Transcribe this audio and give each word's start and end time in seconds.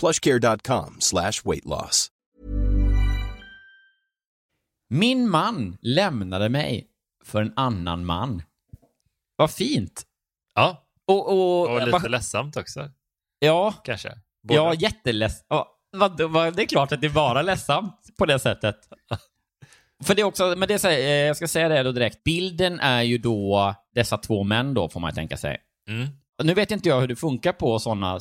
plushcare.com 0.00 0.96
slash 1.00 1.32
weight 1.44 1.64
loss. 1.64 2.10
Min 4.90 5.28
man 5.30 5.78
lämnade 5.82 6.48
mig 6.48 6.86
för 7.24 7.42
en 7.42 7.52
annan 7.56 8.04
man. 8.06 8.42
Vad 9.36 9.50
fint. 9.50 10.02
Ja, 10.54 10.86
Och, 11.06 11.28
och, 11.28 11.70
och 11.70 11.78
lite 11.78 11.90
vad- 11.90 12.10
ledsamt 12.10 12.56
också, 12.56 12.90
Ja, 13.38 13.72
kanske. 13.84 14.08
Båda. 14.42 14.54
ja 14.60 14.74
jätteledsamt. 14.74 15.46
Ja, 15.48 15.78
det 16.56 16.62
är 16.62 16.66
klart 16.66 16.92
att 16.92 17.00
det 17.00 17.06
är 17.06 17.10
bara 17.10 17.42
ledsamt 17.42 18.16
på 18.18 18.26
det 18.26 18.38
sättet. 18.38 18.76
För 20.04 20.14
det 20.14 20.20
är 20.22 20.24
också, 20.24 20.54
men 20.56 20.68
det 20.68 20.74
är 20.74 20.78
så 20.78 20.88
här, 20.88 20.98
eh, 20.98 21.04
jag 21.06 21.36
ska 21.36 21.48
säga 21.48 21.68
det 21.68 21.82
då 21.82 21.92
direkt. 21.92 22.24
Bilden 22.24 22.80
är 22.80 23.02
ju 23.02 23.18
dessa 23.94 24.18
två 24.18 24.44
män 24.44 24.74
då, 24.74 24.88
får 24.88 25.00
man 25.00 25.14
tänka 25.14 25.36
sig. 25.36 25.58
Mm. 25.88 26.08
Nu 26.42 26.54
vet 26.54 26.70
inte 26.70 26.88
jag 26.88 27.00
hur 27.00 27.08
det 27.08 27.16
funkar 27.16 27.52
på 27.52 27.78
sådana 27.78 28.20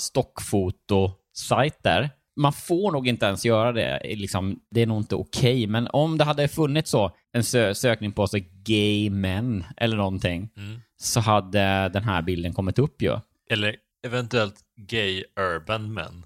stockfotosajter. 1.38 2.10
Man 2.40 2.54
får 2.54 2.92
nog 2.92 3.08
inte 3.08 3.26
ens 3.26 3.46
göra 3.46 3.72
det. 3.72 4.02
Liksom, 4.16 4.60
det 4.72 4.82
är 4.82 4.86
nog 4.86 4.98
inte 5.02 5.16
okej. 5.16 5.68
Men 5.68 5.88
om 5.94 6.18
det 6.18 6.24
hade 6.24 6.48
funnits 6.48 6.92
så, 6.92 7.12
en 7.34 7.44
sö 7.44 7.76
sökning 7.76 8.12
på 8.12 8.28
så 8.28 8.38
gay 8.64 9.10
men 9.10 9.64
eller 9.78 9.98
någonting, 9.98 10.50
Mm. 10.58 10.80
så 10.98 11.20
hade 11.20 11.90
den 11.94 12.04
här 12.04 12.22
bilden 12.22 12.54
kommit 12.54 12.80
upp 12.80 13.02
ju. 13.02 13.20
Eller 13.52 13.76
eventuellt 14.06 14.56
gay 14.76 15.24
urban 15.40 15.94
men. 15.94 16.26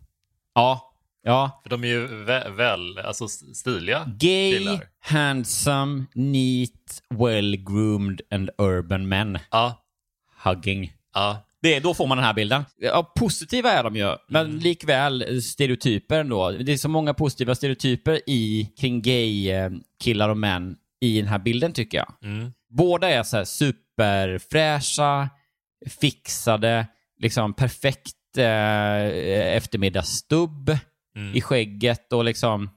Ja, 0.55 0.93
ja. 1.23 1.59
För 1.63 1.69
de 1.69 1.83
är 1.83 1.87
ju 1.87 2.07
vä- 2.07 2.55
väl, 2.55 2.97
alltså 2.97 3.27
stiliga 3.27 4.03
Gay, 4.19 4.57
killar. 4.57 4.83
handsome, 4.99 6.05
neat, 6.13 7.01
well-groomed 7.13 8.21
and 8.31 8.49
urban 8.57 9.07
men. 9.07 9.39
Ja, 9.51 9.83
Hugging. 10.43 10.93
ja. 11.13 11.47
Det, 11.61 11.79
då 11.79 11.93
får 11.93 12.07
man 12.07 12.17
den 12.17 12.25
här 12.25 12.33
bilden. 12.33 12.65
Ja, 12.77 13.13
positiva 13.15 13.71
är 13.71 13.83
de 13.83 13.95
ju, 13.95 14.15
men 14.29 14.45
Mm. 14.45 14.57
likväl 14.59 15.41
stereotyper 15.41 16.19
ändå. 16.19 16.51
Det 16.51 16.71
är 16.73 16.77
så 16.77 16.89
många 16.89 17.13
positiva 17.13 17.55
stereotyper 17.55 18.21
i, 18.29 18.69
kring 18.79 19.01
gay-killar 19.01 20.29
och 20.29 20.37
män 20.37 20.75
i 21.01 21.19
den 21.21 21.27
här 21.29 21.39
bilden 21.39 21.73
tycker 21.73 21.97
jag. 21.97 22.13
Mm. 22.23 22.51
Båda 22.69 23.09
är 23.09 23.23
så 23.23 23.45
superfräscha, 23.45 25.29
fixade, 26.01 26.87
liksom 27.19 27.53
perfekt 27.53 28.37
eh, 28.37 29.55
eftermiddagsstubb 29.55 30.77
Mm. 31.15 31.35
i 31.35 31.41
skägget 31.41 32.13
och 32.13 32.25
liksom 32.25 32.69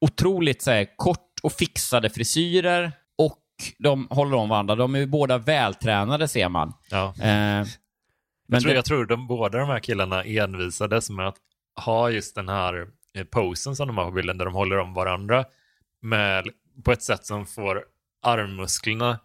otroligt 0.00 0.62
så 0.62 0.70
här, 0.70 0.96
kort 0.96 1.40
och 1.42 1.52
fixade 1.52 2.10
frisyrer 2.10 2.92
och 3.18 3.38
de 3.78 4.06
håller 4.10 4.36
om 4.36 4.48
varandra. 4.48 4.74
De 4.74 4.94
är 4.94 4.98
ju 4.98 5.06
båda 5.06 5.38
vältränade 5.38 6.28
ser 6.28 6.48
man. 6.48 6.72
ja. 6.90 7.14
Eh, 7.22 7.66
men 8.48 8.56
Jag 8.56 8.62
tror, 8.62 8.70
det- 8.70 8.76
jag 8.76 8.84
tror 8.84 9.06
de, 9.06 9.26
båda 9.26 9.58
de 9.58 9.68
här 9.68 9.78
killarna 9.80 10.22
envisades 10.24 11.10
med 11.10 11.28
att 11.28 11.36
ha 11.84 12.10
just 12.10 12.34
den 12.34 12.48
här 12.48 12.86
eh, 13.14 13.24
posen 13.24 13.76
som 13.76 13.86
de 13.86 13.96
har 13.98 14.04
på 14.04 14.10
bilden 14.10 14.38
där 14.38 14.44
de 14.44 14.54
håller 14.54 14.78
om 14.78 14.94
varandra 14.94 15.44
med, 16.02 16.44
på 16.84 16.92
ett 16.92 17.02
sätt 17.02 17.26
som 17.26 17.46
får 17.46 17.84
armmusklerna 18.38 19.18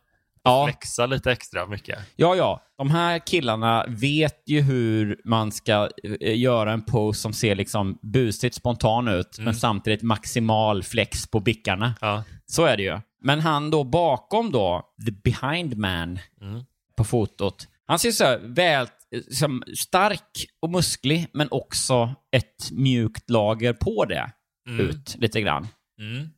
ja, 0.43 0.65
flexa 0.67 1.05
lite 1.05 1.31
extra 1.31 1.65
mycket. 1.67 1.99
ja, 2.15 2.35
ja. 2.35 2.61
De 2.77 2.91
här 2.91 3.19
killarna 3.19 3.85
vet 3.87 4.43
ju 4.45 4.61
hur 4.61 5.21
man 5.25 5.51
ska 5.51 5.89
eh, 6.21 6.39
göra 6.39 6.71
en 6.71 6.81
pose 6.81 7.21
som 7.21 7.33
ser 7.33 7.55
liksom 7.55 7.99
busigt 8.01 8.55
spontan 8.55 9.07
ut, 9.07 9.37
men 9.39 9.55
samtidigt 9.55 10.01
maximal 10.01 10.83
flex 10.83 11.27
på 11.27 11.39
bickarna. 11.39 11.93
Ja. 12.01 12.23
Så 12.45 12.65
är 12.65 12.77
det 12.77 12.83
ju. 12.83 12.99
Men 13.21 13.39
han 13.39 13.69
då 13.71 13.83
bakom 13.83 14.51
då, 14.51 14.83
the 15.05 15.11
behind 15.11 15.77
man 15.77 16.19
Mm. 16.41 16.63
på 16.97 17.03
fotot, 17.03 17.67
han 17.85 17.99
ser 17.99 18.11
så 18.11 18.23
här 18.23 18.39
väl, 18.43 18.87
som 19.31 19.63
stark 19.77 20.45
och 20.59 20.69
musklig, 20.69 21.27
men 21.33 21.47
också 21.51 22.15
ett 22.31 22.71
mjukt 22.71 23.29
lager 23.29 23.73
på 23.73 24.05
det 24.05 24.31
ut 24.79 25.15
lite 25.19 25.41
grann. 25.41 25.67
Mm. 25.99 26.29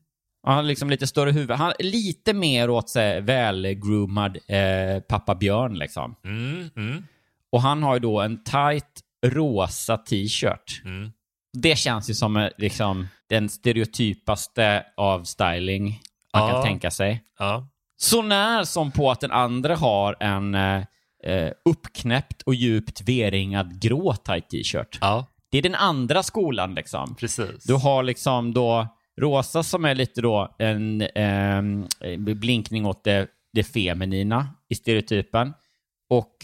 Han 0.43 0.55
har 0.55 0.63
liksom 0.63 0.89
lite 0.89 1.07
större 1.07 1.31
huvud. 1.31 1.57
Han 1.57 1.73
är 1.79 1.83
lite 1.83 2.33
mer 2.33 2.69
åt 2.69 2.89
sig 2.89 3.21
välgroomad 3.21 4.37
eh, 4.47 5.01
pappa 5.07 5.35
Björn 5.35 5.77
liksom. 5.77 6.15
Mm. 6.25 6.69
Mm. 6.75 7.03
Och 7.51 7.61
han 7.61 7.83
har 7.83 7.93
ju 7.93 7.99
då 7.99 8.21
en 8.21 8.43
tight 8.43 9.01
rosa 9.25 9.97
t-shirt. 9.97 10.81
Mm. 10.85 11.11
Det 11.53 11.75
känns 11.75 12.09
ju 12.09 12.13
som 12.13 12.37
eh, 12.37 12.49
liksom 12.57 13.07
den 13.29 13.49
stereotypaste 13.49 14.85
av 14.97 15.23
styling 15.23 16.01
man 16.33 16.47
Ja. 16.47 16.51
kan 16.53 16.63
tänka 16.63 16.91
sig. 16.91 17.23
Ja. 17.39 17.67
Så 17.97 18.21
när 18.21 18.63
som 18.63 18.91
på 18.91 19.11
att 19.11 19.19
den 19.19 19.31
andra 19.31 19.75
har 19.75 20.15
en 20.19 20.55
eh, 20.55 20.83
eh, 21.23 21.51
uppknäppt 21.65 22.41
och 22.41 22.55
djupt 22.55 23.01
V-ringad 23.01 23.81
grå 23.81 24.13
tight 24.13 24.49
t-shirt. 24.49 24.97
ja, 25.01 25.25
Det 25.51 25.57
är 25.57 25.61
den 25.61 25.75
andra 25.75 26.23
skolan 26.23 26.75
liksom. 26.75 27.15
precis. 27.15 27.63
Du 27.63 27.73
har 27.73 28.03
liksom 28.03 28.53
då 28.53 28.87
rosa 29.21 29.63
som 29.63 29.85
är 29.85 29.95
lite 29.95 30.21
då 30.21 30.55
en 30.59 31.01
ehm, 31.15 31.87
blinkning 32.17 32.85
åt 32.85 33.03
det, 33.03 33.27
det 33.53 33.63
feminina 33.63 34.47
i 34.69 34.75
stereotypen. 34.75 35.53
Och 36.09 36.35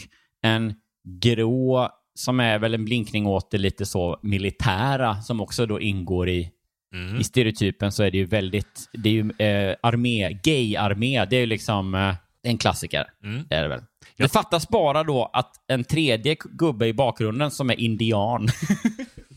en 0.41 0.73
grå 1.21 1.89
som 2.19 2.39
är 2.39 2.59
väl 2.59 2.73
en 2.73 2.85
blinkning 2.85 3.25
åt 3.27 3.51
det 3.51 3.57
lite 3.57 3.85
så 3.85 4.19
militära 4.23 5.21
som 5.21 5.41
också 5.41 5.65
då 5.65 5.81
ingår 5.81 6.29
i, 6.29 6.51
Mm. 6.93 7.15
i 7.19 7.23
stereotypen 7.23 7.91
så 7.91 8.03
är 8.03 8.11
det 8.11 8.17
ju 8.17 8.25
väldigt, 8.25 8.89
det 8.93 9.09
är 9.09 9.13
ju 9.13 9.31
eh, 9.47 9.75
armé, 9.83 10.33
gay-armé, 10.43 11.25
det 11.25 11.35
är 11.35 11.39
ju 11.39 11.45
liksom 11.45 11.95
eh, 11.95 12.15
en 12.43 12.57
klassiker. 12.57 13.05
Mm. 13.23 13.43
Det 13.49 13.55
är 13.55 13.61
det 13.63 13.67
väl. 13.69 13.81
Det 14.17 14.29
fattas 14.29 14.69
bara 14.69 15.03
då 15.03 15.29
att 15.33 15.51
en 15.67 15.83
tredje 15.83 16.35
gubbe 16.39 16.87
i 16.87 16.93
bakgrunden 16.93 17.51
som 17.51 17.69
är 17.69 17.79
indian 17.79 18.47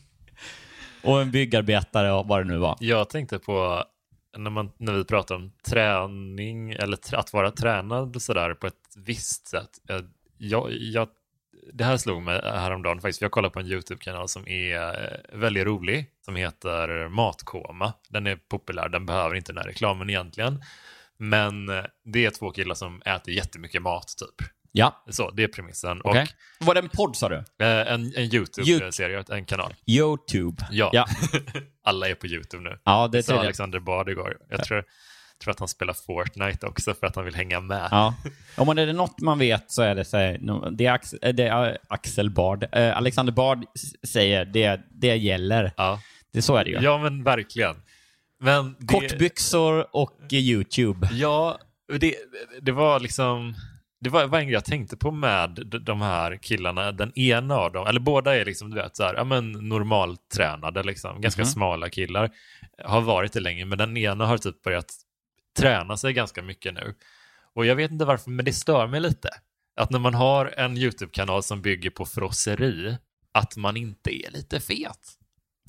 och 1.02 1.22
en 1.22 1.30
byggarbetare 1.30 2.12
och 2.12 2.28
vad 2.28 2.40
det 2.40 2.44
nu 2.44 2.58
var. 2.58 2.76
Jag 2.80 3.10
tänkte 3.10 3.38
på 3.38 3.84
när, 4.36 4.50
man, 4.50 4.70
när 4.78 4.92
vi 4.92 5.04
pratar 5.04 5.34
om 5.34 5.52
träning 5.68 6.72
eller 6.72 7.14
att 7.14 7.32
vara 7.32 7.50
tränad 7.50 8.22
sådär 8.22 8.54
på 8.54 8.66
ett 8.66 8.94
visst 8.96 9.48
sätt. 9.48 9.70
Jag, 10.38 10.72
jag, 10.72 11.08
det 11.72 11.84
här 11.84 11.96
slog 11.96 12.22
mig 12.22 12.40
häromdagen 12.44 13.00
faktiskt. 13.00 13.22
Jag 13.22 13.30
kollade 13.30 13.52
på 13.52 13.60
en 13.60 13.66
YouTube-kanal 13.66 14.28
som 14.28 14.48
är 14.48 14.76
eh, 14.76 15.38
väldigt 15.38 15.66
rolig 15.66 16.06
som 16.24 16.36
heter 16.36 17.08
Matkoma. 17.08 17.92
Den 18.08 18.26
är 18.26 18.36
populär, 18.36 18.88
den 18.88 19.06
behöver 19.06 19.36
inte 19.36 19.52
den 19.52 19.58
här 19.58 19.68
reklamen 19.68 20.10
egentligen. 20.10 20.62
Men 21.16 21.68
eh, 21.68 21.84
det 22.04 22.26
är 22.26 22.30
två 22.30 22.50
killar 22.50 22.74
som 22.74 23.02
äter 23.02 23.34
jättemycket 23.34 23.82
mat 23.82 24.14
typ. 24.18 24.48
Ja, 24.72 25.04
Så, 25.10 25.30
det 25.30 25.42
är 25.42 25.48
premissen. 25.48 26.00
okej. 26.04 26.26
Var 26.58 26.74
det 26.74 26.80
en 26.80 26.88
podd 26.88 27.16
sa 27.16 27.28
du? 27.28 27.36
Och 27.58 27.64
eh, 27.64 27.92
en, 27.92 28.12
en 28.16 28.34
YouTube-serie, 28.34 29.24
en 29.28 29.44
kanal. 29.44 29.74
YouTube. 29.86 30.66
Ja, 30.70 30.90
Ja, 30.92 31.06
alla 31.84 32.08
är 32.08 32.14
på 32.14 32.26
YouTube 32.26 32.62
nu. 32.70 32.78
ja 32.84 33.08
det 33.08 33.22
sa. 33.22 33.38
Alexander 33.40 33.78
Bard 33.80 34.08
igår. 34.08 34.36
Jag 34.50 34.64
tror, 34.64 34.84
tror 35.42 35.50
att 35.50 35.58
han 35.58 35.68
spelar 35.68 35.94
Fortnite 35.94 36.66
också 36.66 36.94
för 36.94 37.06
att 37.06 37.16
han 37.16 37.24
vill 37.24 37.34
hänga 37.34 37.60
med. 37.60 37.88
Ja. 37.90 38.14
Om 38.56 38.66
man 38.66 38.78
är 38.78 38.86
det 38.86 38.92
något 38.92 39.20
man 39.20 39.38
vet 39.38 39.70
så 39.70 39.82
är 39.82 39.94
det, 39.94 40.04
så 40.04 40.16
här, 40.16 40.38
det, 40.70 40.86
är 40.86 40.92
Axel, 40.92 41.18
eh, 41.22 41.32
det 41.34 41.46
är 41.48 41.78
Axel 41.88 42.30
Bard. 42.30 42.66
Eh, 42.72 42.96
Alexander 42.96 43.32
Bard 43.32 43.64
säger 44.08 44.44
det, 44.44 44.80
det 44.90 45.16
gäller. 45.16 45.72
Ja, 45.76 46.00
Det, 46.32 46.42
så 46.42 46.56
är 46.56 46.64
det 46.64 46.70
ju. 46.70 46.78
ja 46.80 46.98
men 46.98 47.22
verkligen. 47.22 47.76
Men 48.40 48.76
det, 48.78 48.86
Kortbyxor 48.86 49.96
och 49.96 50.18
eh, 50.32 50.38
YouTube. 50.38 51.08
Ja, 51.12 51.58
det, 52.00 52.14
det 52.62 52.72
var 52.72 53.00
liksom... 53.00 53.54
det 54.00 54.10
var, 54.10 54.26
var 54.26 54.38
en 54.38 54.44
grej 54.44 54.54
jag 54.54 54.64
tänkte 54.64 54.96
på 54.96 55.10
med 55.10 55.50
de 55.84 56.00
här 56.00 56.36
killarna. 56.36 56.92
Den 56.92 57.18
ena 57.18 57.54
av 57.56 57.72
dem, 57.72 57.86
eller 57.86 58.00
båda 58.00 58.36
är 58.36 58.44
liksom, 58.44 58.70
du 58.70 58.76
vet, 58.76 58.96
så 58.96 59.04
här, 59.04 59.14
ja, 59.14 59.24
men 59.24 59.52
normaltränade, 59.52 60.82
liksom, 60.82 61.20
ganska 61.20 61.42
Mhm. 61.42 61.46
smala 61.46 61.88
killar. 61.90 62.30
Har 62.84 63.00
varit 63.00 63.32
det 63.32 63.40
länge, 63.40 63.64
men 63.64 63.78
den 63.78 63.96
ena 63.96 64.26
har 64.26 64.38
typ 64.38 64.62
börjat 64.62 64.92
träna 65.58 65.96
sig 65.96 66.12
ganska 66.12 66.42
mycket 66.42 66.74
nu. 66.74 66.94
Och 67.54 67.66
jag 67.66 67.76
vet 67.76 67.90
inte 67.90 68.04
varför, 68.04 68.30
men 68.30 68.44
det 68.44 68.52
stör 68.52 68.86
mig 68.86 69.00
lite. 69.00 69.28
Att 69.76 69.90
när 69.90 69.98
man 69.98 70.14
har 70.14 70.46
en 70.56 70.76
YouTube-kanal 70.78 71.42
som 71.42 71.62
bygger 71.62 71.90
på 71.90 72.06
frosseri, 72.06 72.96
att 73.32 73.56
man 73.56 73.76
inte 73.76 74.14
är 74.26 74.30
lite 74.30 74.60
fet. 74.60 75.16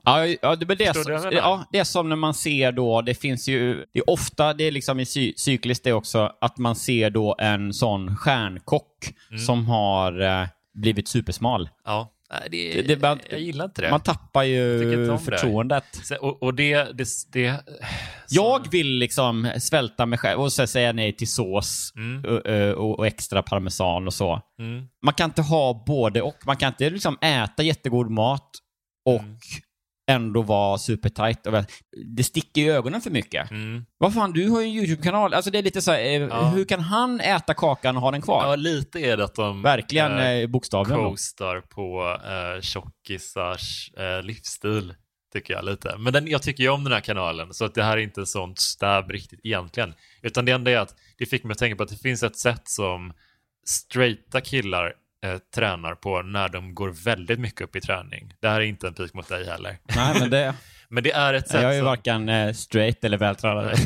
Ja, 0.03 0.25
ja 0.41 0.55
det, 0.55 0.65
men 0.67 0.77
det, 0.77 1.07
menar? 1.07 1.31
ja, 1.31 1.65
det 1.71 1.79
är 1.79 1.83
som 1.83 2.09
när 2.09 2.15
man 2.15 2.33
ser 2.33 2.71
då, 2.71 3.01
det 3.01 3.13
finns 3.13 3.47
ju, 3.47 3.85
det 3.93 3.99
är 3.99 4.09
ofta, 4.09 4.53
det 4.53 4.63
är 4.63 4.71
liksom 4.71 4.99
i 4.99 5.05
cy, 5.05 5.33
cykliskt 5.37 5.83
det 5.83 5.93
också, 5.93 6.31
att 6.41 6.57
man 6.57 6.75
ser 6.75 7.09
då 7.09 7.35
en 7.39 7.73
sån 7.73 8.15
stjärnkock 8.17 9.13
Mm. 9.29 9.39
som 9.43 9.65
har 9.65 10.21
eh, 10.21 10.47
blivit 10.73 11.07
supersmal. 11.07 11.69
Ja, 11.85 12.11
det, 12.51 12.73
Det- 12.73 12.81
det 12.81 12.95
bara- 12.97 13.19
jag 13.29 13.39
gillar 13.39 13.65
inte 13.65 13.81
det. 13.81 13.91
Man 13.91 13.99
tappar 13.99 14.43
ju 14.43 14.95
det. 15.07 15.17
förtroendet. 15.19 15.83
Så- 16.03 16.15
Och, 16.15 16.43
och 16.43 16.53
det, 16.53 16.75
det, 16.97 17.07
det 17.31 17.63
Jag 18.29 18.71
vill 18.71 18.87
liksom 18.97 19.51
svälta 19.59 20.05
mig 20.05 20.19
själv 20.19 20.41
och 20.41 20.53
så 20.53 20.67
säga 20.67 20.93
nej 20.93 21.13
till 21.15 21.31
sås 21.31 21.93
Mm. 21.95 22.25
och, 22.25 22.77
och, 22.77 22.99
och 22.99 23.07
extra 23.07 23.43
parmesan 23.43 24.07
och 24.07 24.13
så. 24.13 24.41
Mm. 24.59 24.87
Man 25.05 25.13
kan 25.13 25.29
inte 25.29 25.41
ha 25.41 25.83
både 25.87 26.21
och. 26.21 26.37
Man 26.45 26.57
kan 26.57 26.67
inte 26.67 26.89
liksom 26.89 27.17
äta 27.21 27.63
jättegod 27.63 28.09
mat 28.11 28.49
och 29.05 29.19
Mm. 29.19 29.37
Ändå 30.09 30.41
vara 30.41 30.77
supertight. 30.77 31.47
Det 32.15 32.23
sticker 32.23 32.61
i 32.61 32.69
ögonen 32.69 33.01
för 33.01 33.09
mycket. 33.09 33.51
Mm. 33.51 33.85
Vad 33.97 34.13
fan, 34.13 34.31
du 34.31 34.49
har 34.49 34.61
ju 34.61 34.67
en 34.67 34.73
YouTube-kanal. 34.73 35.33
Alltså 35.33 35.51
det 35.51 35.57
är 35.57 35.63
lite 35.63 35.81
så 35.81 35.91
här, 35.91 35.99
eh, 35.99 36.11
Ja. 36.13 36.47
hur 36.49 36.65
kan 36.65 36.79
han 36.79 37.19
äta 37.19 37.53
kakan 37.53 37.95
och 37.95 38.01
ha 38.01 38.11
den 38.11 38.21
kvar? 38.21 38.45
Ja, 38.49 38.55
lite 38.55 38.99
är 38.99 39.17
det 39.17 39.23
att 39.23 39.35
de 39.35 39.61
Verkligen 39.61 40.17
eh, 40.17 40.27
eh, 40.29 40.47
bokstavligen. 40.47 41.03
coastar 41.03 41.61
på 41.61 42.17
eh, 42.25 42.61
tjockisars 42.61 43.91
eh, 43.97 44.23
livsstil, 44.23 44.93
tycker 45.33 45.53
jag 45.53 45.65
lite. 45.65 45.95
Men 45.97 46.13
den, 46.13 46.27
jag 46.27 46.41
tycker 46.41 46.63
ju 46.63 46.69
om 46.69 46.83
den 46.83 46.93
här 46.93 46.99
kanalen, 47.01 47.53
så 47.53 47.65
att 47.65 47.73
det 47.73 47.83
här 47.83 47.97
är 47.97 48.01
inte 48.01 48.25
sånt 48.25 48.59
stab 48.59 49.11
riktigt 49.11 49.39
egentligen. 49.43 49.93
Utan 50.21 50.45
det 50.45 50.51
enda 50.51 50.71
är 50.71 50.77
att 50.77 50.95
det 51.17 51.25
fick 51.25 51.43
mig 51.43 51.51
att 51.51 51.57
tänka 51.57 51.75
på 51.75 51.83
att 51.83 51.89
det 51.89 51.95
finns 52.01 52.23
ett 52.23 52.37
sätt 52.37 52.61
som 52.67 53.13
straighta 53.65 54.41
killar 54.41 54.93
eh, 55.25 55.37
tränar 55.55 55.95
på 55.95 56.21
när 56.21 56.49
de 56.49 56.75
går 56.75 56.89
väldigt 56.89 57.39
mycket 57.39 57.61
upp 57.61 57.75
i 57.75 57.81
träning. 57.81 58.33
Det 58.39 58.47
här 58.49 58.61
är 58.61 58.65
inte 58.65 58.87
en 58.87 58.93
pik 58.93 59.13
mot 59.13 59.27
dig 59.27 59.45
heller. 59.45 59.77
Nej, 59.95 60.15
men 60.19 60.29
det... 60.29 60.53
Men 60.93 61.03
det 61.03 61.11
är 61.11 61.33
ett 61.33 61.47
sätt 61.47 61.61
Jag 61.61 61.71
är 61.71 61.75
ju 61.75 61.79
som... 61.79 61.85
varken 61.85 62.29
eh, 62.29 62.53
straight 62.53 63.03
eller 63.03 63.17
vältränad. 63.17 63.65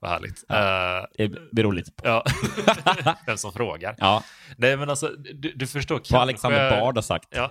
Vad 0.00 0.10
härligt. 0.10 0.44
Eh, 0.50 1.26
Det 1.28 1.50
beror 1.52 1.72
lite 1.72 1.92
på. 1.92 2.06
ja. 2.08 2.24
Vem 3.26 3.36
som 3.36 3.52
frågar. 3.52 3.94
Ja, 3.98 4.24
Nej, 4.56 4.76
men 4.76 4.90
alltså, 4.90 5.08
du, 5.08 5.52
du 5.52 5.66
förstår 5.66 5.94
vad 5.94 6.02
kanske... 6.04 6.18
Alexander 6.18 6.70
Bard 6.80 6.94
har 6.96 7.02
sagt. 7.02 7.28
Ja. 7.30 7.50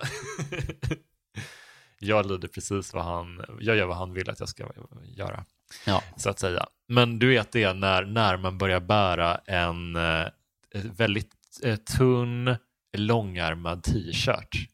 jag 1.98 2.26
lyder 2.26 2.48
precis 2.48 2.94
vad 2.94 3.04
han, 3.04 3.44
jag 3.60 3.76
gör 3.76 3.86
vad 3.86 3.96
han 3.96 4.12
vill 4.14 4.30
att 4.30 4.40
jag 4.40 4.48
ska 4.48 4.64
göra, 5.04 5.44
Ja. 5.86 6.02
så 6.16 6.30
att 6.30 6.38
säga. 6.38 6.66
Men 6.88 7.18
du 7.18 7.28
vet 7.28 7.52
det 7.52 7.72
när, 7.72 8.04
när 8.04 8.36
man 8.36 8.58
börjar 8.58 8.80
bära 8.80 9.40
en 9.46 9.96
eh, 9.96 10.26
väldigt 10.74 11.30
tunn, 11.96 12.56
långärmad 12.96 13.82
t-shirt. 13.82 14.68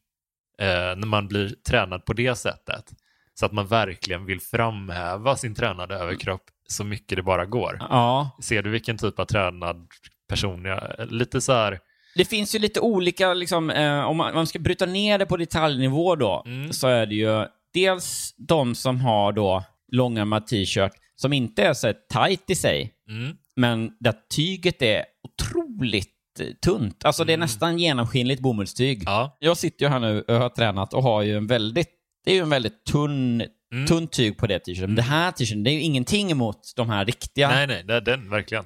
Eh, 0.61 0.67
när 0.97 1.07
man 1.07 1.27
blir 1.27 1.49
tränad 1.69 2.05
på 2.05 2.13
det 2.13 2.35
sättet. 2.35 2.85
Så 3.33 3.45
att 3.45 3.51
man 3.51 3.67
verkligen 3.67 4.25
vill 4.25 4.41
framhäva 4.41 5.35
sin 5.35 5.55
tränade 5.55 5.95
överkropp 5.95 6.43
så 6.67 6.83
mycket 6.83 7.15
det 7.15 7.23
bara 7.23 7.45
går. 7.45 7.77
ja. 7.89 8.37
Ser 8.43 8.61
du 8.63 8.69
vilken 8.69 8.97
typ 8.97 9.19
av 9.19 9.25
tränad 9.25 9.87
person 10.29 10.65
jag 10.65 10.81
Lite 11.11 11.41
så 11.41 11.53
här, 11.53 11.79
Det 12.15 12.25
finns 12.25 12.55
ju 12.55 12.59
lite 12.59 12.79
olika, 12.79 13.33
liksom, 13.33 13.69
eh, 13.69 13.99
om 14.01 14.17
man, 14.17 14.29
om 14.29 14.35
man 14.35 14.47
ska 14.47 14.59
bryta 14.59 14.85
ner 14.85 15.17
det 15.17 15.25
på 15.25 15.37
detaljnivå 15.37 16.15
då, 16.15 16.43
Mm. 16.45 16.73
så 16.73 16.87
är 16.87 17.05
det 17.05 17.15
ju 17.15 17.45
dels 17.73 18.33
de 18.37 18.75
som 18.75 19.01
har 19.01 19.31
då 19.33 19.63
långärmad 19.91 20.47
t-shirt 20.47 20.91
som 21.15 21.33
inte 21.33 21.63
är 21.63 21.73
så 21.73 21.93
tight 22.13 22.49
i 22.49 22.55
sig, 22.55 22.93
mm, 23.09 23.35
men 23.55 23.91
där 23.99 24.13
tyget 24.35 24.81
är 24.81 25.05
otroligt 25.23 26.07
eh, 26.07 26.18
tunt. 26.61 27.05
Alltså 27.05 27.23
det 27.23 27.33
är 27.33 27.37
nästan 27.37 27.79
genomskinligt 27.79 28.41
bomullstyg. 28.41 29.03
ja, 29.05 29.37
Jag 29.39 29.57
sitter 29.57 29.85
ju 29.85 29.89
här 29.91 29.99
nu 29.99 30.21
och 30.21 30.35
har 30.35 30.49
tränat 30.49 30.93
och 30.93 31.03
har 31.03 31.21
ju 31.21 31.37
en 31.37 31.47
väldigt, 31.47 31.89
det 32.25 32.31
är 32.31 32.35
ju 32.35 32.41
en 32.41 32.49
väldigt 32.49 32.83
tunn, 32.85 33.43
Mm. 33.73 33.85
tunt 33.87 34.11
tyg 34.11 34.37
på 34.37 34.47
det 34.47 34.59
t-shirten. 34.59 34.85
Men 34.89 34.95
det 34.95 35.01
här 35.01 35.31
t-shirten, 35.31 35.63
det 35.63 35.69
är 35.71 35.73
ju 35.73 35.81
ingenting 35.81 36.31
emot 36.31 36.73
de 36.75 36.89
här 36.89 37.05
riktiga. 37.05 37.49
nej, 37.49 37.67
nej, 37.67 37.83
det 37.83 37.93
är 37.95 38.01
den 38.01 38.29
verkligen. 38.29 38.65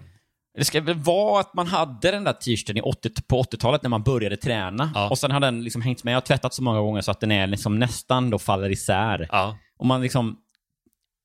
Det 0.58 0.66
ska 0.66 0.82
väl 0.82 0.96
vara 1.00 1.40
att 1.40 1.54
man 1.54 1.68
hade 1.68 2.12
den 2.12 2.24
där 2.24 2.34
t-shirten 2.34 2.78
i 2.78 2.82
80, 2.82 3.10
på 3.28 3.42
80-talet 3.44 3.84
när 3.84 3.90
man 3.90 4.04
började 4.04 4.38
träna. 4.38 4.92
Ja. 4.96 5.10
Och 5.10 5.18
sen 5.18 5.32
har 5.32 5.40
den 5.40 5.64
liksom 5.64 5.82
hängt 5.82 6.04
med 6.04 6.18
och 6.18 6.24
tvättat 6.26 6.54
så 6.54 6.64
många 6.64 6.80
gånger 6.80 7.02
så 7.02 7.12
att 7.12 7.20
den 7.20 7.32
är 7.32 7.48
liksom 7.48 7.80
nästan 7.80 8.30
då 8.30 8.40
faller 8.40 8.70
isär. 8.70 9.28
Ja, 9.32 9.58
Om 9.78 9.88
man 9.88 10.02
liksom, 10.02 10.38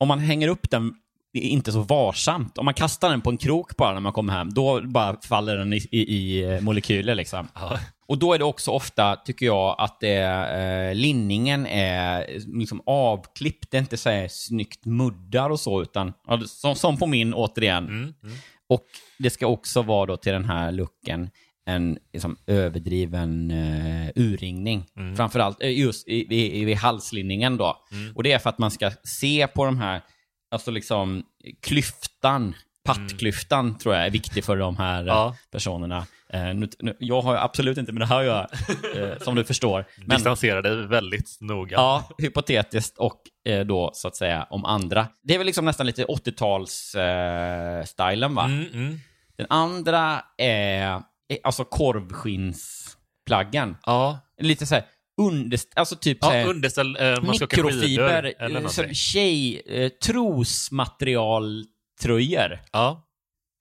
om 0.01 0.09
man 0.09 0.19
hänger 0.19 0.49
upp 0.49 0.71
den 0.71 0.93
inte 1.41 1.73
så 1.73 1.81
varsamt, 1.81 2.59
om 2.59 2.65
man 2.65 2.75
kastar 2.75 3.11
den 3.11 3.21
på 3.21 3.31
en 3.31 3.37
krok 3.37 3.77
bara 3.77 3.95
när 3.95 4.01
man 4.01 4.13
kommer 4.13 4.33
hem, 4.33 4.53
då 4.53 4.81
bara 4.81 5.17
faller 5.21 5.57
den 5.57 5.73
i, 5.73 5.89
i, 5.91 6.01
i 6.01 6.61
molekyler 6.61 7.15
liksom. 7.15 7.49
ja. 7.55 7.79
Och 8.09 8.19
då 8.19 8.33
är 8.33 8.39
det 8.39 8.45
också 8.45 8.71
ofta, 8.71 9.17
tycker 9.17 9.47
jag, 9.47 9.77
att 9.79 10.01
det, 10.01 10.17
eh, 10.17 10.95
linningen 10.95 11.67
är 11.67 12.27
liksom 12.59 12.83
avklippt. 12.87 13.71
Det 13.71 13.77
är 13.77 13.81
inte 13.81 13.97
så 13.97 14.11
här 14.11 14.29
snyggt 14.29 14.85
muddar 14.85 15.51
och 15.51 15.61
så, 15.61 15.83
utan 15.83 16.13
som, 16.47 16.75
som 16.75 16.97
på 16.97 17.07
min, 17.07 17.35
återigen. 17.35 17.85
Mm, 17.85 18.15
mm. 18.23 18.37
Och 18.69 18.85
det 19.19 19.31
ska 19.31 19.47
också 19.47 19.83
vara 19.83 20.07
då 20.07 20.17
till 20.17 20.33
den 20.33 20.45
här 20.45 20.73
looken 20.73 21.31
en 21.69 21.99
liksom, 22.13 22.37
överdriven 22.47 23.51
uh, 23.51 24.09
urringning. 24.15 24.87
Mm. 24.97 25.17
Framförallt 25.17 25.63
eh, 25.63 25.79
just 25.79 26.09
i, 26.09 26.35
i, 26.35 26.71
i, 26.71 26.75
halslinningen 26.75 27.57
då. 27.57 27.77
Mm. 27.93 28.17
Och 28.17 28.23
det 28.23 28.33
är 28.33 28.39
för 28.39 28.51
att 28.51 28.59
man 28.59 28.71
ska 28.71 28.91
se 29.05 29.47
på 29.47 29.65
de 29.65 29.79
här, 29.79 30.03
alltså 30.51 30.71
liksom 30.71 31.23
klyftan, 31.63 32.55
pattklyftan 32.85 33.79
tror 33.79 33.95
jag 33.95 34.07
är 34.07 34.11
viktig 34.11 34.45
för 34.45 34.57
de 34.57 34.77
här 34.77 35.01
eh, 35.03 35.07
Ja. 35.07 35.37
personerna. 35.51 36.07
Eh, 36.33 36.55
nu, 36.55 36.69
nu, 36.79 36.97
jag 36.99 37.21
har 37.23 37.37
absolut 37.37 37.79
inte 37.79 37.93
med 37.93 38.03
det 38.03 38.07
här 38.07 38.19
att 38.21 38.27
göra, 38.27 38.49
eh, 39.13 39.19
som 39.19 39.35
du 39.35 39.45
förstår. 39.45 39.85
Men, 39.99 40.09
Distansera 40.17 40.63
dig 40.63 40.87
väldigt 40.87 41.37
noga. 41.41 41.77
Ja, 41.77 42.09
hypotetiskt 42.19 42.99
och 42.99 43.23
eh, 43.45 43.67
då 43.67 43.91
så 43.95 44.09
att 44.09 44.17
säga 44.17 44.47
om 44.51 44.65
andra. 44.65 45.07
Det 45.23 45.35
är 45.35 45.39
väl 45.39 45.47
liksom 45.47 45.65
nästan 45.65 45.87
lite 45.87 46.05
80-tals-stylen 46.05 48.35
va? 48.35 48.45
Mm, 48.45 48.67
mm. 48.73 49.01
Den 49.37 49.47
andra 49.51 50.23
är, 50.39 51.03
alltså 51.45 51.65
korvskinnsplaggen. 51.65 53.77
ja. 53.87 54.19
Lite 54.41 54.67
så 54.67 54.75
här 54.75 54.85
under, 55.19 55.59
alltså 55.77 55.97
typ 55.97 56.19
ja 56.21 56.45
underställ, 56.45 56.97
eh, 56.97 57.15
skidor 57.15 57.33
mikrofiber, 57.33 58.35
eller 58.39 58.61
eh, 58.85 58.93
tjej, 58.93 59.63
eh, 59.67 59.89
trosmaterialtröjor. 59.89 62.59
Ja, 62.73 63.07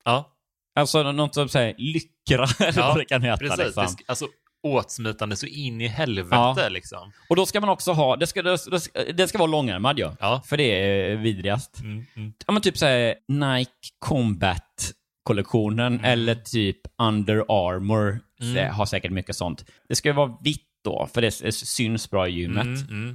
ja, 0.04 0.34
Alltså 0.74 1.12
något 1.12 1.34
som 1.34 1.48
säger 1.48 1.74
lyckra 1.78 2.46
eller 2.68 2.80
Ja, 2.80 2.88
vad 2.88 2.98
det 2.98 3.04
kan 3.04 3.22
heta. 3.22 3.36
precis. 3.36 3.58
Liksom. 3.58 3.82
Det 3.82 3.88
ska, 3.88 4.04
alltså 4.06 4.26
åtsmitande 4.62 5.36
så 5.36 5.46
in 5.46 5.80
i 5.80 5.86
helvete 5.88 6.70
liksom. 6.70 7.12
Och 7.28 7.36
då 7.36 7.46
ska 7.46 7.60
man 7.60 7.70
också 7.70 7.92
ha, 7.92 8.16
det 8.16 8.26
ska, 8.26 8.42
det 8.42 8.58
ska, 8.58 9.04
det 9.14 9.28
ska 9.28 9.38
vara 9.38 9.50
långärmad 9.50 9.98
ju. 9.98 10.10
Ja. 10.20 10.42
För 10.46 10.56
det 10.56 10.64
är 10.64 11.16
vidrigast. 11.16 11.80
Mm, 11.80 12.04
mm. 12.16 12.32
Ja 12.46 12.52
men 12.52 12.62
typ 12.62 12.78
såhär 12.78 13.14
Nike 13.28 13.70
Combat-kollektionen 13.98 16.00
eller 16.04 16.34
typ 16.34 16.76
Under 17.02 17.44
Armour 17.48 18.20
Mm. 18.40 18.74
har 18.74 18.86
säkert 18.86 19.12
mycket 19.12 19.36
sånt. 19.36 19.64
Det 19.88 19.96
ska 19.96 20.12
vara 20.12 20.36
vitt 20.44 20.67
då, 20.88 21.08
för 21.14 21.20
det 21.22 21.30
syns 21.52 22.10
bra 22.10 22.28
i 22.28 22.32
gymmet. 22.32 22.64
Mm, 22.66 22.82
mm, 22.90 23.14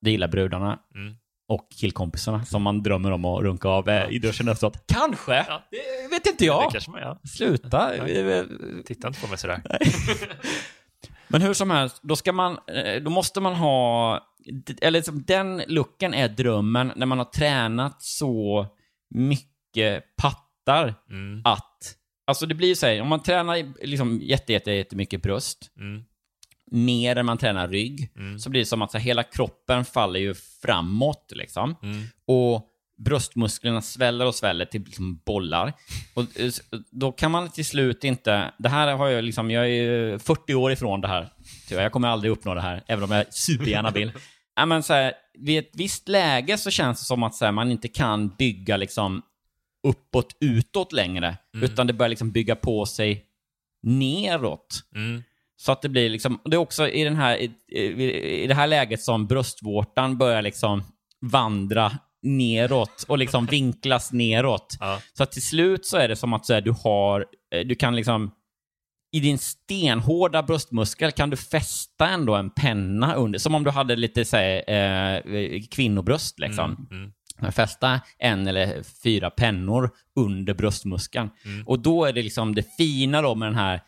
Det 0.00 0.10
gillar 0.10 0.28
brudarna. 0.28 0.78
mm. 0.94 1.14
Och 1.48 1.68
killkompisarna 1.76 2.44
som 2.44 2.62
man 2.62 2.82
drömmer 2.82 3.10
om 3.10 3.24
att 3.24 3.42
runka 3.42 3.68
av 3.68 3.88
eh, 3.88 4.10
i 4.10 4.18
duschen 4.18 4.48
efteråt. 4.48 4.84
Kanske! 4.86 5.34
Ja. 5.48 5.62
Det 5.70 6.08
vet 6.10 6.26
inte 6.26 6.44
jag. 6.44 6.68
Det 6.68 6.72
kanske 6.72 6.90
man 6.90 7.00
gör. 7.00 7.18
Sluta. 7.28 7.92
Titta 8.84 9.08
inte 9.08 9.20
på 9.20 9.26
mig 9.28 9.38
sådär. 9.38 9.62
Men 11.28 11.42
hur 11.42 11.54
som 11.54 11.70
helst, 11.70 12.00
då 12.02 12.16
ska 12.16 12.32
man, 12.32 12.58
eh, 12.68 13.02
då 13.02 13.10
måste 13.10 13.40
man 13.40 13.54
ha, 13.54 14.20
eller 14.80 14.98
liksom, 14.98 15.22
den 15.26 15.62
looken 15.68 16.14
är 16.14 16.28
drömmen 16.28 16.92
när 16.96 17.06
man 17.06 17.18
har 17.18 17.24
tränat 17.24 18.02
så 18.02 18.66
mycket 19.14 20.16
pattar 20.16 20.44
Mm, 21.10 21.42
att, 21.44 21.94
alltså 22.26 22.46
det 22.46 22.54
blir 22.54 22.68
ju 22.68 22.74
så 22.74 22.86
här, 22.86 23.00
om 23.00 23.08
man 23.08 23.22
tränar 23.22 23.84
liksom 23.86 24.20
jätte, 24.22 24.52
jätte, 24.52 24.70
jättemycket 24.72 25.22
bröst, 25.22 25.70
mm, 25.80 26.04
mer 26.70 27.16
än 27.16 27.26
man 27.26 27.38
tränar 27.38 27.68
rygg, 27.68 28.10
Mm. 28.16 28.38
så 28.38 28.50
blir 28.50 28.60
det 28.60 28.66
som 28.66 28.82
att 28.82 28.92
så 28.92 28.98
hela 28.98 29.22
kroppen 29.22 29.84
faller 29.84 30.20
ju 30.20 30.34
framåt 30.62 31.32
liksom. 31.34 31.76
mm. 31.82 32.04
Och 32.26 32.70
bröstmusklerna 33.04 33.82
sväller 33.82 34.26
och 34.26 34.34
sväller 34.34 34.64
till 34.64 34.82
liksom 34.84 35.20
bollar. 35.26 35.72
Och 36.14 36.40
eh, 36.40 36.50
då 36.90 37.12
kan 37.12 37.30
man 37.30 37.50
till 37.50 37.64
slut 37.64 38.04
inte... 38.04 38.52
Det 38.58 38.68
här 38.68 38.92
har 38.96 39.08
jag 39.08 39.24
liksom... 39.24 39.50
Jag 39.50 39.70
är 39.70 40.18
40 40.18 40.54
år 40.54 40.72
ifrån 40.72 41.00
det 41.00 41.08
här. 41.08 41.32
Jag 41.70 41.92
kommer 41.92 42.08
aldrig 42.08 42.32
uppnå 42.32 42.54
det 42.54 42.60
här, 42.60 42.82
även 42.86 43.04
om 43.04 43.10
jag 43.10 43.34
supergärna 43.34 43.90
vill. 43.90 44.12
ja, 44.56 44.66
men 44.66 44.82
så 44.82 44.92
här, 44.92 45.12
vid 45.38 45.58
ett 45.58 45.70
visst 45.74 46.08
läge 46.08 46.58
så 46.58 46.70
känns 46.70 46.98
det 46.98 47.04
som 47.04 47.22
att 47.22 47.40
här, 47.40 47.52
man 47.52 47.70
inte 47.70 47.88
kan 47.88 48.28
bygga 48.28 48.76
liksom 48.76 49.22
uppåt, 49.86 50.36
utåt 50.40 50.92
längre. 50.92 51.36
Utan 51.52 51.86
det 51.86 51.92
börjar 51.92 52.08
liksom 52.08 52.30
bygga 52.30 52.56
på 52.56 52.86
sig 52.86 53.24
neråt. 53.82 54.82
Mm. 54.94 55.22
Så 55.56 55.72
att 55.72 55.82
det 55.82 55.88
blir 55.88 56.10
liksom, 56.10 56.40
det 56.44 56.56
är 56.56 56.60
också 56.60 56.88
i, 56.88 57.04
den 57.04 57.16
här, 57.16 57.36
i, 57.36 57.50
i, 58.42 58.46
det 58.46 58.54
här 58.54 58.66
läget 58.66 59.02
som 59.02 59.26
bröstvårtan 59.26 60.18
börjar 60.18 60.42
liksom 60.42 60.82
vandra 61.20 61.92
neråt 62.22 63.04
och 63.08 63.18
liksom 63.18 63.46
vinklas 63.46 64.12
neråt. 64.12 64.76
Ja. 64.80 65.00
Så 65.12 65.22
att 65.22 65.32
till 65.32 65.46
slut 65.46 65.86
så 65.86 65.96
är 65.96 66.08
det 66.08 66.16
som 66.16 66.32
att 66.32 66.46
så 66.46 66.54
här, 66.54 66.60
du 66.60 66.74
har, 66.84 67.26
eh, 67.54 67.66
du 67.66 67.74
kan 67.74 67.96
liksom, 67.96 68.30
i 69.12 69.20
din 69.20 69.38
stenhårda 69.38 70.42
bröstmuskel 70.42 71.12
kan 71.12 71.30
du 71.30 71.36
fästa 71.36 72.08
ändå 72.08 72.34
en 72.34 72.50
penna 72.50 73.14
under, 73.14 73.38
som 73.38 73.54
om 73.54 73.64
du 73.64 73.70
hade 73.70 73.96
lite 73.96 74.24
så 74.24 74.36
här, 74.36 74.70
eh, 74.70 75.62
kvinnobröst 75.70 76.38
liksom. 76.38 76.88
Mm. 76.90 77.12
Fästa 77.52 78.00
en 78.18 78.46
eller 78.46 78.82
fyra 79.02 79.30
pennor 79.30 79.90
under 80.16 80.54
bröstmuskeln. 80.54 81.30
Mm. 81.44 81.66
Och 81.66 81.78
då 81.78 82.04
är 82.04 82.12
det 82.12 82.22
liksom 82.22 82.54
det 82.54 82.76
fina 82.76 83.22
då 83.22 83.34
med 83.34 83.48
den 83.48 83.58
här 83.58 83.80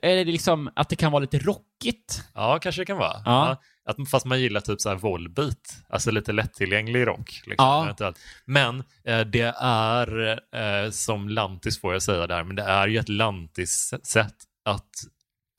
Är 0.02 0.16
det 0.16 0.24
liksom 0.24 0.70
att 0.76 0.88
det 0.88 0.96
kan 0.96 1.12
vara 1.12 1.20
lite 1.20 1.38
rockigt? 1.38 2.24
ja 2.34 2.58
kanske 2.62 2.82
det 2.82 2.86
kan 2.86 2.98
vara. 2.98 3.16
Ja. 3.24 3.56
Att, 3.86 4.10
fast 4.10 4.26
man 4.26 4.40
gillar 4.40 4.60
typ 4.60 4.80
så 4.80 4.88
här 4.88 4.96
volbeat, 4.96 5.84
alltså 5.88 6.10
lite 6.10 6.32
lättillgänglig 6.32 7.06
rock. 7.06 7.30
Liksom, 7.46 7.54
Ja. 7.98 8.12
Men 8.44 8.84
eh, 9.04 9.20
det 9.20 9.54
är, 9.60 10.28
eh, 10.54 10.90
som 10.90 11.28
lantis 11.28 11.80
får 11.80 11.92
jag 11.92 12.02
säga 12.02 12.26
där, 12.26 12.44
men 12.44 12.56
det 12.56 12.62
är 12.62 12.88
ju 12.88 12.98
ett 12.98 13.08
lantis-sätt 13.08 14.34
att 14.64 14.90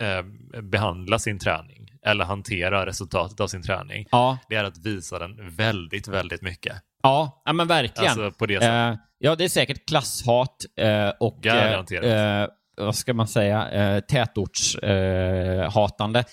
eh, 0.03 0.23
behandla 0.61 1.19
sin 1.19 1.39
träning, 1.39 1.87
eller 2.05 2.25
hantera 2.25 2.85
resultatet 2.85 3.39
av 3.39 3.47
sin 3.47 3.61
träning. 3.63 4.07
Ja, 4.11 4.37
Det 4.49 4.55
är 4.55 4.63
att 4.63 4.77
visa 4.77 5.19
den 5.19 5.55
väldigt, 5.55 6.07
väldigt 6.07 6.41
mycket. 6.41 6.75
ja, 7.03 7.41
ja 7.45 7.53
men 7.53 7.67
verkligen. 7.67 8.11
Alltså 8.11 8.31
på 8.31 8.45
det 8.45 8.53
sättet. 8.59 8.93
Eh, 8.93 8.99
ja, 9.17 9.35
det 9.35 9.43
är 9.43 9.49
säkert 9.49 9.87
klasshat 9.87 10.55
eh, 10.77 11.09
och 11.19 11.39
vad 12.77 12.95
ska 12.95 13.13
man 13.13 13.27
säga, 13.27 13.69
eh, 13.69 13.99
tätortshatande 13.99 15.69
hatande 15.73 16.23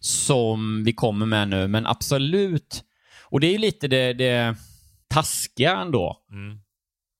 som 0.00 0.84
vi 0.84 0.92
kommer 0.92 1.26
med 1.26 1.48
nu, 1.48 1.68
men 1.68 1.86
absolut. 1.86 2.84
Och 3.24 3.40
det 3.40 3.46
är 3.46 3.52
ju 3.52 3.58
lite 3.58 3.88
det, 3.88 4.12
det 4.12 4.56
taskiga 5.08 5.76
ändå. 5.76 6.16
Mm. 6.32 6.58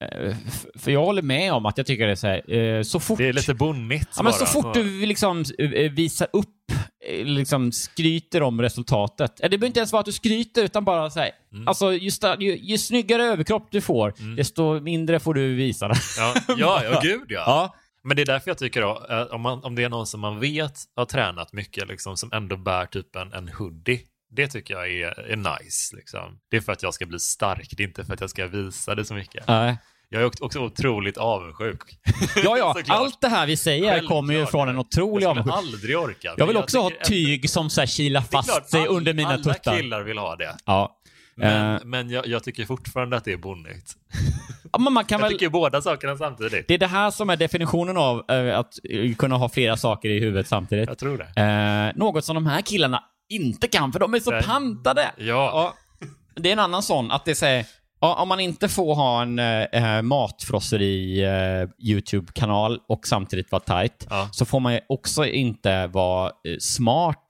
Eh, 0.05 0.37
för 0.79 0.91
jag 0.91 1.05
håller 1.05 1.23
med 1.23 1.53
om 1.53 1.67
att 1.67 1.79
jag 1.79 1.87
tycker 1.87 2.07
det 2.07 2.13
är 2.13 2.17
så 2.17 2.27
här, 2.27 2.55
eh, 2.55 2.83
så 2.83 3.01
fort... 3.01 3.19
Det 3.19 3.29
är 3.29 3.33
lite 3.33 3.55
bonnigt 3.55 4.09
Ja, 4.17 4.23
men 4.23 4.33
så 4.33 4.47
fort 4.47 4.75
du 4.75 5.07
liksom 5.07 5.45
eh, 5.59 5.93
visar 5.93 6.29
upp, 6.33 6.73
liksom 7.25 7.73
skryter 7.73 8.43
om 8.43 8.63
resultatet. 8.63 9.37
Det 9.37 9.49
behöver 9.49 9.67
inte 9.67 9.81
ens 9.81 9.93
vara 9.93 10.01
att 10.01 10.07
du 10.07 10.13
skryter, 10.13 10.65
utan 10.65 10.85
bara 10.85 11.11
så 11.11 11.21
här, 11.21 11.31
Mm. 11.53 11.69
alltså 11.69 11.93
ju, 11.93 12.11
ju, 12.39 12.57
ju 12.57 12.79
snyggare 12.79 13.23
överkropp 13.25 13.69
du 13.71 13.81
får, 13.81 14.37
desto 14.37 14.81
mindre 14.81 15.21
får 15.21 15.35
du 15.35 15.55
visa. 15.55 15.91
Ja, 16.19 16.35
ja, 16.59 16.83
ja 16.85 17.01
gud 17.03 17.25
ja. 17.29 17.45
ja. 17.47 17.75
Men 18.05 18.17
det 18.17 18.23
är 18.23 18.27
därför 18.27 18.51
jag 18.51 18.59
tycker 18.59 18.81
då, 18.83 19.07
eh, 19.11 19.23
om, 19.23 19.41
man, 19.41 19.65
om 19.65 19.75
det 19.75 19.85
är 19.85 19.89
någon 19.89 20.07
som 20.07 20.21
man 20.21 20.41
vet 20.41 20.79
har 20.97 21.05
tränat 21.05 21.53
mycket, 21.53 21.89
liksom, 21.89 22.17
som 22.17 22.33
ändå 22.33 22.57
bär 22.57 22.87
typ 22.87 23.17
en, 23.17 23.33
en 23.33 23.49
hoodie, 23.49 24.01
det 24.31 24.47
tycker 24.49 24.75
jag 24.75 24.91
är, 24.93 25.21
är 25.21 25.37
nice. 25.37 25.97
Liksom. 25.97 26.39
Det 26.51 26.57
är 26.57 26.61
för 26.61 26.73
att 26.73 26.83
jag 26.83 26.95
ska 26.95 27.07
bli 27.07 27.19
stark, 27.19 27.69
det 27.77 27.83
är 27.83 27.87
inte 27.87 28.05
för 28.05 28.15
att 28.15 28.21
jag 28.21 28.31
ska 28.31 28.47
visa 28.47 28.95
det 28.95 29.05
så 29.05 29.15
mycket. 29.15 29.49
Nej. 29.49 29.77
Jag 30.09 30.23
är 30.23 30.45
också 30.45 30.59
otroligt 30.61 31.17
avundsjuk. 31.17 31.79
Ja, 32.45 32.59
ja, 32.59 32.77
allt 32.89 33.21
det 33.21 33.29
här 33.29 33.47
vi 33.47 33.57
säger 33.57 34.07
kommer 34.07 34.33
ju 34.35 34.39
Självklart. 34.41 34.51
från 34.51 34.69
en 34.69 34.79
otrolig 34.79 35.25
Jag 35.27 35.37
skulle 35.39 35.53
aldrig 35.55 35.99
orka. 35.99 36.35
Jag 36.37 36.47
vill 36.47 36.57
också 36.57 36.79
ha 36.79 36.91
tycker 36.91 37.05
tyg 37.05 37.51
som 37.51 37.71
så 37.71 37.81
här 37.81 37.87
kilar 37.89 38.21
fast 38.21 38.49
klart, 38.51 38.69
sig 38.69 38.81
all- 38.81 38.89
under 38.89 39.15
mina 39.15 39.29
alla 39.29 39.43
tuttar. 39.43 39.77
killar 39.77 40.03
vill 40.03 40.19
ha 40.19 40.37
det. 40.37 40.57
Ja. 40.65 41.01
Men, 41.37 41.75
Eh, 41.77 41.85
men 41.85 42.11
jag, 42.11 42.27
jag 42.27 42.45
tycker 42.45 42.67
fortfarande 42.67 43.17
att 43.17 43.25
det 43.25 43.33
är 43.33 43.37
bonnigt. 43.37 43.93
ja, 44.75 44.79
men 44.79 44.93
man 44.93 45.05
kan 45.05 45.19
Jag 45.21 45.27
väl... 45.27 45.33
tycker 45.33 45.49
båda 45.49 45.83
sakerna 45.83 46.17
samtidigt. 46.17 46.69
Det 46.69 46.75
är 46.75 46.79
det 46.79 46.87
här 46.87 47.11
som 47.11 47.31
är 47.31 47.37
definitionen 47.37 47.97
av 47.97 48.31
eh, 48.31 48.59
att 48.59 48.75
eh, 48.91 49.15
kunna 49.15 49.37
ha 49.37 49.49
flera 49.49 49.77
saker 49.77 50.09
i 50.09 50.21
huvudet 50.21 50.49
samtidigt. 50.49 50.89
Jag 50.89 50.99
tror 50.99 51.19
det. 51.35 51.43
Eh, 51.43 51.99
något 51.99 52.25
som 52.25 52.35
de 52.35 52.47
här 52.47 52.61
killarna 52.63 53.03
inte 53.29 53.69
kan, 53.69 53.93
för 53.93 54.01
de 54.01 54.15
är 54.15 54.21
så 54.21 54.31
Nej. 54.31 54.43
pantade. 54.43 55.11
Ja. 55.17 55.25
Ja, 55.25 55.75
det 56.37 56.49
är 56.49 56.53
en 56.53 56.59
annan 56.59 56.83
sån, 56.83 57.11
att 57.11 57.25
det 57.25 57.35
säger 57.35 57.67
om 58.01 58.29
man 58.29 58.41
inte 58.41 58.69
får 58.69 58.95
ha 58.95 59.23
en 59.23 59.39
eh, 59.39 60.03
matfrosseri 60.03 61.25
eh, 61.25 61.69
YouTube-kanal 61.89 62.81
och 62.89 63.07
samtidigt 63.07 63.53
vara 63.53 63.63
tight, 63.63 64.07
Ja. 64.11 64.29
så 64.33 64.45
får 64.45 64.61
man 64.61 64.75
ju 64.75 64.81
också 64.89 65.27
inte 65.27 65.87
vara 65.87 66.27
eh, 66.27 66.57
smart 66.61 67.27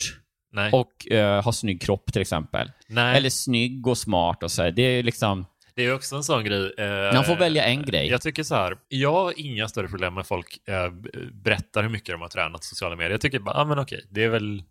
Nej. 0.53 0.73
och 0.73 1.13
eh, 1.13 1.45
ha 1.45 1.53
snygg 1.53 1.83
kropp 1.83 2.13
till 2.13 2.23
exempel. 2.23 2.71
Nej. 2.89 3.17
Eller 3.17 3.31
snygg 3.31 3.87
och 3.87 3.99
smart 3.99 4.43
och 4.43 4.51
så. 4.51 4.63
här. 4.63 4.71
Det 4.71 4.83
är 4.83 5.03
liksom, 5.03 5.47
Det 5.77 5.83
är 5.83 5.95
också 5.95 6.17
en 6.17 6.25
sån 6.25 6.45
grej. 6.45 6.75
eh, 6.79 7.15
man 7.15 7.25
får 7.25 7.37
välja 7.37 7.65
en 7.65 7.83
grej. 7.83 8.09
Jag 8.09 8.23
tycker 8.23 8.43
så 8.43 8.55
här, 8.55 8.77
jag 8.89 9.13
har 9.13 9.41
inga 9.41 9.69
större 9.69 9.89
problem 9.89 10.15
med 10.15 10.27
folk 10.27 10.69
eh, 10.69 10.91
berättar 11.33 11.83
hur 11.83 11.91
mycket 11.91 12.15
de 12.15 12.21
har 12.21 12.29
tränat 12.29 12.65
sociala 12.65 12.97
medier. 12.97 13.11
Jag 13.11 13.21
tycker 13.21 13.39
bara, 13.39 13.55
ah, 13.57 13.65
men 13.65 13.79
okej, 13.79 14.05
det 14.11 14.25
är 14.25 14.29
väl, 14.29 14.63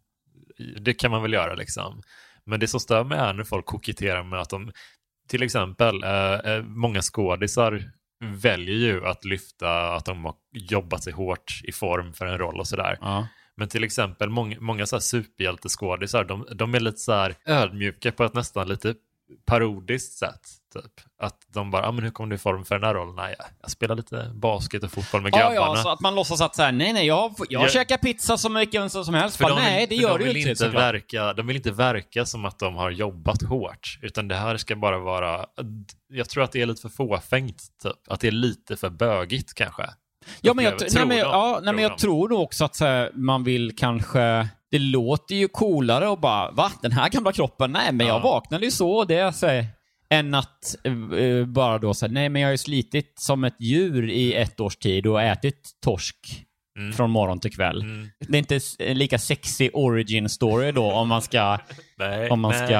det 0.81 0.93
kan 0.93 1.11
man 1.11 1.21
väl 1.21 1.33
göra 1.33 1.55
liksom. 1.55 2.01
Men 2.45 2.59
det 2.59 2.67
som 2.67 2.79
stör 2.79 3.03
mig 3.03 3.17
är 3.17 3.33
när 3.33 3.43
folk 3.43 3.65
koketterar 3.65 4.23
med 4.23 4.39
att 4.39 4.49
de, 4.49 4.71
till 5.27 5.43
exempel, 5.43 6.03
eh, 6.03 6.33
eh, 6.33 6.63
många 6.63 7.01
skådisar 7.01 7.83
väljer 8.25 8.75
ju 8.75 9.05
att 9.05 9.25
lyfta 9.25 9.93
att 9.95 10.05
de 10.05 10.25
har 10.25 10.35
jobbat 10.51 11.03
sig 11.03 11.13
hårt 11.13 11.61
i 11.63 11.71
form 11.71 12.13
för 12.13 12.25
en 12.25 12.37
roll 12.37 12.59
och 12.59 12.67
sådär. 12.67 12.97
Ja. 13.01 13.27
Men 13.55 13.67
till 13.67 13.83
exempel 13.83 14.29
många, 14.29 14.59
många 14.59 14.85
så 14.85 14.95
här 14.95 15.01
superhjälteskådisar, 15.01 16.23
de, 16.23 16.47
de 16.55 16.75
är 16.75 16.79
lite 16.79 16.97
så 16.97 17.13
här 17.13 17.35
ödmjuka 17.45 18.11
på 18.11 18.23
ett 18.23 18.33
nästan 18.33 18.67
lite 18.67 18.95
parodiskt 19.45 20.17
sätt. 20.17 20.41
Typ. 20.73 20.91
Att 21.21 21.37
de 21.53 21.71
bara, 21.71 21.87
ah, 21.87 21.91
men 21.91 22.03
hur 22.03 22.11
kom 22.11 22.29
du 22.29 22.35
i 22.35 22.39
form 22.39 22.65
för 22.65 22.75
den 22.75 22.83
här 22.83 22.93
rollen? 22.93 23.15
Nej, 23.15 23.35
jag 23.61 23.71
spelar 23.71 23.95
lite 23.95 24.31
basket 24.35 24.83
och 24.83 24.91
fotboll 24.91 25.21
med 25.21 25.31
Ja, 25.35 25.37
grabbarna. 25.49 25.77
ja, 25.77 25.83
så 25.83 25.89
att 25.89 25.99
man 25.99 26.15
låtsas 26.15 26.41
att 26.41 26.55
så 26.55 26.61
här, 26.63 26.71
nej, 26.71 26.93
nej, 26.93 27.05
jag, 27.07 27.33
jag 27.49 27.63
Ja. 27.63 27.67
käkar 27.69 27.97
pizza 27.97 28.37
som 28.37 28.53
mycket 28.53 28.81
vem 28.81 28.89
som 28.89 29.13
helst. 29.13 29.39
Bara, 29.39 29.53
vill, 29.55 29.63
nej, 29.63 29.87
det 29.89 29.95
gör 29.95 30.17
de 30.17 30.17
du 30.17 30.23
vill 30.33 30.37
inte. 30.37 30.49
inte 30.65 30.69
verka, 30.77 31.33
De 31.33 31.47
vill 31.47 31.55
inte 31.55 31.71
verka 31.71 32.25
som 32.25 32.45
att 32.45 32.59
de 32.59 32.75
har 32.75 32.91
jobbat 32.91 33.43
hårt, 33.43 33.97
utan 34.01 34.27
det 34.27 34.35
här 34.35 34.57
ska 34.57 34.75
bara 34.75 34.99
vara... 34.99 35.45
Jag 36.07 36.29
tror 36.29 36.43
att 36.43 36.51
det 36.51 36.61
är 36.61 36.65
lite 36.65 36.81
för 36.81 36.89
fåfängt, 36.89 37.63
typ. 37.83 37.93
Att 38.07 38.19
det 38.19 38.27
är 38.27 38.31
lite 38.31 38.75
för 38.75 38.89
bögigt 38.89 39.53
kanske. 39.53 39.83
Ja, 40.41 40.53
men 40.53 40.65
jag, 40.65 40.73
Upplever- 40.73 40.79
nej, 40.81 40.89
tror 40.89 41.05
men, 41.05 41.17
ja, 41.17 41.51
nej, 41.53 41.63
tror 41.63 41.73
men 41.73 41.83
jag 41.83 41.97
tror 41.97 42.29
nog 42.29 42.39
också 42.41 42.65
att 42.65 42.75
så 42.75 42.85
här, 42.85 43.11
man 43.13 43.43
vill 43.43 43.75
kanske... 43.77 44.47
Det 44.71 44.79
låter 44.79 45.35
ju 45.35 45.47
coolare 45.47 46.07
och 46.07 46.19
bara, 46.19 46.51
va? 46.51 46.71
Den 46.81 46.91
här 46.91 47.09
gamla 47.09 47.31
kroppen? 47.31 47.71
Nej, 47.71 47.91
men 47.91 48.07
jag 48.07 48.15
Ja. 48.15 48.19
vaknade 48.19 48.65
ju 48.65 48.71
så 48.71 49.03
det 49.05 49.35
så 49.35 49.47
här, 49.47 49.65
än 50.13 50.33
att 50.33 50.75
eh, 50.83 51.19
eh, 51.19 51.45
bara 51.45 51.77
då 51.77 51.93
säga 51.93 52.11
nej 52.11 52.29
men 52.29 52.41
jag 52.41 52.47
har 52.49 52.51
ju 52.53 52.57
slitit 52.57 53.13
som 53.19 53.43
ett 53.43 53.55
djur 53.59 54.09
i 54.09 54.33
ett 54.33 54.59
års 54.59 54.77
tid 54.77 55.07
och 55.07 55.21
ätit 55.21 55.69
torsk 55.83 56.17
Mm. 56.77 56.93
från 56.93 57.09
morgon 57.11 57.39
till 57.39 57.55
kväll. 57.55 57.81
Mm. 57.81 58.07
Det 58.27 58.37
är 58.37 58.39
inte 58.39 58.59
en 58.79 58.97
lika 58.97 59.19
sexy 59.19 59.69
origin 59.73 60.29
story 60.29 60.71
då 60.71 60.91
om 60.91 61.07
man 61.07 61.21
ska, 61.21 61.57
Nej, 61.97 62.29
om 62.29 62.39
man 62.39 62.51
nej. 62.51 62.65
ska 62.67 62.75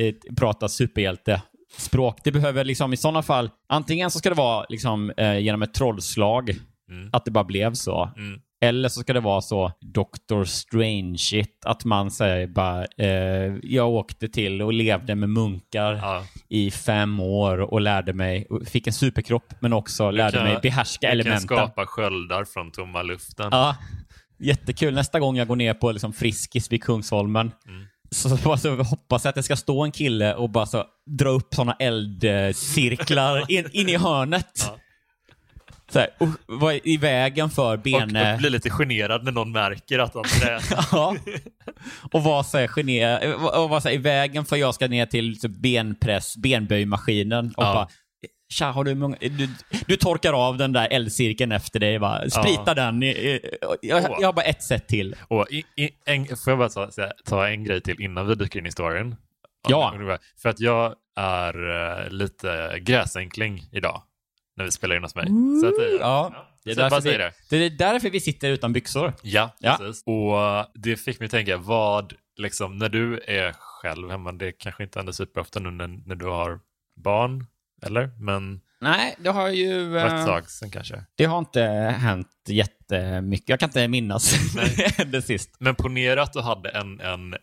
eh, 0.00 0.14
prata 0.36 0.68
superhjältespråk. 0.68 2.18
Det 2.24 2.32
behöver 2.32 2.64
liksom 2.64 2.92
i 2.92 2.96
sådana 2.96 3.22
fall, 3.22 3.50
antingen 3.68 4.10
så 4.10 4.18
ska 4.18 4.28
det 4.28 4.34
vara 4.34 4.66
liksom 4.68 5.10
eh, 5.16 5.38
genom 5.38 5.62
ett 5.62 5.74
trollslag, 5.74 6.50
Mm. 6.90 7.10
att 7.12 7.24
det 7.24 7.30
bara 7.30 7.44
blev 7.44 7.74
så. 7.74 8.10
Mm. 8.16 8.40
Eller 8.64 8.88
så 8.88 9.00
ska 9.00 9.12
det 9.12 9.20
vara 9.20 9.40
så 9.40 9.72
Doctor 9.80 10.44
strange 10.44 11.18
shit 11.18 11.64
att 11.64 11.84
man 11.84 12.10
säger 12.10 12.46
bara 12.46 12.84
eh, 12.98 13.54
jag 13.62 13.88
åkte 13.88 14.28
till 14.28 14.62
och 14.62 14.72
levde 14.72 15.14
med 15.14 15.28
munkar 15.28 15.92
Ja. 15.94 16.22
i 16.48 16.70
fem 16.70 17.20
år 17.20 17.58
och 17.60 17.80
lärde 17.80 18.12
mig, 18.12 18.46
fick 18.66 18.86
en 18.86 18.92
superkropp 18.92 19.54
men 19.60 19.72
också 19.72 20.10
lärde 20.10 20.36
kan- 20.36 20.46
mig 20.46 20.58
behärska 20.62 21.06
Du 21.06 21.10
kan 21.10 21.20
elementen. 21.20 21.56
skapa 21.56 21.86
sköldar 21.86 22.44
från 22.44 22.70
tomma 22.70 23.02
luften. 23.02 23.48
Ja, 23.50 23.76
jättekul. 24.38 24.94
Nästa 24.94 25.20
gång 25.20 25.36
jag 25.36 25.48
går 25.48 25.56
ner 25.56 25.74
på 25.74 25.92
liksom 25.92 26.12
Friskis 26.12 26.72
vid 26.72 26.82
Kungsholmen 26.82 27.50
Mm. 27.68 27.86
så, 28.10 28.28
så, 28.36 28.56
så 28.56 28.76
hoppas 28.82 29.24
jag 29.24 29.28
att 29.28 29.34
det 29.34 29.42
ska 29.42 29.56
stå 29.56 29.84
en 29.84 29.92
kille 29.92 30.34
och 30.34 30.50
bara 30.50 30.66
så, 30.66 30.84
dra 31.06 31.28
upp 31.28 31.54
såna 31.54 31.76
eldcirklar 31.78 33.44
in, 33.52 33.68
in 33.72 33.88
i 33.88 33.96
hörnet. 33.96 34.46
Ja. 34.66 34.76
Så 35.94 36.00
här, 36.00 36.08
och 36.18 36.28
vara 36.46 36.74
i 36.74 36.96
vägen 36.96 37.50
för 37.50 37.72
Och, 37.72 37.78
ben... 37.78 38.16
och 38.16 38.38
bli 38.38 38.50
lite 38.50 38.70
generad 38.70 39.24
när 39.24 39.32
någon 39.32 39.52
märker 39.52 39.98
att 39.98 40.14
han 40.14 40.24
tränar. 40.24 40.62
Ja. 40.92 41.16
Och 42.12 42.22
vara 42.22 42.44
så 42.44 42.58
här 42.58 42.66
gener, 42.66 43.34
och 43.62 43.70
vara 43.70 43.80
så 43.80 43.88
här, 43.88 43.94
i 43.94 43.98
vägen 43.98 44.44
för 44.44 44.56
jag 44.56 44.74
ska 44.74 44.88
ner 44.88 45.06
till 45.06 45.40
så 45.40 45.48
benpress, 45.48 46.36
benböjmaskinen 46.36 47.46
och 47.56 47.64
Ja. 47.64 47.74
bara 47.74 47.88
Tja, 48.48 48.70
har 48.70 48.84
du, 48.84 48.94
många, 48.94 49.16
du, 49.20 49.48
du 49.86 49.96
torkar 49.96 50.32
av 50.32 50.56
den 50.56 50.72
där 50.72 50.88
eldcirkeln 50.90 51.52
efter 51.52 51.80
dig. 51.80 51.98
Va? 51.98 52.30
Sprita 52.30 52.62
Ja. 52.66 52.74
den. 52.74 53.02
Jag, 53.02 53.40
jag, 53.82 54.26
har 54.26 54.32
bara 54.32 54.44
ett 54.44 54.62
sätt 54.62 54.88
till. 54.88 55.16
Och 55.28 55.46
i, 55.50 55.64
i, 55.76 55.90
en, 56.06 56.26
får 56.26 56.50
jag 56.50 56.58
bara 56.58 56.68
ta, 56.68 56.90
ta 57.24 57.48
en 57.48 57.64
grej 57.64 57.80
till 57.80 58.00
innan 58.00 58.26
vi 58.26 58.34
dyker 58.34 58.58
in 58.58 58.66
i 58.66 58.72
storyn? 58.72 59.16
Ja. 59.68 60.18
För 60.42 60.48
att 60.48 60.60
jag 60.60 60.94
är 61.16 61.54
eh, 62.04 62.10
lite 62.10 62.78
gräsänkling 62.80 63.62
idag 63.72 64.02
när 64.56 64.64
vi 64.64 64.70
spelar 64.70 64.96
in 64.96 65.02
hos 65.02 65.14
mig. 65.14 65.26
Så 65.62 65.68
att, 65.68 65.74
det- 65.76 65.96
Ja, 66.00 66.46
det 66.64 66.70
är, 66.70 66.74
därför 66.76 67.00
vi, 67.00 67.16
det. 67.16 67.32
det 67.50 67.56
är 67.56 67.70
därför 67.70 68.10
vi 68.10 68.20
sitter 68.20 68.50
utan 68.50 68.72
byxor. 68.72 69.12
Ja, 69.22 69.50
Ja. 69.58 69.76
precis. 69.80 70.02
Och 70.06 70.40
eh, 70.42 70.66
det 70.74 70.96
fick 70.96 71.18
mig 71.20 71.24
att 71.24 71.30
tänka, 71.30 71.56
vad, 71.56 72.12
liksom, 72.36 72.76
när 72.78 72.88
du 72.88 73.20
är 73.26 73.52
själv 73.58 74.10
hemma, 74.10 74.32
det 74.32 74.52
kanske 74.52 74.82
inte 74.82 74.98
händer 74.98 75.12
superofta 75.12 75.60
nu 75.60 75.70
när, 75.70 75.86
när 76.06 76.14
du 76.14 76.26
har 76.26 76.60
barn, 76.96 77.46
eller? 77.86 78.10
Men 78.20 78.60
Nej, 78.80 79.14
det 79.18 79.30
har 79.30 79.48
ju... 79.48 79.84
det 79.84 79.90
var 80.02 80.06
ett 80.06 80.12
eh, 80.12 80.26
tag 80.26 80.50
sen 80.50 80.70
kanske. 80.70 81.04
det 81.14 81.24
har 81.24 81.38
inte 81.38 81.62
hänt 81.98 82.28
jättemycket. 82.48 83.48
Jag 83.48 83.60
kan 83.60 83.68
inte 83.68 83.88
minnas 83.88 84.34
det 85.06 85.22
sist. 85.22 85.56
Men 85.58 85.74
ponera 85.74 86.22
att 86.22 86.32
du 86.32 86.40
hade 86.40 86.68
en, 86.70 87.00
en, 87.00 87.34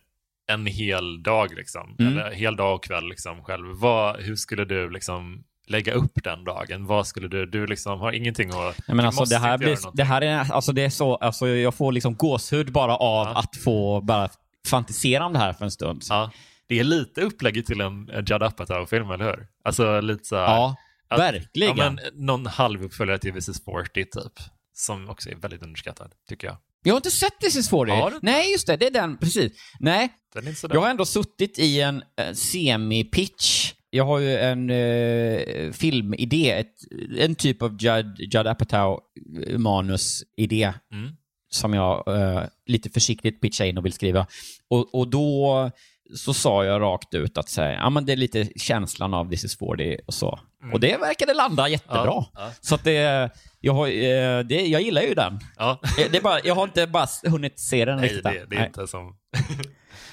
en 0.50 0.66
hel 0.66 1.22
dag, 1.22 1.54
liksom, 1.54 1.96
Mm. 1.98 2.12
eller 2.18 2.30
hel 2.32 2.56
dag 2.56 2.74
och 2.74 2.84
kväll 2.84 3.08
liksom, 3.08 3.44
själv. 3.44 3.66
Vad, 3.76 4.20
hur 4.20 4.36
skulle 4.36 4.64
du 4.64 4.90
liksom 4.90 5.44
lägga 5.66 5.92
upp 5.94 6.12
den 6.24 6.44
dagen? 6.44 6.86
Vad 6.86 7.06
skulle 7.06 7.28
du, 7.28 7.46
du 7.46 7.66
liksom 7.66 8.00
har 8.00 8.12
ingenting 8.12 8.48
att... 8.50 8.56
Nej, 8.88 8.94
men 8.96 9.06
alltså, 9.06 9.24
det, 9.24 9.38
här 9.38 9.58
blir, 9.58 9.78
det 9.92 10.04
här 10.04 10.22
är, 10.22 10.52
alltså, 10.52 10.72
det 10.72 10.84
är 10.84 10.90
så, 10.90 11.14
alltså, 11.16 11.48
jag 11.48 11.74
får 11.74 11.92
liksom 11.92 12.16
gåshud 12.16 12.72
bara 12.72 12.96
av 12.96 13.26
Ja. 13.26 13.38
att 13.38 13.56
få 13.64 14.00
bara 14.00 14.28
fantisera 14.68 15.26
om 15.26 15.32
det 15.32 15.38
här 15.38 15.52
för 15.52 15.64
en 15.64 15.70
stund. 15.70 16.02
Ja, 16.08 16.30
det 16.66 16.78
är 16.80 16.84
lite 16.84 17.20
upplägget 17.20 17.66
till 17.66 17.80
en 17.80 18.06
Judd 18.14 18.42
Apatow-film, 18.42 19.10
eller 19.10 19.24
hur? 19.24 19.46
Alltså 19.64 20.00
lite 20.00 20.24
så 20.24 20.36
här, 20.36 20.42
Ja, 20.44 20.76
att- 21.08 21.18
verkligen. 21.20 21.76
Ja, 21.76 21.90
men 21.90 22.00
någon 22.26 22.46
halvuppföljare 22.46 23.18
till 23.18 23.32
This 23.32 23.48
is 23.48 23.64
40 23.64 24.04
typ. 24.04 24.32
Som 24.74 25.08
också 25.10 25.30
är 25.30 25.34
väldigt 25.36 25.62
underskattad, 25.62 26.12
tycker 26.28 26.46
jag. 26.46 26.56
Jag 26.84 26.92
har 26.94 26.96
inte 26.98 27.10
sett 27.10 27.40
This 27.40 27.56
is 27.56 27.68
40. 27.70 27.92
Har 27.92 28.10
du 28.10 28.16
inte? 28.16 28.26
Nej, 28.26 28.52
just 28.52 28.66
det. 28.66 28.76
Det 28.76 28.86
är 28.86 28.90
den. 28.90 29.16
Precis. 29.16 29.52
Nej, 29.80 30.08
Den 30.34 30.46
är 30.46 30.74
jag 30.74 30.80
har 30.80 30.90
ändå 30.90 31.04
suttit 31.04 31.58
i 31.58 31.80
en 31.80 32.02
eh, 32.18 32.30
semi-pitch. 32.32 33.72
Jag 33.94 34.04
har 34.04 34.18
ju 34.18 34.36
en 34.36 34.70
eh, 34.70 35.72
filmidé, 35.72 36.50
ett, 36.50 36.74
en 37.18 37.34
typ 37.34 37.62
av 37.62 37.76
Judd, 37.80 38.16
Judd 38.18 38.46
Apatow-manusidé 38.46 40.72
Mm. 40.92 41.10
som 41.50 41.74
jag 41.74 42.08
eh, 42.20 42.42
lite 42.66 42.90
försiktigt 42.90 43.40
pitchade 43.40 43.70
in 43.70 43.78
och 43.78 43.84
vill 43.84 43.92
skriva. 43.92 44.26
Och, 44.70 44.94
och 44.94 45.08
då 45.08 45.70
så 46.16 46.34
sa 46.34 46.64
jag 46.64 46.80
rakt 46.80 47.14
ut 47.14 47.38
att 47.38 47.48
säga, 47.48 47.72
ja 47.72 47.90
men 47.90 48.06
det 48.06 48.12
är 48.12 48.16
lite 48.16 48.48
känslan 48.56 49.14
av 49.14 49.30
This 49.30 49.44
is 49.44 49.58
40 49.58 49.98
och 50.06 50.14
så. 50.14 50.38
Och 50.72 50.80
det 50.80 50.96
verkade 50.96 51.34
landa 51.34 51.68
jättebra. 51.68 52.00
Mm. 52.02 52.12
Ja, 52.14 52.30
ja. 52.34 52.50
Så 52.60 52.74
att 52.74 52.84
det, 52.84 53.30
jag, 53.60 53.72
har, 53.74 53.86
eh, 53.86 54.40
det, 54.40 54.66
jag 54.66 54.82
gillar 54.82 55.02
ju 55.02 55.14
den. 55.14 55.38
Ja. 55.56 55.80
Eh, 55.98 56.06
Det 56.10 56.18
är 56.18 56.22
bara, 56.22 56.40
jag 56.44 56.54
har 56.54 56.64
inte 56.64 56.86
bara 56.86 57.06
hunnit 57.26 57.58
se 57.58 57.84
den 57.84 57.96
Nej, 57.96 58.04
riktigt. 58.08 58.24
det, 58.24 58.30
det 58.30 58.38
är 58.56 58.58
Nej. 58.58 58.66
inte 58.66 58.86
som... 58.86 59.16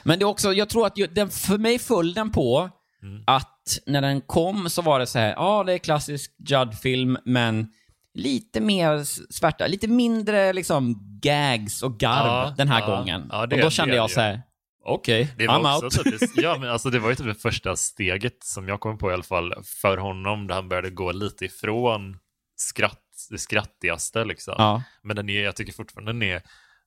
Men 0.04 0.20
det 0.20 0.24
är 0.24 0.28
också, 0.28 0.54
jag 0.54 0.70
tror 0.70 0.86
att 0.88 0.98
ju- 0.98 1.08
den, 1.08 1.30
för 1.30 1.58
mig 1.58 1.80
föll 1.80 2.14
den 2.14 2.32
på 2.32 2.70
Mm. 3.04 3.24
att 3.28 3.80
när 3.86 4.02
den 4.02 4.22
kom 4.22 4.70
så 4.70 4.82
var 4.82 5.00
det 5.00 5.08
så 5.08 5.20
här, 5.20 5.30
ja 5.30 5.64
det 5.64 5.74
är 5.74 5.78
klassisk 5.78 6.32
Judd-film, 6.50 7.18
men 7.26 7.68
lite 8.14 8.62
mer 8.62 9.04
svärta, 9.34 9.68
lite 9.68 9.88
mindre 9.88 10.54
liksom 10.54 10.98
gags 11.22 11.84
och 11.84 11.98
garv 12.00 12.28
Ja, 12.28 12.54
den 12.58 12.68
här 12.68 12.80
ja. 12.82 12.86
gången. 12.96 13.30
Ja, 13.32 13.46
det- 13.46 13.56
och 13.56 13.62
då 13.62 13.70
kände 13.70 13.94
det 13.94 13.98
jag 13.98 14.12
så 14.12 14.22
här, 14.22 14.42
okej, 14.86 15.34
var 15.38 15.46
I'm 15.46 15.84
out. 15.84 15.94
typiskt, 16.04 16.38
ja, 16.42 16.58
men 16.60 16.70
alltså 16.70 16.90
det 16.90 17.00
var 17.00 17.10
ju 17.10 17.16
typ 17.16 17.26
det 17.26 17.36
första 17.36 17.76
steget 17.76 18.44
som 18.44 18.68
jag 18.68 18.80
kom 18.80 18.98
på 18.98 19.12
i 19.12 19.14
alla 19.14 19.24
fall 19.24 19.54
för 19.64 19.98
honom, 19.98 20.48
där 20.48 20.56
han 20.56 20.70
började 20.70 20.90
gå 20.90 21.12
lite 21.12 21.46
ifrån 21.46 22.18
skratt, 22.56 23.28
det 23.30 23.38
skrattigaste 23.38 24.26
liksom. 24.26 24.56
Ja. 24.58 24.84
Men 25.02 25.16
den 25.16 25.30
är, 25.30 25.44
jag 25.44 25.56
tycker 25.56 25.74
fortfarande 25.74 26.12
den 26.12 26.22
är 26.24 26.42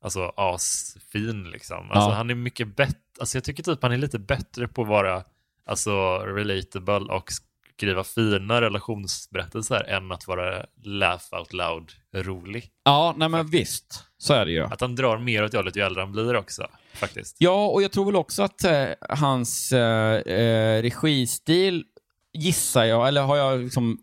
alltså 0.05 0.33
asfin 0.37 1.44
liksom. 1.51 1.90
Alltså 1.90 2.11
han 2.11 2.31
är 2.31 2.35
mycket 2.35 2.77
bättre, 2.77 2.98
alltså 3.20 3.37
jag 3.37 3.44
tycker 3.44 3.62
typ 3.62 3.83
han 3.83 3.92
är 3.92 3.96
lite 3.98 4.18
bättre 4.18 4.68
på 4.68 4.83
att 4.83 4.88
vara 4.88 5.25
alltså 5.66 6.18
relatable 6.18 7.14
och 7.14 7.31
skriva 7.77 8.05
fina 8.05 8.61
relationsberättelser 8.61 9.85
än 9.85 10.12
att 10.12 10.29
vara 10.29 10.66
laugh 10.83 11.25
out 11.38 11.53
loud 11.53 11.92
rolig. 12.14 12.70
ja, 12.85 13.14
nej 13.16 13.29
men 13.29 13.46
visst. 13.46 14.05
Så 14.18 14.35
är 14.35 14.44
det 14.44 14.53
ju. 14.53 14.64
Att 14.64 14.81
han 14.81 14.96
drar 14.96 15.18
mer 15.18 15.44
åt 15.44 15.53
det 15.53 15.59
hållet 15.59 15.77
ju 15.77 15.83
äldre 15.83 16.01
han 16.03 16.12
blir 16.12 16.37
också, 16.37 16.66
faktiskt. 16.94 17.37
Ja, 17.38 17.66
och 17.66 17.83
jag 17.83 17.92
tror 17.92 18.05
väl 18.05 18.16
också 18.16 18.42
att 18.42 18.64
eh, 18.64 18.87
hans 19.09 19.72
eh, 19.72 20.14
eh, 20.14 20.83
registil 20.83 21.85
gissar 22.33 22.85
jag, 22.85 23.09
eller 23.09 23.22
har 23.22 23.37
jag 23.37 23.61
liksom 23.61 23.98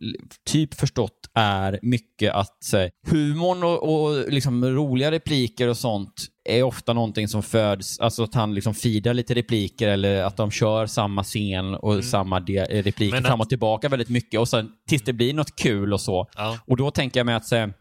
typ 0.46 0.74
förstått, 0.74 1.19
är 1.40 1.80
mycket 1.82 2.34
att 2.34 2.74
eh, 2.74 2.86
humorn 3.12 3.64
och, 3.64 3.84
och 4.04 4.32
liksom 4.34 4.66
roliga 4.66 5.12
repliker 5.12 5.68
och 5.68 5.78
sånt 5.78 6.14
är 6.50 6.64
ofta 6.64 6.94
någonting 6.94 7.28
som 7.28 7.44
föds, 7.44 8.00
alltså 8.00 8.24
att 8.24 8.34
han 8.34 8.54
liksom 8.54 8.74
feedar 8.74 9.14
lite 9.14 9.34
repliker 9.34 9.88
eller 9.88 10.24
att 10.24 10.38
de 10.38 10.52
kör 10.52 10.86
samma 10.86 11.24
scen 11.24 11.76
och 11.76 12.04
samma 12.04 12.40
de, 12.40 12.58
eh, 12.60 12.84
repliker 12.84 13.16
Men 13.16 13.24
fram 13.24 13.42
att- 13.42 13.46
och 13.46 13.50
tillbaka 13.50 13.90
väldigt 13.90 14.10
mycket 14.10 14.40
och 14.40 14.48
sen 14.48 14.72
tills 14.90 15.02
det 15.04 15.14
blir 15.14 15.34
något 15.34 15.56
kul 15.56 15.94
och 15.94 16.02
så. 16.02 16.28
Ja. 16.38 16.58
Och 16.68 16.78
då 16.78 16.92
tänker 16.92 17.20
jag 17.20 17.26
mig 17.26 17.36
att 17.36 17.46
så, 17.46 17.56
här, 17.56 17.74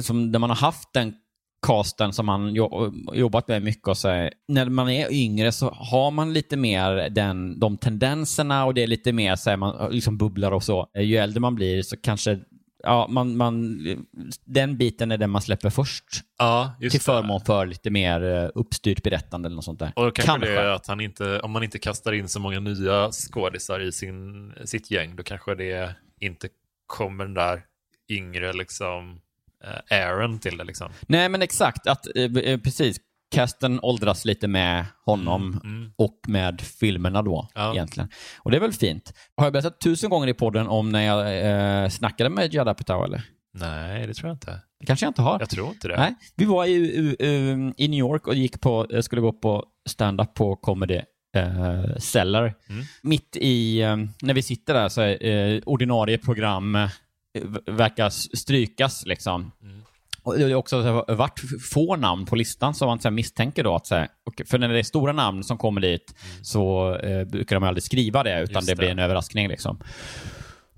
som 0.00 0.30
när 0.30 0.38
man 0.38 0.50
har 0.50 0.56
haft 0.56 0.88
den 0.94 1.14
casten 1.66 2.12
som 2.12 2.26
man 2.26 2.54
jo, 2.54 2.92
jobbat 3.14 3.48
med 3.48 3.62
mycket 3.62 3.88
och 3.88 3.96
så 3.96 4.08
här, 4.08 4.32
när 4.48 4.68
man 4.68 4.88
är 4.90 5.12
yngre 5.12 5.52
så 5.52 5.70
har 5.70 6.10
man 6.10 6.32
lite 6.32 6.56
mer 6.56 7.08
den, 7.10 7.60
de 7.60 7.76
tendenserna 7.76 8.64
och 8.64 8.74
det 8.74 8.82
är 8.82 8.86
lite 8.86 9.12
mer 9.12 9.36
så 9.36 9.50
här, 9.50 9.56
man 9.56 9.90
liksom 9.92 10.18
bubblar 10.18 10.52
och 10.52 10.62
så. 10.62 10.86
Ju 10.98 11.16
äldre 11.16 11.40
man 11.40 11.54
blir 11.54 11.82
så 11.82 11.96
kanske 11.96 12.38
Ja, 12.86 13.06
man, 13.10 13.36
man, 13.36 13.78
den 14.44 14.76
biten 14.76 15.12
är 15.12 15.18
den 15.18 15.30
man 15.30 15.42
släpper 15.42 15.70
först 15.70 16.04
Ja, 16.38 16.76
till 16.80 16.90
det. 16.90 16.98
förmån 16.98 17.40
för 17.40 17.66
lite 17.66 17.90
mer 17.90 18.24
eh, 18.24 18.48
uppstyrt 18.54 19.02
berättande 19.02 19.46
eller 19.46 19.56
något 19.56 19.64
sånt 19.64 19.78
där. 19.78 19.92
Och 19.96 20.14
kanske, 20.16 20.48
det 20.48 20.60
är 20.60 20.66
att 20.66 20.86
han 20.86 21.00
inte, 21.00 21.40
om 21.40 21.50
man 21.50 21.62
inte 21.62 21.78
kastar 21.78 22.12
in 22.12 22.28
så 22.28 22.40
många 22.40 22.60
nya 22.60 23.12
skådisar 23.12 23.80
i 23.80 23.92
sin, 23.92 24.52
sitt 24.64 24.90
gäng, 24.90 25.16
då 25.16 25.22
kanske 25.22 25.54
det 25.54 25.94
inte 26.20 26.48
kommer 26.86 27.24
den 27.24 27.34
där 27.34 27.62
yngre 28.08 28.52
liksom 28.52 29.20
eh, 29.64 29.98
Aaron 29.98 30.38
till 30.38 30.56
det 30.56 30.64
liksom. 30.64 30.92
Nej, 31.06 31.28
men 31.28 31.42
exakt. 31.42 31.86
Att, 31.86 32.06
eh, 32.16 32.24
eh, 32.24 32.60
precis. 32.60 32.96
Casten 33.30 33.80
åldras 33.82 34.24
lite 34.24 34.48
med 34.48 34.84
honom 35.04 35.60
Mm. 35.64 35.92
och 35.96 36.20
med 36.28 36.60
filmerna 36.60 37.22
då, 37.22 37.48
Ja. 37.54 37.72
egentligen. 37.72 38.08
Och 38.38 38.50
det 38.50 38.56
är 38.56 38.60
väl 38.60 38.72
fint. 38.72 39.12
Har 39.36 39.46
jag 39.46 39.52
berättat 39.52 39.80
tusen 39.80 40.10
gånger 40.10 40.28
i 40.28 40.34
podden 40.34 40.66
om 40.68 40.90
när 40.92 41.02
jag 41.02 41.48
eh, 41.84 41.88
snackade 41.88 42.30
med 42.30 42.54
Judd 42.54 42.68
Apatow, 42.68 43.04
eller? 43.04 43.22
Nej, 43.54 44.06
det 44.06 44.14
tror 44.14 44.28
jag 44.28 44.34
inte. 44.34 44.60
Det 44.80 44.86
kanske 44.86 45.06
jag 45.06 45.10
inte 45.10 45.22
har. 45.22 45.40
Jag 45.40 45.50
tror 45.50 45.68
inte 45.68 45.88
det. 45.88 45.96
Nej, 45.96 46.14
vi 46.36 46.44
var 46.44 46.64
i, 46.64 46.70
i, 46.72 47.16
i- 47.76 47.88
New 47.88 47.98
York 47.98 48.26
och 48.26 48.34
gick 48.34 48.60
på, 48.60 48.86
eh, 48.92 49.00
skulle 49.00 49.20
gå 49.22 49.32
på 49.32 49.64
stand-up 49.88 50.34
på 50.34 50.56
Comedy 50.56 51.00
eh, 51.36 51.96
Cellar. 51.98 52.54
Mm. 52.68 52.84
Mitt 53.02 53.36
i, 53.40 53.80
eh, 53.82 53.96
när 54.22 54.34
vi 54.34 54.42
sitter 54.42 54.74
där 54.74 54.88
så 54.88 55.00
är 55.00 55.24
eh, 55.54 55.60
ordinarie 55.66 56.18
program 56.18 56.74
eh, 56.74 56.88
verkar 57.66 58.10
strykas 58.36 59.06
liksom. 59.06 59.52
Mm. 60.26 60.42
Och 60.42 60.48
det 60.48 60.52
är 60.52 60.54
också 60.54 60.82
så 60.82 61.04
här, 61.08 61.14
vart 61.14 61.40
få 61.72 61.96
namn 61.96 62.26
på 62.26 62.36
listan 62.36 62.74
som 62.74 62.88
man 62.88 63.00
så 63.00 63.10
misstänker 63.10 63.64
då 63.64 63.74
att 63.74 63.86
så 63.86 63.94
här, 63.94 64.08
för 64.46 64.58
när 64.58 64.68
det 64.68 64.78
är 64.78 64.82
stora 64.82 65.12
namn 65.12 65.44
som 65.44 65.58
kommer 65.58 65.80
dit 65.80 66.14
så 66.42 66.94
eh, 66.96 67.24
brukar 67.24 67.56
de 67.56 67.64
aldrig 67.64 67.82
skriva 67.82 68.22
det 68.22 68.30
utan 68.42 68.42
Mm. 68.42 68.54
Just 68.54 68.68
det 68.68 68.76
blir 68.76 68.86
det. 68.86 68.92
en 68.92 68.98
överraskning 68.98 69.48
liksom. 69.48 69.80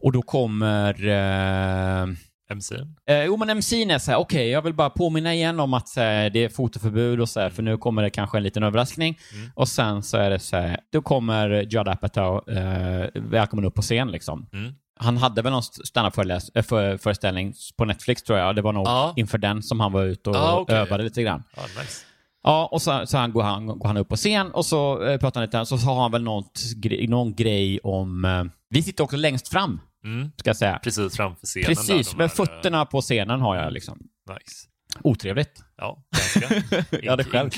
Och 0.01 0.13
då 0.13 0.23
kommer 0.23 1.07
eh, 1.09 2.09
MC? 2.51 2.75
Eh, 3.09 3.25
jo, 3.25 3.37
men 3.37 3.51
MC'n 3.51 3.95
är 3.95 3.99
så 3.99 4.11
här, 4.11 4.19
okej, 4.19 4.49
jag 4.51 4.63
vill 4.63 4.75
bara 4.75 4.91
påminna 4.91 5.35
igen 5.35 5.61
om 5.61 5.75
att 5.75 5.97
här, 5.97 6.31
det 6.31 6.45
är 6.45 6.49
fotoförbud 6.49 7.21
och 7.21 7.29
så 7.29 7.41
här, 7.41 7.51
för 7.51 7.63
nu 7.63 7.77
kommer 7.77 8.03
det 8.03 8.11
kanske 8.11 8.37
en 8.39 8.43
liten 8.43 8.63
överraskning. 8.63 9.19
Mm. 9.35 9.51
Och 9.55 9.69
sen 9.69 10.03
så 10.03 10.17
är 10.17 10.31
det 10.31 10.39
så 10.39 10.57
här, 10.57 10.81
då 10.93 11.03
kommer 11.03 11.51
Judd 11.51 11.89
Apatow, 11.89 12.49
eh, 12.51 13.07
välkommen 13.15 13.65
upp 13.65 13.75
på 13.75 13.83
scen 13.83 14.11
liksom. 14.11 14.49
Mm. 14.53 14.73
Han 15.01 15.17
hade 15.17 15.43
väl 15.43 15.53
någon 15.53 15.63
standup-föreställning 15.63 17.55
på 17.77 17.85
Netflix 17.85 18.23
tror 18.23 18.39
jag. 18.39 18.57
Det 18.57 18.63
var 18.63 18.73
nog 18.73 18.87
Ja. 18.87 19.13
inför 19.17 19.39
den 19.39 19.63
som 19.63 19.81
han 19.81 19.93
var 19.93 20.05
ute 20.05 20.31
och 20.31 20.37
Ah, 20.37 20.59
okej. 20.59 20.77
övade 20.77 21.03
lite 21.05 21.23
grann. 21.23 21.43
Ja, 21.57 21.63
nice. 21.63 22.05
Ja, 22.43 22.69
och 22.73 22.83
så, 22.83 23.07
så 23.07 23.17
han 23.19 23.33
går, 23.33 23.43
han, 23.43 23.67
går 23.67 23.87
han 23.87 23.97
upp 23.97 24.09
på 24.09 24.17
scen 24.17 24.51
och 24.51 24.67
så 24.67 25.05
eh, 25.05 25.19
pratar 25.19 25.41
han 25.41 25.47
lite, 25.47 25.67
så 25.67 25.77
har 25.77 26.03
han 26.03 26.13
väl 26.13 26.23
något, 26.23 26.61
någon 27.09 27.35
grej 27.35 27.81
om... 27.83 28.25
Eh, 28.25 28.45
vi 28.71 28.83
sitter 28.83 29.05
också 29.05 29.17
längst 29.17 29.49
fram, 29.49 29.81
Mm. 30.05 30.31
ska 30.37 30.49
jag 30.51 30.57
säga. 30.57 30.79
Precis 30.83 31.17
framför 31.17 31.47
scenen. 31.47 31.67
Precis, 31.67 32.11
där, 32.11 32.19
med 32.19 32.29
här, 32.31 32.37
fötterna 32.37 32.85
på 32.87 33.01
scenen 33.01 33.41
har 33.41 33.57
jag 33.57 33.73
liksom. 33.73 33.99
eh, 34.31 34.35
Nice. 34.35 34.67
Otrevligt. 35.03 35.63
Ja, 35.77 35.99
ganska 36.17 36.63
Ja, 37.03 37.17
det 37.17 37.25
själv. 37.25 37.51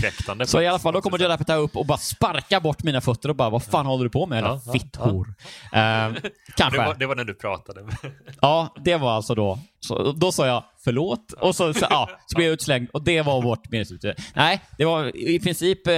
Så 0.44 0.60
i 0.62 0.66
alla 0.66 0.78
fall, 0.78 0.92
då 0.94 1.00
kommer 1.00 1.18
Judd 1.18 1.30
Apatow 1.30 1.56
upp 1.56 1.76
och 1.76 1.86
bara 1.86 1.98
sparkar 1.98 2.60
bort 2.60 2.82
mina 2.82 3.00
fötter 3.00 3.28
och 3.28 3.36
bara 3.36 3.50
vad 3.50 3.62
fan 3.62 3.86
håller 3.86 4.04
du 4.04 4.10
på 4.10 4.26
med, 4.26 4.44
Ja, 4.44 4.60
ja, 4.66 4.72
fitthor? 4.72 5.34
Eh, 5.72 5.80
det 6.22 6.30
kanske. 6.56 6.78
var, 6.78 6.94
det 6.94 7.06
var 7.06 7.16
när 7.16 7.24
du 7.24 7.34
pratade. 7.34 7.80
Ja, 8.40 8.74
det 8.84 8.96
var 8.96 9.12
alltså 9.12 9.34
då. 9.34 9.58
Så, 9.80 10.12
då 10.12 10.32
sa 10.32 10.46
jag 10.46 10.64
förlåt 10.84 11.32
och 11.32 11.56
så, 11.56 11.74
så, 11.74 11.86
ja, 11.90 12.10
så 12.26 12.36
blev 12.36 12.46
jag 12.46 12.52
utslängd 12.52 12.88
och 12.92 13.04
det 13.04 13.22
var 13.22 13.42
vårt 13.42 13.70
meningsutbyte. 13.70 14.22
Nej, 14.34 14.60
det 14.78 14.84
var 14.84 15.16
i 15.16 15.40
princip 15.40 15.86
eh, 15.86 15.94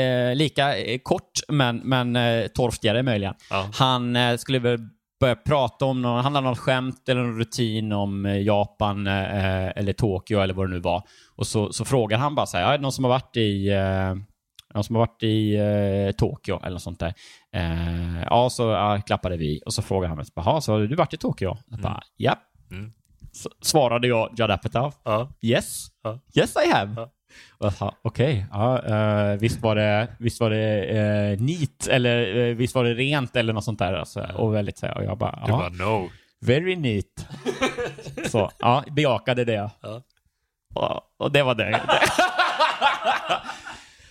eh, 0.00 0.34
lika 0.34 0.76
eh, 0.78 0.98
kort 1.02 1.40
men, 1.48 1.76
men 1.76 2.16
eh, 2.16 2.46
torftigare 2.46 3.02
möjligen. 3.02 3.34
Ja. 3.50 3.68
Han 3.74 4.16
eh, 4.16 4.36
skulle 4.36 4.58
väl 4.58 4.78
börja 5.22 5.36
prata 5.36 5.84
om 5.84 6.02
någon, 6.02 6.24
han 6.24 6.34
hade 6.34 6.46
någon 6.46 6.56
skämt 6.56 7.08
eller 7.08 7.22
någon 7.22 7.38
rutin 7.38 7.92
om 7.92 8.26
eh, 8.26 8.42
Japan 8.42 9.06
eh, 9.06 9.68
eller 9.68 9.92
Tokyo 9.92 10.40
eller 10.40 10.54
vad 10.54 10.66
det 10.68 10.74
nu 10.74 10.80
var. 10.80 11.02
Och 11.36 11.46
så, 11.46 11.72
så 11.72 11.84
frågar 11.84 12.18
han 12.18 12.34
bara 12.34 12.46
så 12.46 12.56
här, 12.56 12.72
är 12.72 12.78
det 12.78 12.82
någon 12.82 12.92
som 12.92 13.04
har 13.04 13.08
varit 13.08 13.36
i 13.36 13.68
eh, 13.68 14.14
någon 14.74 14.84
som 14.84 14.96
har 14.96 15.00
varit 15.06 15.22
i 15.22 15.54
eh, 15.56 16.12
Tokyo 16.16 16.60
eller 16.60 16.70
något 16.70 16.82
sånt 16.82 17.00
där. 17.00 17.14
Eh, 17.54 18.22
ja, 18.22 18.50
så 18.50 18.62
ja, 18.62 19.00
klappade 19.06 19.36
vi 19.36 19.60
och 19.66 19.74
så 19.74 19.82
frågade 19.82 20.08
han 20.08 20.16
mig, 20.16 20.26
jaha, 20.34 20.60
så 20.60 20.72
har 20.72 20.80
du 20.80 20.96
varit 20.96 21.14
i 21.14 21.16
Tokyo? 21.16 21.56
Jag 21.66 21.80
bara, 21.80 22.02
ja. 22.16 22.36
Mm. 22.70 22.92
Så 23.32 23.50
svarade 23.62 24.08
jag 24.08 24.30
Judd 24.38 24.50
Apatow, 24.50 24.94
Ja. 25.04 25.30
yes. 25.42 25.86
Ja. 26.02 26.18
Yes 26.36 26.56
I 26.66 26.72
have. 26.72 26.94
Ja. 26.96 27.10
Okej, 28.02 28.46
ja, 28.52 28.82
eh, 28.84 29.36
visst 29.38 29.60
var 29.60 29.76
det, 29.76 30.08
visst 30.18 30.40
var 30.40 30.50
det 30.50 30.84
eh, 30.84 31.40
neat 31.40 31.86
eller 31.90 32.36
eh, 32.36 32.54
visst 32.54 32.74
var 32.74 32.84
det 32.84 32.94
rent 32.94 33.36
eller 33.36 33.52
något 33.52 33.64
sånt 33.64 33.78
där. 33.78 33.92
Alltså, 33.92 34.20
och 34.36 34.54
väldigt 34.54 34.78
så 34.78 34.88
och 34.92 35.04
jag 35.04 35.18
bara, 35.18 35.42
Du 35.46 35.52
ja, 35.52 35.58
bara 35.58 35.68
no. 35.68 36.10
very 36.40 36.76
neat. 36.76 37.26
så, 38.30 38.50
ja, 38.58 38.84
bejakade 38.90 39.44
det. 39.44 39.70
Ja. 39.82 40.02
Och, 40.74 41.00
och 41.24 41.32
det 41.32 41.42
var 41.42 41.54
det. 41.54 41.80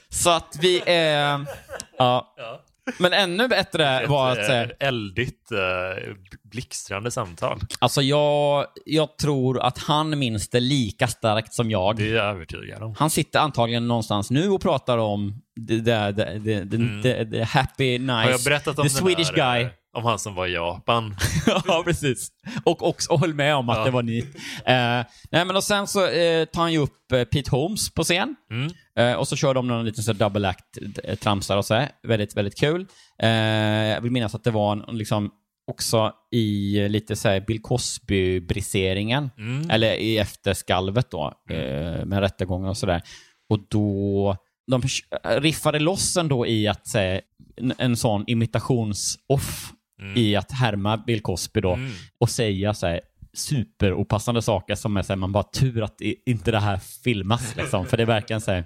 Så 0.09 0.29
att 0.29 0.57
vi 0.59 0.81
är... 0.85 1.45
Ja. 1.97 2.33
Men 2.97 3.13
ännu 3.13 3.47
bättre 3.47 4.05
var 4.07 4.31
att 4.31 4.37
Ett 4.37 4.45
säga, 4.45 4.63
eh, 4.63 4.69
eldigt, 4.79 5.51
eh, 5.51 6.13
blixtrande 6.43 7.11
samtal. 7.11 7.59
alltså 7.79 8.01
jag, 8.01 8.65
jag 8.85 9.17
tror 9.17 9.59
att 9.59 9.77
han 9.77 10.19
minns 10.19 10.49
det 10.49 10.59
lika 10.59 11.07
starkt 11.07 11.53
som 11.53 11.71
jag. 11.71 11.95
Det 11.95 12.09
är 12.09 12.15
jag 12.15 12.25
övertygad 12.25 12.83
om. 12.83 12.95
Han 12.99 13.09
sitter 13.09 13.39
antagligen 13.39 13.87
någonstans 13.87 14.31
nu 14.31 14.49
och 14.49 14.61
pratar 14.61 14.97
om 14.97 15.41
the, 15.67 15.77
the, 15.79 16.13
the, 16.13 16.39
the, 16.39 16.65
the, 16.69 17.01
the, 17.03 17.25
the 17.31 17.43
happy, 17.43 17.99
nice, 17.99 18.01
Mm. 18.03 18.09
Har 18.23 18.31
jag 18.31 18.43
berättat 18.45 18.67
om 18.79 18.87
the 18.87 18.93
den 18.93 19.03
Swedish 19.03 19.33
guy. 19.33 19.61
eh, 19.61 19.69
Om 19.93 20.03
han 20.03 20.19
som 20.19 20.35
var 20.35 20.47
i 20.47 20.53
Japan. 20.53 21.15
ja, 21.67 21.81
precis. 21.85 22.31
Och 22.63 22.87
också 22.87 23.17
höll 23.17 23.33
med 23.33 23.55
om 23.55 23.69
att 23.69 23.77
Ja. 23.77 23.83
det 23.85 23.91
var 23.91 24.03
nit. 24.03 24.35
Eh, 24.65 25.05
nej, 25.31 25.45
men 25.45 25.55
och 25.55 25.63
sen 25.63 25.87
så 25.87 26.07
eh, 26.07 26.45
tar 26.45 26.61
han 26.61 26.73
ju 26.73 26.77
upp 26.79 27.11
eh, 27.11 27.23
Pete 27.23 27.51
Holmes 27.51 27.93
på 27.93 28.03
scen. 28.03 28.35
Mm. 28.51 28.71
Eh, 28.97 29.13
och 29.17 29.27
så 29.27 29.35
kör 29.35 29.53
de 29.53 29.67
någon 29.67 29.85
liten 29.85 30.03
så 30.03 30.13
double 30.13 30.49
act, 30.49 30.77
eh, 31.03 31.57
och 31.57 31.65
så. 31.65 31.73
Här. 31.73 31.89
Väldigt, 32.03 32.37
väldigt 32.37 32.59
kul. 32.59 32.87
Eh, 33.21 33.29
jag 33.29 34.01
vill 34.01 34.11
minnas 34.11 34.35
att 34.35 34.43
det 34.43 34.51
var 34.51 34.71
en, 34.71 34.97
liksom 34.97 35.31
också 35.67 36.11
i 36.31 36.79
lite 36.89 37.15
så 37.15 37.29
här 37.29 37.39
Bill 37.39 37.61
Cosby-briseringen. 37.61 39.29
Mm. 39.37 39.69
Eller 39.69 39.93
i 39.93 40.17
efterskalvet 40.17 41.11
då, 41.11 41.33
eh, 41.49 42.05
med 42.05 42.19
rättegången 42.19 42.69
och 42.69 42.77
sådär. 42.77 43.01
Och 43.49 43.59
då, 43.69 44.37
de 44.71 44.81
riffade 45.23 45.79
loss 45.79 46.17
ändå 46.17 46.47
i 46.47 46.67
att 46.67 46.87
säga 46.87 47.21
en 47.77 47.97
sån 47.97 48.23
imitations-off 48.27 49.71
i 50.15 50.35
att 50.35 50.51
härma 50.51 50.97
Bill 50.97 51.21
Cosby 51.21 51.61
då 51.61 51.73
Mm. 51.73 51.91
och 52.19 52.29
säga 52.29 52.73
så 52.73 52.87
här 52.87 53.01
superopassande 53.33 54.41
saker 54.41 54.75
som 54.75 54.97
är 54.97 55.01
så 55.01 55.13
här, 55.13 55.17
man 55.17 55.31
bara 55.31 55.43
tur 55.43 55.83
att 55.83 56.01
inte 56.25 56.51
det 56.51 56.59
här 56.59 56.77
filmas 57.03 57.55
liksom, 57.55 57.85
för 57.85 57.97
det 57.97 58.03
är 58.03 58.07
verkligen 58.07 58.41
så 58.41 58.51
här 58.51 58.65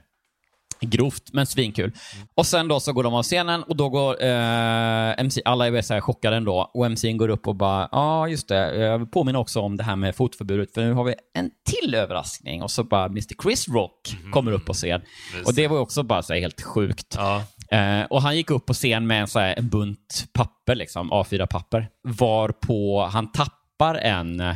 grovt 0.82 1.34
men 1.34 1.46
svinkul. 1.46 1.92
Och 2.36 2.46
sen 2.46 2.68
då 2.68 2.80
så 2.80 2.94
går 2.94 3.04
de 3.04 3.14
av 3.14 3.24
scenen 3.24 3.64
och 3.64 3.76
då 3.76 3.90
går 3.90 4.24
eh, 4.24 5.20
MC, 5.20 5.42
alla 5.46 5.68
är 5.68 5.82
så 5.82 5.94
här 5.94 6.02
chockade 6.02 6.36
ändå 6.36 6.72
och 6.74 6.86
MC'n 6.86 7.18
går 7.18 7.30
upp 7.30 7.48
och 7.48 7.56
bara, 7.56 7.82
ja 7.82 7.88
ah, 7.92 8.28
just 8.28 8.48
det, 8.48 8.76
jag 8.76 9.12
påminna 9.12 9.40
också 9.40 9.60
om 9.62 9.78
det 9.78 9.84
här 9.84 9.96
med 9.96 10.16
fotförbudet 10.16 10.74
för 10.74 10.82
nu 10.82 10.94
har 10.94 11.04
vi 11.04 11.16
en 11.34 11.52
till 11.66 11.96
överraskning 11.96 12.64
och 12.64 12.72
så 12.72 12.84
bara 12.84 13.06
Mr 13.06 13.44
Chris 13.44 13.68
Rock 13.68 14.18
kommer 14.32 14.52
upp 14.52 14.66
på 14.66 14.74
scen. 14.74 15.02
Just 15.34 15.48
Och 15.48 15.54
det 15.54 15.68
var 15.68 15.76
ju 15.76 15.82
också 15.82 16.04
bara 16.04 16.24
så 16.24 16.34
här 16.34 16.40
helt 16.42 16.62
sjukt. 16.62 17.16
Ja. 17.18 17.44
Eh, 17.72 18.02
och 18.10 18.22
han 18.22 18.36
gick 18.36 18.52
upp 18.52 18.66
på 18.66 18.74
scen 18.74 19.08
med 19.08 19.22
en, 19.22 19.28
så 19.28 19.40
här, 19.40 19.54
en 19.58 19.70
bunt 19.70 20.26
papper, 20.34 20.76
liksom, 20.76 21.12
A4-papper, 21.12 21.88
varpå 22.04 23.06
han 23.12 23.32
tappar 23.32 23.96
en 23.96 24.40
eh, 24.40 24.56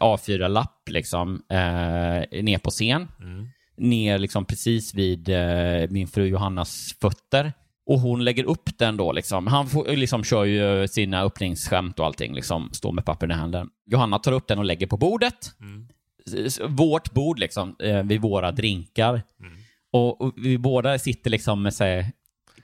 A4-lapp 0.00 0.88
liksom, 0.90 1.42
eh, 1.50 2.42
ner 2.42 2.58
på 2.58 2.70
scen. 2.70 3.08
Ner 3.78 4.18
liksom 4.18 4.44
precis 4.44 4.94
vid 4.94 5.28
eh, 5.28 5.90
min 5.90 6.08
fru 6.08 6.26
Johannas 6.26 6.96
fötter. 7.00 7.52
Och 7.86 8.00
hon 8.00 8.24
lägger 8.24 8.44
upp 8.44 8.78
den 8.78 8.96
då 8.96 9.12
liksom. 9.12 9.46
Han 9.46 9.66
får, 9.68 9.96
liksom, 9.96 10.24
kör 10.24 10.44
ju 10.44 10.88
sina 10.88 11.22
öppningsskämt 11.22 11.98
och 11.98 12.06
allting, 12.06 12.34
liksom, 12.34 12.70
står 12.72 12.92
med 12.92 13.04
pappren 13.04 13.30
i 13.30 13.34
handen. 13.34 13.68
Johanna 13.86 14.18
tar 14.18 14.32
upp 14.32 14.46
den 14.48 14.58
och 14.58 14.64
lägger 14.64 14.86
på 14.86 14.96
bordet. 14.96 15.52
S- 16.46 16.60
Vårt 16.68 17.12
bord 17.12 17.38
liksom, 17.38 17.76
eh, 17.82 18.02
vid 18.02 18.20
våra 18.20 18.52
drinkar. 18.52 19.22
Och, 19.92 20.20
och 20.20 20.32
vi 20.36 20.58
båda 20.58 20.98
sitter 20.98 21.30
liksom 21.30 21.62
med 21.62 21.74
så 21.74 21.84
här, 21.84 22.06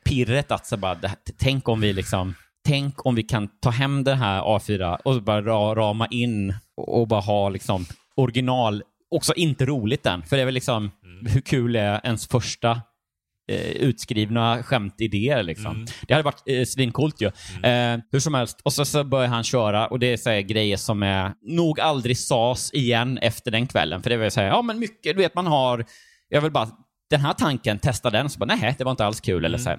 pirret 0.05 0.51
att 0.51 0.67
så 0.67 0.77
bara, 0.77 0.95
det 0.95 1.09
här, 1.09 1.19
tänk 1.39 1.69
om 1.69 1.81
vi 1.81 1.93
liksom, 1.93 2.35
tänk 2.67 3.07
om 3.07 3.15
vi 3.15 3.23
kan 3.23 3.49
ta 3.61 3.71
hem 3.71 4.05
den 4.05 4.19
här 4.19 4.43
A4 4.43 4.97
och 5.05 5.23
bara 5.23 5.43
ra, 5.43 5.75
rama 5.75 6.07
in 6.07 6.55
och, 6.77 7.09
bara 7.09 7.21
ha 7.21 7.49
liksom 7.49 7.87
original, 8.17 8.83
också 9.11 9.35
inte 9.35 9.67
roligt 9.67 10.03
den, 10.03 10.23
för 10.23 10.37
det 10.37 10.43
är 10.43 10.47
väl 10.47 10.55
liksom, 10.55 10.91
hur 11.27 11.41
kul 11.41 11.77
är 11.77 12.01
ens 12.05 12.27
första 12.27 12.81
eh, 13.51 13.71
utskrivna 13.71 14.63
skämtidéer 14.63 15.43
liksom. 15.43 15.87
Det 16.09 16.15
hade 16.15 16.25
varit 16.25 16.43
eh, 16.47 16.65
svincoolt 16.65 17.21
ju. 17.21 17.27
Eh, 17.71 17.99
hur 18.13 18.21
som 18.21 18.35
helst, 18.35 18.61
och 18.63 18.73
så, 18.73 18.85
så 18.85 19.05
börjar 19.05 19.29
han 19.29 19.45
köra 19.45 19.87
och 19.87 19.99
det 19.99 20.13
är 20.13 20.17
så 20.17 20.31
här, 20.31 20.41
grejer 20.41 20.77
som 20.77 21.03
är, 21.03 21.33
nog 21.43 21.81
aldrig 21.81 22.19
sas 22.19 22.71
igen 22.73 23.19
efter 23.19 23.51
den 23.51 23.67
kvällen. 23.67 24.03
För 24.03 24.11
det 24.11 24.17
vill 24.17 24.31
säga, 24.31 24.49
ja 24.49 24.63
men 24.63 24.79
mycket, 24.79 25.17
du 25.17 25.23
vet 25.23 25.35
man 25.35 25.47
har, 25.47 25.85
jag 26.29 26.41
vill 26.41 26.53
bara, 26.53 26.69
den 27.11 27.21
här 27.21 27.33
tanken, 27.33 27.79
testa 27.79 28.11
den, 28.11 28.31
så 28.31 28.39
bara 28.39 28.55
nej, 28.55 28.75
det 28.79 28.85
var 28.85 28.91
inte 28.91 29.05
alls 29.05 29.21
kul. 29.21 29.45
Eller 29.45 29.59
så 29.59 29.69
här. 29.69 29.79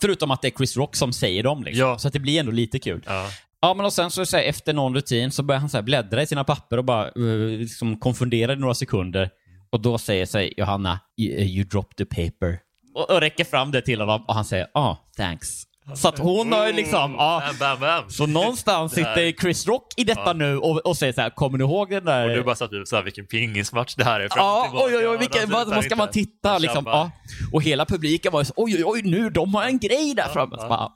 Förutom 0.00 0.30
att 0.30 0.42
det 0.42 0.48
är 0.48 0.52
Chris 0.56 0.76
Rock 0.76 0.96
som 0.96 1.12
säger 1.12 1.42
dem 1.42 1.64
liksom. 1.64 1.88
Ja. 1.88 1.98
Så 1.98 2.08
att 2.08 2.14
det 2.14 2.20
blir 2.20 2.40
ändå 2.40 2.52
lite 2.52 2.78
kul. 2.78 3.02
Ja. 3.06 3.30
Ja, 3.60 3.74
men 3.74 3.86
och 3.86 3.92
sen 3.92 4.10
så, 4.10 4.26
så 4.26 4.36
här, 4.36 4.44
efter 4.44 4.72
någon 4.72 4.94
rutin 4.94 5.30
så 5.30 5.42
börjar 5.42 5.60
han 5.60 5.70
så 5.70 5.76
här, 5.76 5.82
bläddra 5.82 6.22
i 6.22 6.26
sina 6.26 6.44
papper 6.44 6.78
och 6.78 6.84
bara 6.84 7.10
uh, 7.18 7.58
liksom 7.58 7.98
konfunderar 7.98 8.52
i 8.52 8.56
några 8.56 8.74
sekunder. 8.74 9.30
Och 9.70 9.80
då 9.80 9.98
säger 9.98 10.26
sig 10.26 10.54
Johanna, 10.56 11.00
you, 11.16 11.40
you 11.40 11.64
dropped 11.64 11.96
the 11.96 12.04
paper. 12.04 12.58
Och, 12.94 13.10
och 13.10 13.20
räcker 13.20 13.44
fram 13.44 13.70
det 13.70 13.82
till 13.82 14.00
honom 14.00 14.24
och 14.28 14.34
han 14.34 14.44
säger, 14.44 14.66
ah, 14.74 14.96
thanks. 15.16 15.48
Så 15.94 16.08
att 16.08 16.18
hon 16.18 16.52
har 16.52 16.72
liksom, 16.72 17.14
ja. 17.18 17.42
Bam, 17.60 17.80
bam. 17.80 18.10
Så 18.10 18.26
någonstans 18.26 18.92
sitter 18.92 19.32
Chris 19.40 19.66
Rock 19.66 19.86
i 19.96 20.04
detta 20.04 20.32
nu 20.32 20.58
och, 20.58 20.86
och 20.86 20.96
säger 20.96 21.12
så 21.12 21.20
här, 21.20 21.30
kommer 21.30 21.58
du 21.58 21.64
ihåg 21.64 21.90
den 21.90 22.04
där... 22.04 22.28
Och 22.28 22.36
du 22.36 22.42
bara 22.42 22.56
satt 22.56 22.72
ut 22.72 22.88
så 22.88 22.96
här, 22.96 23.02
vilken 23.02 23.26
pingismatch 23.26 23.94
det 23.94 24.04
här 24.04 24.20
är. 24.20 24.28
Ja, 24.36 24.70
oj, 24.72 24.80
oj, 24.84 24.96
oj, 24.96 25.02
Ja, 25.02 25.18
vilken, 25.18 25.50
vad, 25.50 25.68
vad 25.68 25.84
ska 25.84 25.96
man 25.96 26.10
titta 26.10 26.58
liksom? 26.58 26.84
Ja. 26.86 27.10
Och 27.52 27.62
hela 27.62 27.84
publiken 27.84 28.32
var 28.32 28.40
ju 28.40 28.44
så, 28.44 28.52
oj, 28.56 28.74
oj, 28.76 28.82
oj, 28.86 29.02
nu, 29.02 29.30
de 29.30 29.54
har 29.54 29.64
en 29.64 29.78
grej 29.78 30.14
där 30.14 30.28
framme. 30.28 30.56
Så, 30.58 30.68
bara, 30.68 30.92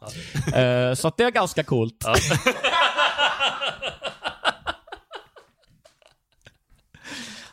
ja. 0.52 0.60
Eh, 0.60 0.94
så 0.94 1.08
att 1.08 1.16
det 1.16 1.24
är 1.24 1.30
ganska 1.30 1.64
coolt. 1.64 2.04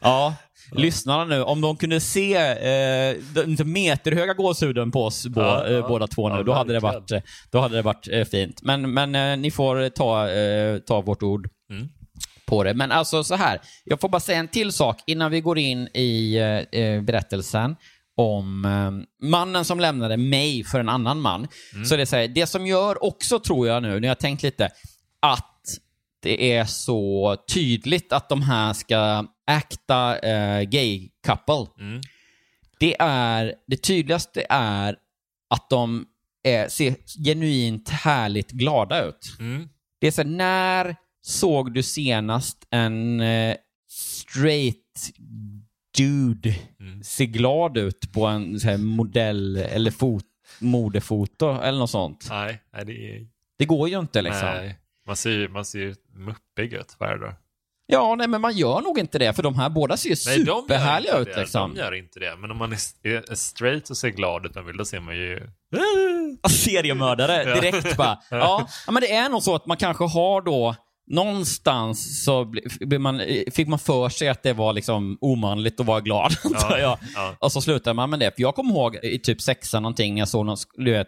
Ja, 0.01 0.35
lyssnarna 0.71 1.25
nu, 1.25 1.43
om 1.43 1.61
de 1.61 1.77
kunde 1.77 1.99
se 1.99 2.33
eh, 2.35 3.65
meterhöga 3.65 4.33
gåshuden 4.33 4.91
på 4.91 5.05
oss 5.05 5.25
bå, 5.27 5.41
Ja, 5.41 5.67
eh, 5.67 5.87
båda 5.87 6.07
två 6.07 6.29
nu, 6.29 6.35
Ja, 6.35 6.43
då, 6.43 6.53
hade 6.53 6.73
det 6.73 6.79
varit, 6.79 7.11
eh, 7.11 7.21
då 7.51 7.59
hade 7.59 7.75
det 7.75 7.81
varit 7.81 8.07
eh, 8.11 8.25
fint. 8.25 8.61
Men, 8.61 8.93
men 8.93 9.15
eh, 9.15 9.37
ni 9.37 9.51
får 9.51 9.89
ta, 9.89 10.29
eh, 10.29 10.77
ta 10.77 11.01
vårt 11.01 11.23
ord 11.23 11.49
Mm. 11.69 11.87
på 12.45 12.63
det. 12.63 12.73
Men 12.73 12.91
alltså 12.91 13.23
så 13.23 13.35
här, 13.35 13.61
jag 13.83 14.01
får 14.01 14.09
bara 14.09 14.19
säga 14.19 14.39
en 14.39 14.47
till 14.47 14.71
sak 14.71 15.03
innan 15.07 15.31
vi 15.31 15.41
går 15.41 15.57
in 15.57 15.87
i 15.87 16.37
berättelsen 17.03 17.75
om 18.17 18.61
mannen 19.23 19.65
som 19.65 19.79
lämnade 19.79 20.17
mig 20.17 20.63
för 20.63 20.79
en 20.79 20.89
annan 20.89 21.21
man. 21.21 21.47
Så 21.85 21.95
det 21.95 22.01
är 22.01 22.05
så 22.05 22.15
här, 22.15 22.27
det 22.27 22.47
som 22.47 22.67
gör 22.67 23.03
också, 23.03 23.39
tror 23.39 23.67
jag 23.67 23.83
nu, 23.83 23.89
när 23.99 24.07
jag 24.07 24.09
har 24.09 24.15
tänkt 24.15 24.43
lite, 24.43 24.69
att 25.21 25.56
det 26.21 26.53
är 26.53 26.65
så 26.65 27.35
tydligt 27.53 28.13
att 28.13 28.29
de 28.29 28.41
här 28.41 28.73
ska 28.73 29.25
acta 29.47 30.19
eh, 30.19 30.61
gay 30.61 31.09
couple. 31.25 31.83
Mm. 31.85 32.01
Det 32.79 32.95
är, 32.99 33.55
det 33.67 33.77
tydligaste 33.77 34.45
är 34.49 34.95
att 35.49 35.69
de 35.69 36.05
är, 36.43 36.67
ser 36.67 36.95
genuint 37.25 37.89
härligt 37.89 38.51
glada 38.51 39.05
ut. 39.05 39.35
Mm. 39.39 39.69
Det 40.01 40.07
är 40.07 40.11
så 40.11 40.23
när 40.23 40.95
såg 41.21 41.73
du 41.73 41.83
senast 41.83 42.67
en 42.71 43.21
eh, 43.21 43.55
straight 43.89 45.11
dude 45.97 46.55
Mm. 46.79 47.03
se 47.03 47.25
glad 47.25 47.77
ut 47.77 48.13
på 48.13 48.25
en 48.25 48.59
här, 48.59 48.77
modell 48.77 49.57
eller 49.57 49.91
fot, 49.91 50.23
modefoto 50.59 51.61
eller 51.61 51.79
något 51.79 51.89
sånt? 51.89 52.27
Nej, 52.29 52.61
nej, 52.73 52.85
det. 52.85 53.27
Det 53.57 53.65
går 53.65 53.89
ju 53.89 53.99
inte 53.99 54.21
liksom. 54.21 54.47
Nej. 54.47 54.79
Man 55.07 55.15
ser 55.15 55.47
man 55.47 55.65
ser 55.65 55.95
muppig 56.15 56.73
ut 56.73 56.95
varje 56.99 57.17
dag. 57.17 57.33
Ja, 57.89 58.15
nej, 58.15 58.27
men 58.27 58.41
man 58.41 58.57
gör 58.57 58.81
nog 58.81 58.99
inte 58.99 59.19
det, 59.19 59.33
för 59.33 59.43
de 59.43 59.55
här 59.55 59.69
båda 59.69 59.97
ser 59.97 60.09
ju 60.09 60.15
Nej, 60.25 60.45
superhärliga 60.45 61.17
ut 61.17 61.35
liksom. 61.37 61.73
De 61.73 61.79
gör 61.79 61.93
inte 61.93 62.19
det. 62.19 62.35
Men 62.35 62.51
om 62.51 62.57
man 62.57 62.73
är, 62.73 63.35
straight 63.35 63.89
och 63.89 63.97
ser 63.97 64.09
glad 64.09 64.45
ut 64.45 64.53
då 64.77 64.85
ser 64.85 64.99
man 64.99 65.15
ju... 65.15 65.49
seriemördare 66.49 67.43
Ja. 67.49 67.61
direkt 67.61 67.97
bara. 67.97 68.19
Ja, 68.29 68.67
ja, 68.85 68.91
men 68.91 69.01
det 69.01 69.11
är 69.13 69.29
nog 69.29 69.43
så 69.43 69.55
att 69.55 69.65
man 69.65 69.77
kanske 69.77 70.03
har 70.03 70.41
då 70.41 70.75
någonstans 71.11 72.23
så 72.25 72.53
man, 72.99 73.21
fick 73.51 73.67
man 73.67 73.79
för 73.79 74.09
sig 74.09 74.27
att 74.29 74.43
det 74.43 74.53
var 74.53 74.73
liksom 74.73 75.17
omanligt 75.21 75.79
att 75.79 75.85
vara 75.85 76.01
glad, 76.01 76.35
jag. 76.69 76.97
ja. 77.15 77.35
Och 77.39 77.51
så 77.51 77.61
slutar 77.61 77.93
man 77.93 78.09
med 78.09 78.19
det. 78.19 78.35
För 78.35 78.41
jag 78.41 78.55
kommer 78.55 78.71
ihåg 78.71 78.95
i 78.95 79.19
typ 79.19 79.41
sexan 79.41 79.83
någonting, 79.83 80.17
jag 80.17 80.27
såg 80.27 80.45
någon, 80.45 80.57
du 80.77 80.91
vet, 80.91 81.07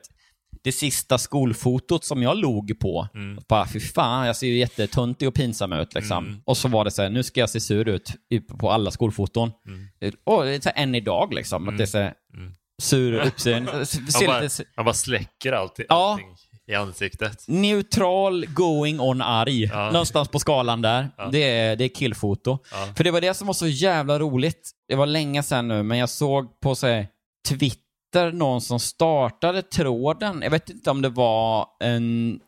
det 0.63 0.71
sista 0.71 1.17
skolfotot 1.17 2.03
som 2.05 2.23
jag 2.23 2.37
log 2.37 2.79
på. 2.79 3.07
Mm. 3.13 3.39
Bara, 3.49 3.67
fy 3.67 3.79
fan, 3.79 4.27
jag 4.27 4.35
ser 4.35 4.47
ju 4.47 4.57
jättetuntig 4.57 5.27
och 5.27 5.33
pinsam 5.33 5.73
ut. 5.73 5.93
Liksom. 5.93 6.25
Mm. 6.27 6.41
Och 6.45 6.57
så 6.57 6.67
var 6.67 6.85
det 6.85 6.91
så 6.91 7.01
här, 7.01 7.09
nu 7.09 7.23
ska 7.23 7.39
jag 7.39 7.49
se 7.49 7.59
sur 7.59 7.87
ut 7.89 8.11
på 8.59 8.71
alla 8.71 8.91
skolfoton. 8.91 9.51
Och 10.25 10.45
det 10.45 10.55
är 10.55 10.61
så 10.61 10.69
här, 10.75 10.83
än 10.83 10.95
idag 10.95 11.33
liksom, 11.33 11.69
att 11.69 11.77
det 11.77 11.83
är 11.83 11.87
så 11.87 11.97
här, 11.97 12.13
Mm. 12.33 12.53
sur 12.81 13.13
uppsyn. 13.27 13.63
Man 13.63 13.73
bara, 14.27 14.39
lite, 14.41 14.63
man 14.77 14.85
bara 14.85 14.93
släcker 14.93 15.51
allt, 15.51 15.79
Ja. 15.89 16.11
allting 16.11 16.27
i 16.71 16.75
ansiktet. 16.75 17.45
Neutral 17.47 18.45
going 18.45 18.99
on 18.99 19.21
arg. 19.21 19.63
Ja. 19.63 19.91
Någonstans 19.91 20.27
på 20.29 20.39
skalan 20.39 20.81
där. 20.81 21.09
Det, 21.31 21.43
är, 21.43 21.75
det 21.75 21.83
är 21.83 21.89
killfoto. 21.89 22.57
Ja. 22.71 22.93
För 22.97 23.03
det 23.03 23.11
var 23.11 23.21
det 23.21 23.33
som 23.33 23.47
var 23.47 23.53
så 23.53 23.67
jävla 23.67 24.19
roligt. 24.19 24.71
Det 24.87 24.95
var 24.95 25.05
länge 25.05 25.43
sedan 25.43 25.67
nu, 25.67 25.83
men 25.83 25.97
jag 25.97 26.09
såg 26.09 26.59
på 26.61 26.75
så 26.75 26.87
här, 26.87 27.07
Twitter 27.49 27.81
någon 28.15 28.61
som 28.61 28.79
startade 28.79 29.61
tråden. 29.61 30.41
Jag 30.41 30.51
vet 30.51 30.69
inte 30.69 30.91
om 30.91 31.01
det 31.01 31.09
var 31.09 31.67
en 31.79 32.39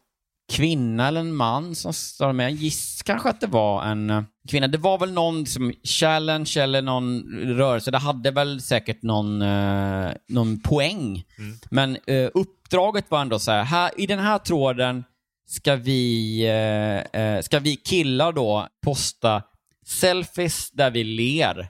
kvinna 0.51 1.07
eller 1.07 1.19
en 1.19 1.35
man 1.35 1.75
som 1.75 1.93
startade 1.93 2.33
med. 2.33 2.45
Jag 2.45 2.51
giss 2.51 3.01
kanske 3.01 3.29
att 3.29 3.41
det 3.41 3.47
var 3.47 3.83
en 3.83 4.09
eh, 4.09 4.23
kvinna. 4.49 4.67
Det 4.67 4.77
var 4.77 4.97
väl 4.97 5.11
någon 5.11 5.45
som 5.45 5.73
challenge 5.83 6.53
eller 6.57 6.81
någon 6.81 7.23
rörelse. 7.43 7.91
Det 7.91 7.97
hade 7.97 8.31
väl 8.31 8.61
säkert 8.61 9.01
någon, 9.01 9.41
eh, 9.41 10.11
någon 10.27 10.59
poäng. 10.59 11.23
Men 11.71 11.97
eh, 12.07 12.29
uppdraget 12.33 13.11
var 13.11 13.21
ändå 13.21 13.39
så 13.39 13.51
här, 13.51 13.63
här, 13.63 13.91
i 13.97 14.07
den 14.07 14.19
här 14.19 14.37
tråden 14.37 15.03
ska 15.47 15.75
vi, 15.75 16.41
eh, 16.45 17.21
eh, 17.21 17.41
ska 17.41 17.59
vi 17.59 17.75
killar 17.75 18.31
då 18.31 18.67
posta 18.83 19.43
selfies 19.85 20.71
där 20.71 20.91
vi 20.91 21.03
ler. 21.03 21.69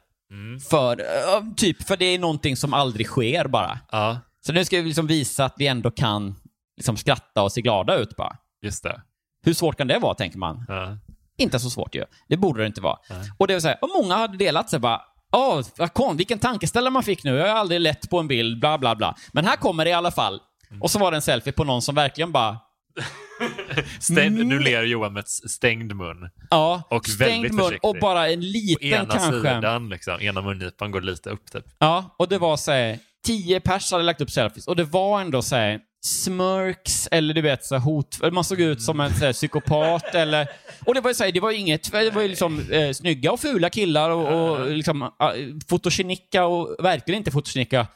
För, 0.69 0.99
eh, 0.99 1.43
typ, 1.57 1.83
för 1.87 1.97
det 1.97 2.05
är 2.05 2.19
någonting 2.19 2.55
som 2.57 2.73
aldrig 2.73 3.07
sker 3.07 3.47
bara. 3.47 3.79
Ja, 3.91 4.19
Så 4.45 4.53
nu 4.53 4.65
ska 4.65 4.77
vi 4.77 4.83
liksom 4.83 5.07
visa 5.07 5.45
att 5.45 5.53
vi 5.57 5.67
ändå 5.67 5.91
kan 5.91 6.35
liksom 6.77 6.97
skratta 6.97 7.43
och 7.43 7.51
se 7.51 7.61
glada 7.61 7.95
ut 7.95 8.15
bara. 8.15 8.37
just 8.61 8.83
det. 8.83 9.01
Hur 9.45 9.53
svårt 9.53 9.77
kan 9.77 9.87
det 9.87 9.99
vara, 9.99 10.13
tänker 10.13 10.37
man? 10.37 10.65
Ja. 10.67 10.97
Inte 11.37 11.59
så 11.59 11.69
svårt 11.69 11.95
ju. 11.95 12.05
Det 12.27 12.37
borde 12.37 12.61
det 12.63 12.67
inte 12.67 12.81
vara. 12.81 12.97
Och 13.37 13.47
det 13.47 13.53
var 13.53 13.59
så 13.61 13.67
här, 13.67 13.77
och 13.81 13.89
många 14.03 14.15
hade 14.15 14.37
delat 14.37 14.69
sig 14.69 14.79
bara, 14.79 15.01
Åh, 15.33 15.61
vad 15.77 15.93
kon, 15.93 16.17
vilken 16.17 16.39
tankeställare 16.39 16.91
man 16.91 17.03
fick 17.03 17.23
nu. 17.23 17.35
Jag 17.35 17.47
har 17.47 17.55
aldrig 17.55 17.81
lett 17.81 18.09
på 18.09 18.19
en 18.19 18.27
bild, 18.27 18.59
bla 18.59 18.77
bla 18.77 18.95
bla. 18.95 19.15
Men 19.31 19.45
här 19.45 19.55
kommer 19.55 19.85
det 19.85 19.91
i 19.91 19.93
alla 19.93 20.11
fall. 20.11 20.39
Och 20.81 20.91
så 20.91 20.99
var 20.99 21.11
det 21.11 21.17
en 21.17 21.21
selfie 21.21 21.53
på 21.53 21.63
någon 21.63 21.81
som 21.81 21.95
verkligen 21.95 22.31
bara, 22.31 22.57
Stäng, 23.99 24.27
Mm. 24.27 24.47
Nu 24.47 24.59
ler 24.59 24.83
Johan 24.83 25.13
med 25.13 25.27
stängd 25.27 25.95
mun. 25.95 26.29
ja, 26.49 26.83
Och 26.89 27.05
stängd 27.07 27.31
väldigt 27.43 27.53
mun 27.53 27.79
och 27.81 27.95
bara 28.01 28.29
en 28.29 28.41
liten 28.41 28.87
ena 28.87 29.05
kanske. 29.05 29.55
sidan, 29.55 29.89
liksom, 29.89 30.21
ena 30.21 30.41
mungipan 30.41 30.91
går 30.91 31.01
lite 31.01 31.29
upp 31.29 31.51
typ. 31.51 31.65
Ja, 31.79 32.15
och 32.19 32.27
det 32.27 32.37
var 32.37 32.57
så 32.57 32.71
här, 32.71 32.99
tio 33.25 33.59
pers 33.59 33.91
hade 33.91 34.03
lagt 34.03 34.21
upp 34.21 34.31
selfies 34.31 34.67
och 34.67 34.75
det 34.75 34.83
var 34.83 35.21
ändå 35.21 35.41
så 35.41 35.55
här, 35.55 35.79
smörks 36.01 37.07
eller 37.11 37.33
du 37.33 37.41
vet 37.41 37.65
så 37.65 37.77
hot, 37.77 38.19
man 38.31 38.43
såg 38.43 38.59
ut 38.59 38.81
som 38.81 38.99
en 38.99 39.13
så 39.15 39.33
psykopat 39.33 40.03
eller... 40.15 40.47
Och 40.85 40.93
det 40.93 41.01
var 41.01 41.09
ju 41.09 41.13
så 41.13 41.23
här, 41.23 41.31
det 41.31 41.39
var 41.39 41.51
inget, 41.51 41.91
det 41.91 42.09
var 42.11 42.21
ju 42.21 42.27
liksom 42.27 42.69
eh, 42.71 42.91
snygga 42.91 43.31
och 43.31 43.39
fula 43.39 43.69
killar 43.69 44.09
och, 44.09 44.51
och 44.51 44.71
liksom 44.71 45.11
fotogenika 45.69 46.45
och 46.45 46.75
verkligen 46.85 47.17
inte 47.17 47.31
fotogenika. 47.31 47.87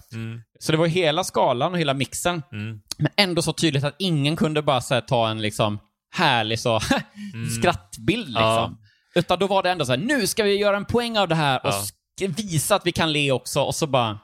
Så 0.60 0.72
det 0.72 0.78
var 0.78 0.88
hela 0.88 1.24
skalan 1.24 1.74
och 1.74 1.80
hela 1.80 1.94
mixen. 1.94 2.44
Men 2.98 3.12
ändå 3.18 3.41
så 3.41 3.54
tydligt 3.54 3.84
att 3.84 3.96
ingen 4.00 4.36
kunde 4.36 4.62
bara 4.62 4.82
så 4.82 4.94
här, 4.94 5.02
ta 5.02 5.30
en 5.30 5.41
liksom 5.41 5.80
härlig 6.15 6.60
så 6.60 6.80
skrattbild 7.60 8.28
liksom. 8.28 8.44
Ja. 8.44 8.76
Utan 9.15 9.39
då 9.39 9.48
var 9.48 9.63
det 9.63 9.72
ändå 9.72 9.86
så 9.86 9.91
här, 9.91 10.00
nu 10.00 10.28
ska 10.28 10.44
vi 10.44 10.56
göra 10.58 10.78
en 10.78 10.86
poäng 10.86 11.18
av 11.18 11.28
det 11.28 11.36
här 11.36 11.65
och 11.65 11.74
Ja. 12.22 12.28
visa 12.38 12.76
att 12.76 12.86
vi 12.86 12.91
kan 12.91 13.13
le 13.13 13.32
också 13.32 13.62
och 13.62 13.76
så 13.76 13.88
bara... 13.88 14.20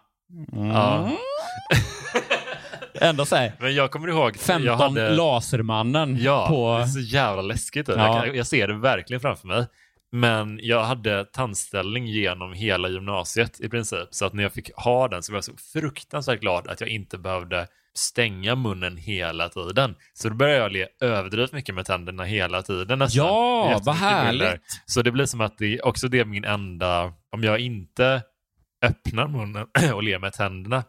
Ja. 0.51 1.11
Ändå 3.01 3.25
såhär, 3.25 3.53
Men 3.59 3.75
jag 3.75 3.91
kommer 3.91 4.07
ihåg, 4.07 4.37
15 4.37 4.65
jag 4.65 4.77
hade... 4.77 5.09
Lasermannen 5.15 6.17
Ja, 6.19 6.41
det 6.43 6.55
på... 6.55 6.77
är 6.77 6.85
så 6.85 6.99
jävla 6.99 7.41
läskigt. 7.41 7.87
Ja. 7.87 8.25
Jag, 8.25 8.35
jag 8.35 8.47
ser 8.47 8.67
det 8.67 8.73
verkligen 8.73 9.21
framför 9.21 9.47
mig. 9.47 9.67
Men 10.11 10.59
jag 10.61 10.83
hade 10.83 11.25
tandställning 11.25 12.07
genom 12.07 12.53
hela 12.53 12.89
gymnasiet 12.89 13.59
i 13.59 13.69
princip. 13.69 14.07
Så 14.11 14.25
att 14.25 14.33
när 14.33 14.43
jag 14.43 14.53
fick 14.53 14.71
ha 14.75 15.07
den 15.07 15.23
så 15.23 15.31
var 15.31 15.37
jag 15.37 15.43
så 15.43 15.53
fruktansvärt 15.73 16.39
glad 16.39 16.67
att 16.67 16.81
jag 16.81 16.89
inte 16.89 17.17
behövde 17.17 17.67
stänga 17.93 18.55
munnen 18.55 18.97
hela 18.97 19.49
tiden. 19.49 19.95
Så 20.13 20.29
då 20.29 20.35
började 20.35 20.59
jag 20.59 20.71
le 20.71 20.87
överdrivet 21.01 21.51
mycket 21.51 21.75
med 21.75 21.85
tänderna 21.85 22.23
hela 22.23 22.61
tiden 22.61 22.99
nästan. 22.99 23.25
Ja, 23.25 23.79
vad 23.83 23.95
härligt. 23.95 24.31
bilder. 24.31 24.59
Så 24.85 25.01
det 25.01 25.11
blir 25.11 25.25
som 25.25 25.41
att 25.41 25.57
det 25.57 25.81
också 25.81 26.07
det 26.07 26.19
är 26.19 26.25
min 26.25 26.45
enda, 26.45 27.13
om 27.31 27.43
jag 27.43 27.59
inte 27.59 28.21
öppnar 28.81 29.27
munnen 29.27 29.67
och 29.93 30.03
ler 30.03 30.19
med 30.19 30.33
tänderna, 30.33 30.83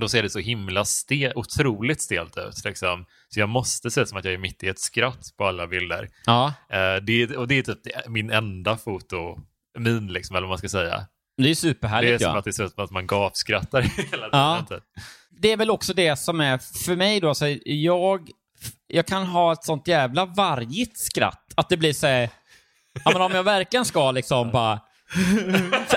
då 0.00 0.08
ser 0.08 0.22
det 0.22 0.30
så 0.30 0.38
himla 0.38 0.84
stel, 0.84 1.32
otroligt 1.34 2.02
stelt 2.02 2.38
ut. 2.38 2.64
Liksom. 2.64 3.06
Så 3.28 3.40
jag 3.40 3.48
måste 3.48 3.90
se 3.90 4.06
som 4.06 4.18
att 4.18 4.24
jag 4.24 4.34
är 4.34 4.38
mitt 4.38 4.62
i 4.62 4.68
ett 4.68 4.78
skratt 4.78 5.34
på 5.36 5.46
alla 5.46 5.66
bilder. 5.66 6.08
Ja, 6.26 6.54
Eh, 6.70 6.96
det, 7.02 7.36
och 7.36 7.48
det 7.48 7.58
är 7.58 7.62
typ 7.62 7.78
min 8.08 8.30
enda 8.30 8.76
foto, 8.76 9.38
min 9.78 10.12
liksom, 10.12 10.36
eller 10.36 10.46
vad 10.46 10.52
man 10.52 10.58
ska 10.58 10.68
säga. 10.68 11.06
det 11.36 11.42
är 11.42 11.44
Det 11.44 11.50
är 11.50 11.54
superhärligt 11.54 12.22
som 12.22 12.32
ja. 12.32 12.38
att 12.38 12.44
det 12.44 12.52
ser 12.52 12.64
ut 12.64 12.74
som 12.74 12.84
att 12.84 12.90
man 12.90 13.06
gapskrattar 13.06 13.80
hela 13.96 14.06
tiden. 14.06 14.28
Ja. 14.32 14.66
typ. 14.68 14.84
Det 15.30 15.52
är 15.52 15.56
väl 15.56 15.70
också 15.70 15.94
det 15.94 16.16
som 16.16 16.40
är, 16.40 16.58
för 16.84 16.96
mig 16.96 17.20
då, 17.20 17.34
så 17.34 17.56
jag, 17.64 18.30
jag 18.86 19.06
kan 19.06 19.26
ha 19.26 19.52
ett 19.52 19.64
sånt 19.64 19.88
jävla 19.88 20.26
vargigt 20.26 20.98
skratt. 20.98 21.52
Att 21.54 21.68
det 21.68 21.76
blir 21.76 21.92
så 21.92 22.06
här, 22.06 22.30
ja 23.04 23.10
men 23.12 23.22
om 23.22 23.32
jag 23.32 23.42
verkligen 23.42 23.84
ska 23.84 24.10
liksom 24.10 24.50
bara... 24.50 24.80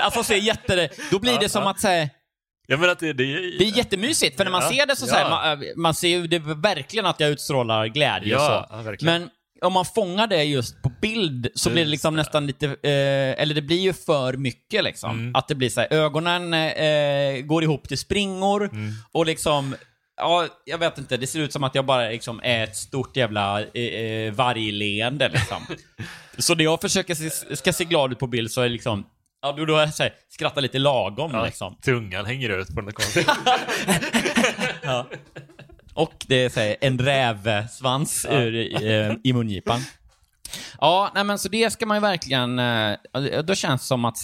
alltså 0.00 0.22
se 0.22 0.38
jätte... 0.38 0.88
Då 1.10 1.18
blir 1.18 1.38
det 1.38 1.48
som 1.48 1.66
att 1.66 1.80
säga 1.80 2.08
Jag 2.70 2.80
menar 2.80 2.92
att 2.92 2.98
det, 2.98 3.12
det, 3.12 3.24
Det 3.58 3.64
är 3.64 3.76
jättemysigt, 3.76 4.36
för 4.36 4.44
när 4.44 4.50
man 4.50 4.62
Ja, 4.62 4.68
ser 4.70 4.86
det 4.86 4.96
så, 4.96 5.06
ja. 5.06 5.10
så 5.10 5.14
här, 5.16 5.30
man, 5.56 5.64
man 5.76 5.94
ser 5.94 6.08
ju 6.08 6.26
det 6.26 6.38
verkligen 6.38 7.06
att 7.06 7.20
jag 7.20 7.30
utstrålar 7.30 7.86
glädje 7.86 8.36
och 8.36 8.42
Ja, 8.42 8.66
så. 8.70 8.76
ja, 8.76 8.82
verkligen. 8.82 9.20
Men 9.20 9.30
om 9.62 9.72
man 9.72 9.84
fångar 9.84 10.26
det 10.26 10.44
just 10.44 10.82
på 10.82 10.92
bild 11.02 11.48
så 11.54 11.70
blir 11.70 11.84
det 11.84 11.90
liksom 11.90 12.16
Just 12.18 12.32
det. 12.32 12.40
nästan 12.40 12.46
lite, 12.46 12.66
eh, 12.66 13.42
eller 13.42 13.54
det 13.54 13.62
blir 13.62 13.80
ju 13.80 13.92
för 13.92 14.32
mycket 14.32 14.84
liksom. 14.84 15.10
Mm. 15.10 15.34
Att 15.34 15.48
det 15.48 15.54
blir 15.54 15.68
så 15.70 15.80
här, 15.80 15.92
ögonen 15.92 16.54
eh, 16.54 17.40
går 17.44 17.62
ihop 17.62 17.88
till 17.88 17.98
springor 17.98 18.64
Mm. 18.64 18.92
och 19.12 19.26
liksom, 19.26 19.74
ja, 20.16 20.46
jag 20.64 20.78
vet 20.78 20.98
inte, 20.98 21.16
det 21.16 21.26
ser 21.26 21.40
ut 21.40 21.52
som 21.52 21.64
att 21.64 21.74
jag 21.74 21.84
bara 21.86 22.08
liksom 22.08 22.40
är 22.44 22.64
ett 22.64 22.76
stort 22.76 23.16
jävla 23.16 23.60
eh, 23.62 23.82
eh, 23.82 24.32
vargleende 24.32 25.28
liksom. 25.28 25.66
så 26.38 26.54
när 26.54 26.64
jag 26.64 26.80
försöker 26.80 27.14
se, 27.14 27.56
ska 27.56 27.72
se 27.72 27.84
glad 27.84 28.12
ut 28.12 28.18
på 28.18 28.26
bild 28.26 28.50
så 28.50 28.60
är 28.60 28.64
det 28.64 28.70
liksom, 28.72 29.04
ja 29.42 29.52
då, 29.52 29.64
då 29.64 29.76
är 29.76 29.86
så 29.86 30.02
här, 30.02 30.12
skrattar 30.28 30.60
lite 30.60 30.78
lagom 30.78 31.30
ja, 31.34 31.44
liksom. 31.44 31.74
tungan 31.82 32.26
hänger 32.26 32.48
ut 32.48 32.74
på 32.74 32.80
något 32.80 32.94
konstigt. 32.94 33.28
Och 35.94 36.14
det 36.26 36.44
är 36.44 36.48
så 36.48 36.60
här, 36.60 36.76
en 36.80 36.98
rävsvans 36.98 38.26
ur, 38.30 38.84
eh, 38.84 39.12
i 39.24 39.32
mungipan. 39.32 39.80
Ja, 40.80 41.12
nej 41.14 41.24
men 41.24 41.38
så 41.38 41.48
det 41.48 41.70
ska 41.70 41.86
man 41.86 41.96
ju 41.96 42.00
verkligen... 42.00 42.58
Eh, 42.58 42.96
då 43.44 43.54
känns 43.54 43.80
det 43.80 43.86
som 43.86 44.04
att 44.04 44.16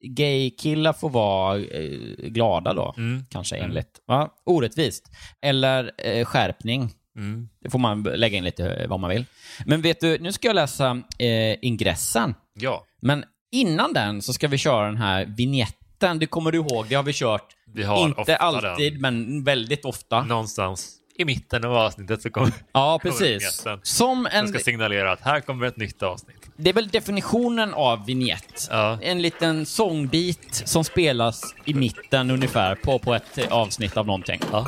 gay-killar 0.00 0.92
får 0.92 1.10
vara 1.10 1.58
eh, 1.58 1.90
glada 2.18 2.72
då, 2.72 2.94
kanske 3.30 3.56
enligt. 3.56 4.00
Va? 4.06 4.30
Orättvist. 4.46 5.10
Eller 5.42 5.92
eh, 5.98 6.24
skärpning. 6.24 6.90
Mm. 7.16 7.48
Det 7.62 7.70
får 7.70 7.78
man 7.78 8.02
lägga 8.02 8.38
in 8.38 8.44
lite 8.44 8.70
eh, 8.70 8.88
vad 8.88 9.00
man 9.00 9.10
vill. 9.10 9.24
Men 9.66 9.82
vet 9.82 10.00
du, 10.00 10.18
nu 10.18 10.32
ska 10.32 10.48
jag 10.48 10.54
läsa 10.54 11.02
eh, 11.18 11.56
ingressen. 11.62 12.34
Ja, 12.54 12.84
Men 13.02 13.24
innan 13.52 13.92
den 13.92 14.22
så 14.22 14.32
ska 14.32 14.48
vi 14.48 14.58
köra 14.58 14.86
den 14.86 14.96
här 14.96 15.24
vignetten. 15.36 16.18
Det 16.18 16.26
kommer 16.26 16.52
du 16.52 16.58
ihåg, 16.58 16.86
det 16.88 16.94
har 16.94 17.02
vi 17.02 17.12
kört. 17.12 17.46
Vi 17.74 17.82
har 17.82 18.04
Inte 18.08 18.36
alltid, 18.36 18.92
den. 18.92 19.00
men 19.00 19.44
väldigt 19.44 19.84
ofta. 19.84 20.22
någonstans 20.24 20.94
i 21.18 21.24
mitten 21.24 21.64
av 21.64 21.74
avsnittet 21.76 22.22
så 22.22 22.30
kommer 22.30 22.52
Ja, 22.72 22.98
kommer 22.98 23.12
precis. 23.18 23.28
vignetten. 23.66 23.80
Som 23.82 24.26
en, 24.26 24.46
som 24.46 24.48
ska 24.54 24.58
signalera 24.64 25.12
att 25.12 25.20
här 25.20 25.40
kommer 25.40 25.66
ett 25.66 25.76
nytt 25.76 26.02
avsnitt. 26.02 26.50
det 26.56 26.70
är 26.70 26.74
väl 26.74 26.88
definitionen 26.88 27.74
av 27.74 28.06
vignett. 28.06 28.68
Ja. 28.70 28.98
En 29.02 29.22
liten 29.22 29.66
sångbit 29.66 30.62
som 30.64 30.84
spelas 30.84 31.54
i 31.64 31.74
mitten 31.74 32.30
ungefär 32.30 32.74
på, 32.74 32.98
på 32.98 33.14
ett 33.14 33.50
avsnitt 33.50 33.96
av 33.96 34.06
någonting. 34.06 34.40
Ja. 34.52 34.66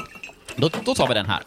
Då, 0.57 0.71
då 0.85 0.95
tar 0.95 1.09
vi 1.09 1.15
den 1.15 1.27
här. 1.27 1.41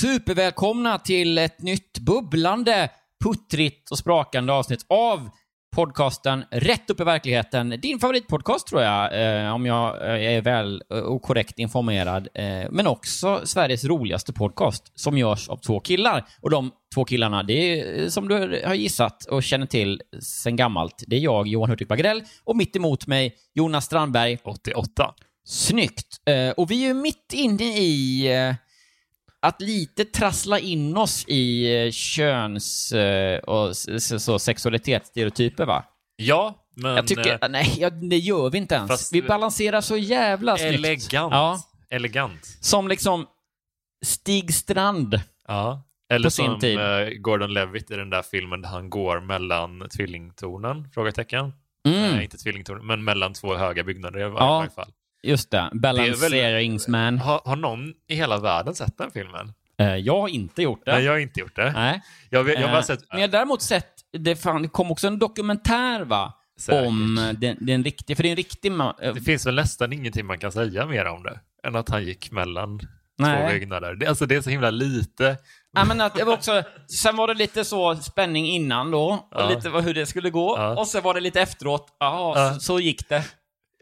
Supervälkomna 0.00 0.98
till 0.98 1.38
ett 1.38 1.62
nytt 1.62 1.98
bubblande, 1.98 2.90
puttrigt 3.24 3.90
och 3.90 3.98
sprakande 3.98 4.52
avsnitt 4.52 4.86
av 4.88 5.30
podcasten 5.76 6.44
Rätt 6.50 6.90
upp 6.90 7.00
i 7.00 7.04
verkligheten. 7.04 7.74
Din 7.82 7.98
favoritpodcast 7.98 8.66
tror 8.66 8.82
jag, 8.82 9.44
eh, 9.44 9.54
om 9.54 9.66
jag 9.66 10.02
eh, 10.02 10.36
är 10.36 10.40
väl 10.40 10.80
och 10.80 11.22
korrekt 11.22 11.58
informerad. 11.58 12.28
Eh, 12.34 12.70
men 12.70 12.86
också 12.86 13.40
Sveriges 13.44 13.84
roligaste 13.84 14.32
podcast 14.32 14.92
som 14.94 15.18
görs 15.18 15.48
av 15.48 15.56
två 15.56 15.80
killar. 15.80 16.24
Och 16.40 16.50
de 16.50 16.70
två 16.94 17.04
killarna, 17.04 17.42
det 17.42 17.52
är 17.52 18.02
eh, 18.02 18.08
som 18.08 18.28
du 18.28 18.62
har 18.66 18.74
gissat 18.74 19.24
och 19.24 19.42
känner 19.42 19.66
till 19.66 20.02
sen 20.20 20.56
gammalt. 20.56 21.04
Det 21.06 21.16
är 21.16 21.20
jag, 21.20 21.48
Johan 21.48 21.70
Hurtig 21.70 21.88
Bagrell, 21.88 22.22
och 22.44 22.56
mitt 22.56 22.76
emot 22.76 23.06
mig 23.06 23.34
Jonas 23.54 23.84
Strandberg. 23.84 24.38
88. 24.44 25.14
Snyggt. 25.44 26.28
Eh, 26.28 26.50
och 26.50 26.70
vi 26.70 26.82
är 26.84 26.88
ju 26.88 26.94
mitt 26.94 27.32
inne 27.32 27.78
i 27.78 28.26
eh, 28.34 28.54
att 29.42 29.60
lite 29.62 30.04
trassla 30.04 30.58
in 30.58 30.96
oss 30.96 31.24
i 31.28 31.74
eh, 31.86 31.90
köns 31.90 32.92
eh, 32.92 33.38
och 33.38 33.76
så, 33.76 34.38
sexualitetsstereotyper, 34.38 35.66
va? 35.66 35.84
Ja, 36.16 36.54
men 36.74 36.96
jag 36.96 37.06
tycker... 37.06 37.38
eh, 37.44 37.48
nej, 37.48 37.88
det 38.02 38.16
gör 38.18 38.50
vi 38.50 38.58
inte 38.58 38.74
ens. 38.74 39.12
vi 39.12 39.22
balanserar 39.22 39.80
så 39.80 39.96
jävla 39.96 40.56
snyggt. 40.56 40.74
elegant. 40.74 41.32
Ja, 41.32 41.60
Elegant. 41.90 42.56
som 42.60 42.88
liksom 42.88 43.26
Stig 44.04 44.54
Strand. 44.54 45.20
Ja. 45.48 45.82
Eller 46.12 46.28
som 46.28 46.60
tid. 46.60 46.78
Gordon 47.22 47.52
Levitt 47.54 47.90
i 47.90 47.94
den 47.96 48.10
där 48.10 48.22
filmen 48.22 48.62
där 48.62 48.68
han 48.68 48.90
går 48.90 49.20
mellan 49.20 49.88
tvillingtornen, 49.96 50.88
frågetecken. 50.94 51.52
Mm, 51.88 52.12
Nej, 52.14 52.24
inte 52.24 52.36
tvillingtornen, 52.38 52.86
men 52.86 53.04
mellan 53.04 53.32
två 53.32 53.54
höga 53.54 53.84
byggnader 53.84 54.20
i 54.20 54.22
varje 54.22 54.64
Ja. 54.64 54.66
fall. 54.74 54.92
Just 55.28 55.50
det. 55.50 55.70
Balanceringsman. 55.72 57.18
Har, 57.18 57.40
har 57.44 57.56
någon 57.56 57.92
i 58.08 58.14
hela 58.14 58.38
världen 58.38 58.74
sett 58.74 58.98
den 58.98 59.10
filmen? 59.10 59.52
Eh, 59.78 59.94
jag 59.96 60.20
har 60.20 60.28
inte 60.28 60.62
gjort 60.62 60.82
det. 60.84 60.92
Nej, 60.94 61.04
jag 61.04 61.12
har 61.12 61.18
inte 61.18 61.40
gjort 61.40 61.56
det. 61.56 61.72
Nej. 61.72 62.00
Jag, 62.30 62.48
jag 62.48 62.68
har 62.68 62.76
Eh, 62.76 62.82
sett... 62.82 63.00
Men 63.12 63.20
jag 63.20 63.28
har 63.28 63.32
däremot 63.32 63.62
sett, 63.62 63.88
det, 64.12 64.36
fan, 64.36 64.62
det 64.62 64.68
kom 64.68 64.90
också 64.90 65.06
en 65.06 65.18
dokumentär 65.18 66.00
va? 66.04 66.32
Säkert. 66.60 66.86
Om 66.86 67.18
eh, 67.18 67.28
den, 67.32 67.56
den 67.60 67.84
riktiga, 67.84 68.16
för 68.16 68.22
det 68.22 68.28
är 68.28 68.30
en 68.30 68.36
riktig 68.36 68.72
ma- 68.72 69.12
Det 69.14 69.20
finns 69.20 69.46
väl 69.46 69.54
nästan 69.54 69.92
ingenting 69.92 70.26
man 70.26 70.38
kan 70.38 70.52
säga 70.52 70.86
mer 70.86 71.04
om 71.06 71.22
det 71.22 71.40
än 71.66 71.76
att 71.76 71.88
han 71.88 72.04
gick 72.04 72.30
mellan 72.30 72.78
två 72.78 72.86
Nej. 73.18 73.52
byggnader. 73.54 73.94
Det, 73.94 74.06
alltså 74.06 74.26
det 74.26 74.34
är 74.36 74.40
så 74.40 74.50
himla 74.50 74.70
lite. 74.70 75.36
Ja, 75.72 75.84
men 75.84 76.00
att 76.00 76.14
det 76.14 76.24
var 76.24 76.32
också, 76.34 76.62
sen 77.02 77.16
var 77.16 77.26
det 77.28 77.34
lite 77.34 77.64
så 77.64 77.96
spänning 77.96 78.46
innan 78.46 78.90
då, 78.90 79.04
och 79.04 79.40
Ja. 79.40 79.48
lite 79.48 79.68
hur 79.68 79.94
det 79.94 80.06
skulle 80.06 80.30
gå. 80.30 80.56
Ja. 80.58 80.80
Och 80.80 80.86
sen 80.86 81.02
var 81.02 81.14
det 81.14 81.20
lite 81.20 81.40
efteråt, 81.40 81.96
ja, 82.00 82.32
Ja. 82.36 82.54
så, 82.54 82.60
så 82.60 82.80
gick 82.80 83.08
det. 83.08 83.22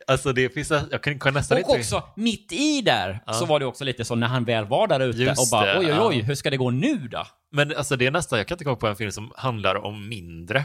Alltså 0.07 0.33
det 0.33 0.49
finns, 0.55 0.71
jag 0.91 1.03
kan, 1.03 1.19
kan 1.19 1.35
nästan 1.35 1.57
Och 1.57 1.61
inte... 1.61 1.73
också, 1.81 2.03
mitt 2.17 2.53
i 2.53 2.81
där, 2.83 3.21
Ja. 3.27 3.33
så 3.33 3.47
var 3.47 3.61
det 3.61 3.67
också 3.67 3.85
lite 3.85 4.05
så 4.05 4.15
när 4.15 4.27
han 4.27 4.45
väl 4.45 4.65
var 4.65 4.87
där 4.89 5.01
ute 5.01 5.19
Just 5.23 5.41
och 5.41 5.47
bara 5.59 5.67
det, 5.73 5.79
oj, 5.79 5.87
oj, 5.87 5.93
ja. 5.93 6.07
oj, 6.09 6.21
hur 6.23 6.35
ska 6.35 6.51
det 6.51 6.57
gå 6.57 6.71
nu 6.71 6.99
då? 6.99 7.27
Men 7.53 7.77
alltså 7.77 7.97
det 7.97 8.07
är 8.07 8.11
nästan, 8.11 8.39
jag 8.39 8.49
kan 8.49 8.55
inte 8.55 8.65
komma 8.65 8.77
på 8.77 8.87
en 8.87 8.97
film 8.97 9.13
som 9.13 9.33
handlar 9.37 9.75
om 9.85 10.09
mindre 10.09 10.65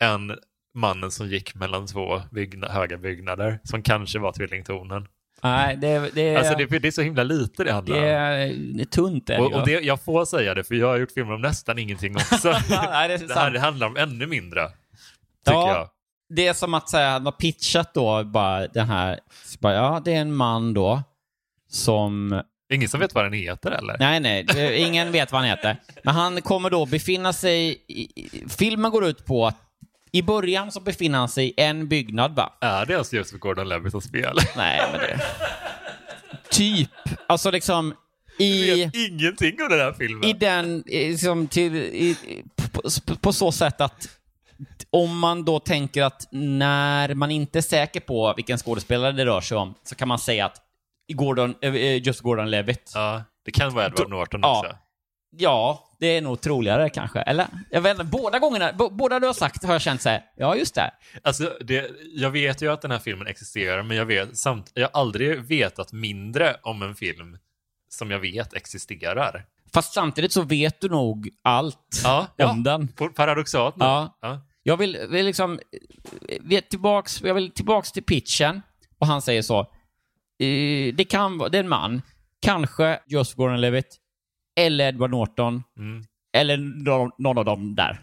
än 0.00 0.36
mannen 0.74 1.10
som 1.10 1.28
gick 1.28 1.54
mellan 1.54 1.86
två 1.86 2.22
bygna, 2.30 2.68
höga 2.68 2.96
byggnader, 2.96 3.58
som 3.64 3.82
kanske 3.82 4.18
var 4.18 4.32
tvillingtornen. 4.32 5.06
Nej, 5.42 5.76
det, 5.76 6.10
det, 6.14 6.36
Alltså 6.36 6.54
det, 6.54 6.78
det 6.78 6.88
är 6.88 6.92
så 6.92 7.02
himla 7.02 7.22
lite 7.22 7.64
det 7.64 7.72
handlar 7.72 7.96
det, 7.96 8.00
om. 8.02 8.06
är, 8.08 8.48
det 8.76 8.82
är 8.82 8.84
tunt 8.84 9.30
är 9.30 9.34
det 9.36 9.42
Och, 9.42 9.52
och 9.52 9.66
det, 9.66 9.72
jag 9.72 10.00
får 10.04 10.24
säga 10.24 10.54
det, 10.54 10.64
för 10.64 10.74
jag 10.74 10.86
har 10.86 10.96
gjort 10.98 11.12
filmer 11.12 11.34
om 11.34 11.40
nästan 11.40 11.78
ingenting 11.78 12.16
också. 12.16 12.48
Nej, 12.70 13.08
det 13.08 13.16
det 13.28 13.34
här 13.34 13.50
det 13.50 13.60
handlar 13.60 13.86
om 13.86 13.96
ännu 13.96 14.26
mindre, 14.26 14.68
tycker 15.44 15.58
Ja. 15.58 15.68
jag. 15.76 15.88
Det 16.36 16.46
är 16.46 16.54
som 16.54 16.74
att 16.74 16.88
säga, 16.88 17.10
han 17.10 17.24
har 17.24 17.32
pitchat 17.32 17.94
då 17.94 18.24
bara 18.24 18.68
den 18.68 18.88
här, 18.88 19.20
bara, 19.58 19.74
ja, 19.74 20.02
det 20.04 20.12
är 20.12 20.20
en 20.20 20.34
man 20.34 20.74
då 20.74 21.02
som 21.70 22.42
Ingen 22.72 22.88
som 22.88 23.00
vet 23.00 23.14
vad 23.14 23.24
den 23.24 23.32
heter 23.32 23.70
eller? 23.70 23.96
Nej, 23.98 24.20
nej, 24.20 24.76
ingen 24.76 25.12
vet 25.12 25.32
vad 25.32 25.40
han 25.40 25.50
heter. 25.50 25.76
Men 26.04 26.14
han 26.14 26.42
kommer 26.42 26.70
då 26.70 26.86
befinna 26.86 27.32
sig... 27.32 27.84
I, 27.88 28.28
filmen 28.48 28.90
går 28.90 29.04
ut 29.04 29.26
på 29.26 29.46
att 29.46 29.56
i 30.12 30.22
början 30.22 30.72
så 30.72 30.80
befinner 30.80 31.18
han 31.18 31.28
sig 31.28 31.46
i 31.46 31.54
en 31.56 31.88
byggnad, 31.88 32.34
va? 32.34 32.52
Är 32.60 32.86
det 32.86 32.94
alltså 32.94 33.16
Joseph 33.16 33.38
Gordon-Levitt 33.38 33.90
som 33.90 34.00
spel? 34.00 34.36
Nej, 34.56 34.80
men 34.92 35.00
det... 35.00 35.20
Typ. 36.50 36.90
Alltså 37.26 37.50
liksom 37.50 37.94
i, 38.38 38.82
ingenting 38.82 39.62
om 39.62 39.68
den 39.68 39.80
här 39.80 39.92
filmen. 39.92 40.24
i 40.24 40.32
den... 40.32 40.82
Liksom 40.86 41.46
till, 41.48 41.76
i, 41.76 42.16
på, 42.72 42.82
på 43.20 43.32
så 43.32 43.52
sätt 43.52 43.80
att 43.80 44.08
om 44.90 45.18
man 45.18 45.44
då 45.44 45.58
tänker 45.58 46.02
att 46.02 46.28
när 46.30 47.14
man 47.14 47.30
inte 47.30 47.58
är 47.58 47.62
säker 47.62 48.00
på 48.00 48.32
vilken 48.36 48.58
skådespelare 48.58 49.12
det 49.12 49.24
rör 49.26 49.40
sig 49.40 49.56
om 49.56 49.74
så 49.82 49.94
kan 49.94 50.08
man 50.08 50.18
säga 50.18 50.46
att 50.46 50.56
Gordon, 51.12 51.54
eh, 51.62 52.02
just 52.06 52.20
Gordon 52.20 52.50
Levitt 52.50 52.90
Ja, 52.94 53.22
det 53.44 53.50
kan 53.50 53.74
vara 53.74 53.86
Edward 53.86 54.10
Norton 54.10 54.40
Ja. 54.42 54.58
också. 54.60 54.76
Ja, 55.36 55.88
det 56.00 56.06
är 56.06 56.20
nog 56.22 56.40
troligare 56.40 56.90
kanske. 56.90 57.20
Eller? 57.20 57.46
Jag 57.70 57.80
vet 57.80 57.92
inte, 57.92 58.04
båda 58.04 58.38
gångerna, 58.38 58.72
båda 58.72 59.20
du 59.20 59.26
har 59.26 59.34
sagt 59.34 59.64
har 59.64 59.72
jag 59.72 59.82
känt 59.82 60.02
så 60.02 60.08
här, 60.08 60.22
ja 60.36 60.56
just 60.56 60.74
det. 60.74 60.90
Alltså, 61.22 61.52
det, 61.60 61.90
jag 62.14 62.30
vet 62.30 62.62
ju 62.62 62.72
att 62.72 62.82
den 62.82 62.90
här 62.90 62.98
filmen 62.98 63.26
existerar, 63.26 63.82
men 63.82 63.96
jag, 63.96 64.06
vet, 64.06 64.36
samt, 64.38 64.70
jag 64.74 64.88
har 64.92 65.00
aldrig 65.00 65.40
vetat 65.44 65.92
mindre 65.92 66.56
om 66.62 66.82
en 66.82 66.94
film 66.94 67.38
som 67.88 68.10
jag 68.10 68.18
vet 68.18 68.54
existerar. 68.54 69.44
Fast 69.74 69.92
samtidigt 69.92 70.32
så 70.32 70.42
vet 70.42 70.80
du 70.80 70.88
nog 70.88 71.28
allt 71.42 72.00
Ja, 72.04 72.26
ja. 72.36 72.50
om 72.50 72.62
den. 72.62 72.88
På- 72.88 73.08
Paradoxalt 73.08 73.76
nog. 73.76 73.88
Ja. 73.88 74.18
Ja. 74.22 74.40
Jag 74.62 74.76
vill, 74.76 74.98
vill 75.10 75.26
liksom, 75.26 75.52
eh, 75.52 76.38
vi 76.40 76.62
tillbaks, 76.62 77.22
jag 77.22 77.34
vill 77.34 77.50
tillbaks 77.50 77.92
till 77.92 78.02
pitchen 78.02 78.62
och 78.98 79.06
han 79.06 79.22
säger 79.22 79.42
så. 79.42 79.60
eh, 79.60 80.94
Det 80.94 81.04
kan 81.10 81.38
vara, 81.38 81.48
det 81.48 81.58
är 81.58 81.62
en 81.62 81.68
man, 81.68 82.02
kanske 82.42 83.00
Joseph 83.06 83.38
Gordon-Levitt 83.40 83.96
eller 84.60 84.88
Edward 84.88 85.10
Norton 85.10 85.62
Mm. 85.78 86.04
eller 86.36 86.56
någon, 86.84 87.10
någon 87.18 87.38
av 87.38 87.44
dem 87.44 87.74
där. 87.74 88.00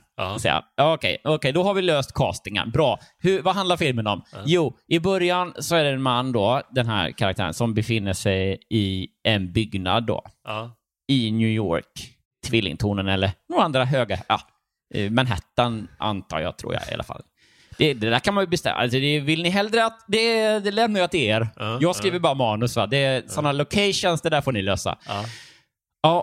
Okej, 0.82 1.18
okej, 1.24 1.52
då 1.52 1.64
har 1.64 1.74
vi 1.74 1.82
löst 1.82 2.14
castingen. 2.14 2.72
Bra. 2.72 3.00
Hur, 3.18 3.42
vad 3.42 3.56
handlar 3.56 3.78
filmen 3.78 4.08
om? 4.08 4.24
Jo, 4.46 4.78
i 4.88 5.00
början 5.00 5.54
så 5.60 5.76
är 5.76 5.84
det 5.84 5.90
en 5.90 6.02
man 6.02 6.32
då, 6.32 6.62
den 6.72 6.88
här 6.88 7.12
karaktären, 7.12 7.54
som 7.54 7.74
befinner 7.74 8.14
sig 8.14 8.60
i 8.70 9.08
en 9.24 9.54
byggnad 9.54 10.06
då, 10.06 10.24
Ja. 10.44 10.72
i 11.08 11.32
New 11.32 11.48
York. 11.50 12.16
Tvillingtornen 12.48 13.08
eller 13.08 13.32
några 13.50 13.64
andra 13.64 13.86
höga, 13.86 14.20
ja, 14.28 14.36
eh, 14.36 14.42
Manhattan 15.12 15.88
antar 15.98 16.40
jag, 16.40 16.58
tror 16.58 16.74
jag 16.74 16.82
i 16.92 16.94
alla 16.94 17.04
fall. 17.04 17.22
Det, 17.78 17.94
det 17.94 18.10
där 18.10 18.20
kan 18.20 18.34
man 18.34 18.44
ju 18.44 18.48
bestämma. 18.48 18.76
Alltså, 18.76 19.00
det, 19.00 19.20
vill 19.20 19.44
ni 19.44 19.50
hellre 19.50 19.86
att... 19.86 20.06
Det, 20.08 20.60
det 20.60 20.72
lämnar 20.72 21.00
jag 21.00 21.12
till 21.12 21.20
er. 21.20 21.48
Ja, 21.56 21.78
jag 21.82 21.96
skriver 21.96 22.20
bara 22.20 22.34
manus. 22.34 22.76
Va? 22.76 22.88
Det 22.88 22.98
är 22.98 23.24
sådana 23.28 23.52
locations, 23.52 24.22
det 24.22 24.30
där 24.30 24.42
får 24.42 24.52
ni 24.52 24.62
lösa. 24.62 24.98
Ja. 25.08 25.26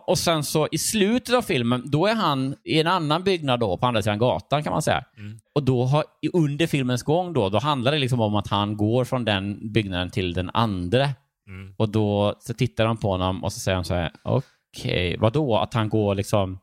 Och 0.07 0.19
sen 0.19 0.45
så 0.45 0.69
i 0.73 0.79
slutet 0.79 1.35
av 1.35 1.43
filmen, 1.43 1.83
då 1.91 2.07
är 2.07 2.15
han 2.15 2.57
i 2.65 2.81
en 2.81 2.87
annan 2.87 3.23
byggnad 3.25 3.61
då, 3.61 3.77
på 3.77 3.87
andra 3.87 4.03
sidan 4.03 4.19
gatan 4.19 4.63
kan 4.63 4.73
man 4.73 4.83
säga. 4.83 5.05
Mm. 5.19 5.39
Och 5.55 5.63
då 5.63 5.85
har, 5.85 6.05
under 6.33 6.67
filmens 6.67 7.03
gång 7.03 7.33
då, 7.33 7.49
då 7.49 7.59
handlar 7.59 7.93
det 7.93 7.99
liksom 7.99 8.21
om 8.21 8.35
att 8.35 8.49
han 8.49 8.77
går 8.77 9.05
från 9.05 9.25
den 9.25 9.73
byggnaden 9.73 10.11
till 10.11 10.33
den 10.33 10.51
andra. 10.55 11.09
Mm. 11.49 11.75
Och 11.77 11.89
då 11.89 12.35
så 12.41 12.55
tittar 12.55 12.87
han 12.87 12.97
på 12.97 13.11
honom 13.11 13.45
och 13.45 13.53
så 13.53 13.61
säger 13.61 13.77
han 13.77 13.85
så 13.85 13.95
här, 13.95 14.11
okej, 14.25 15.17
vadå? 15.19 15.59
Att 15.59 15.75
han 15.75 15.89
går 15.89 16.15
liksom 16.15 16.59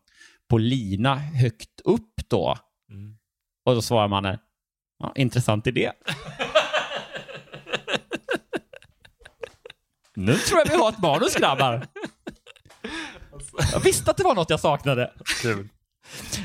på 0.54 0.58
lina 0.58 1.16
högt 1.16 1.82
upp 1.84 2.30
då? 2.30 2.58
Mm. 2.90 3.16
Och 3.66 3.76
då 3.76 3.82
svarar 3.82 4.08
mannen, 4.08 4.38
ja, 5.00 5.12
intressant 5.16 5.68
idé. 5.68 5.92
nu 10.16 10.36
tror 10.36 10.60
jag 10.60 10.70
vi 10.70 10.76
har 10.76 10.90
ett 10.90 11.02
manus 11.02 11.36
grabbar. 11.36 11.88
Jag 13.72 13.80
visste 13.80 14.12
att 14.12 14.18
det 14.18 14.24
var 14.24 14.36
något 14.36 14.50
jag 14.50 14.60
saknade. 14.60 15.14
Kul. 15.42 15.70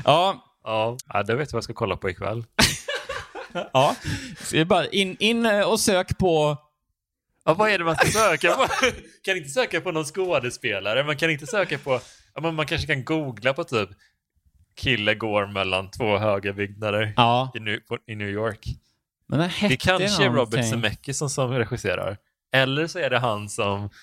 Ja, 0.05 0.45
Ja, 0.63 0.97
ja, 1.13 1.23
det 1.23 1.35
vet 1.35 1.47
jag 1.51 1.53
vad 1.53 1.57
jag 1.57 1.63
ska 1.63 1.73
kolla 1.73 1.97
på 1.97 2.09
ikväll. 2.09 2.45
ja. 3.73 3.95
Så 4.39 4.65
bara 4.65 4.87
in, 4.87 5.15
in 5.19 5.45
och 5.45 5.79
sök 5.79 6.17
på... 6.17 6.57
Ja, 7.45 7.53
vad 7.53 7.69
är 7.69 7.77
det 7.77 7.83
man 7.83 7.95
ska 7.95 8.07
söka 8.07 8.51
på? 8.51 8.67
kan 9.23 9.37
inte 9.37 9.49
söka 9.49 9.81
på 9.81 9.91
någon 9.91 10.05
skådespelare, 10.05 11.03
man 11.03 11.17
kan 11.17 11.29
inte 11.29 11.47
söka 11.47 11.77
på... 11.77 12.01
Ja, 12.35 12.41
men 12.41 12.55
man 12.55 12.65
kanske 12.65 12.87
kan 12.87 13.05
googla 13.05 13.53
på 13.53 13.63
typ 13.63 13.89
kille 14.75 15.15
går 15.15 15.47
mellan 15.47 15.91
två 15.91 16.17
höga 16.17 16.53
byggnader 16.53 17.13
Ja, 17.15 17.51
i, 17.55 17.59
New, 17.59 17.79
i 18.07 18.15
New 18.15 18.29
York. 18.29 18.65
men 19.27 19.41
hette 19.41 19.67
Det 19.73 19.77
kanske 19.77 20.25
är. 20.25 20.29
Robert 20.29 20.69
Zemeckis 20.69 21.17
som, 21.17 21.29
som 21.29 21.51
regisserar. 21.51 22.17
Eller 22.53 22.87
så 22.87 22.99
är 22.99 23.09
det 23.09 23.19
han 23.19 23.49
som... 23.49 23.89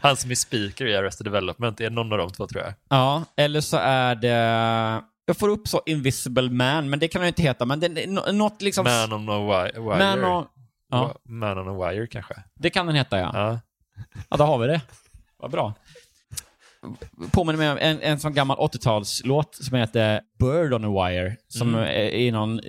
han 0.00 0.16
som 0.16 0.30
är 0.30 0.34
speaker 0.34 0.86
i 0.86 0.96
Arrested 0.96 1.26
Development. 1.26 1.78
Det 1.78 1.84
är 1.84 1.90
någon 1.90 2.12
av 2.12 2.18
de 2.18 2.30
två 2.32 2.46
tror 2.46 2.62
jag. 2.62 2.74
Ja, 2.88 3.24
eller 3.36 3.60
så 3.60 3.76
är 3.76 4.14
det... 4.14 5.02
Jag 5.28 5.36
får 5.38 5.48
upp 5.48 5.68
så 5.68 5.82
Invisible 5.86 6.50
Man, 6.50 6.90
men 6.90 6.98
det 6.98 7.08
kan 7.08 7.20
han 7.20 7.26
ju 7.26 7.28
inte 7.28 7.42
heta. 7.42 7.64
Men 7.64 7.80
det 7.80 7.86
är 7.86 8.06
nå- 8.06 8.32
något 8.32 8.62
liksom... 8.62 8.84
Man 8.84 9.12
on 9.12 9.28
a 9.28 9.32
wi- 9.32 9.72
wire. 9.80 9.98
Man 10.16 10.24
on... 10.24 10.46
Ja, 10.90 11.14
Man 11.24 11.58
on 11.58 11.68
a 11.82 11.88
wire 11.90 12.06
kanske. 12.06 12.34
det 12.54 12.70
kan 12.70 12.86
den 12.86 12.94
heta 12.96 13.18
ja. 13.18 13.30
Ja. 13.34 13.60
Ja, 14.28 14.36
då 14.36 14.44
har 14.44 14.58
vi 14.58 14.66
det. 14.66 14.80
Vad 15.36 15.50
bra. 15.50 15.74
Påminner 17.32 17.58
mig 17.58 17.70
om 17.70 17.78
en, 17.80 18.00
en 18.02 18.18
sån 18.20 18.34
gammal 18.34 18.56
80-talslåt 18.56 19.54
som 19.64 19.76
heter 19.78 20.20
Bird 20.38 20.72
on 20.72 20.84
a 20.84 21.08
Wire. 21.08 21.36
Som 21.48 21.68
Mm. 21.68 21.80
är 21.88 22.08
i 22.14 22.30
någon, 22.30 22.60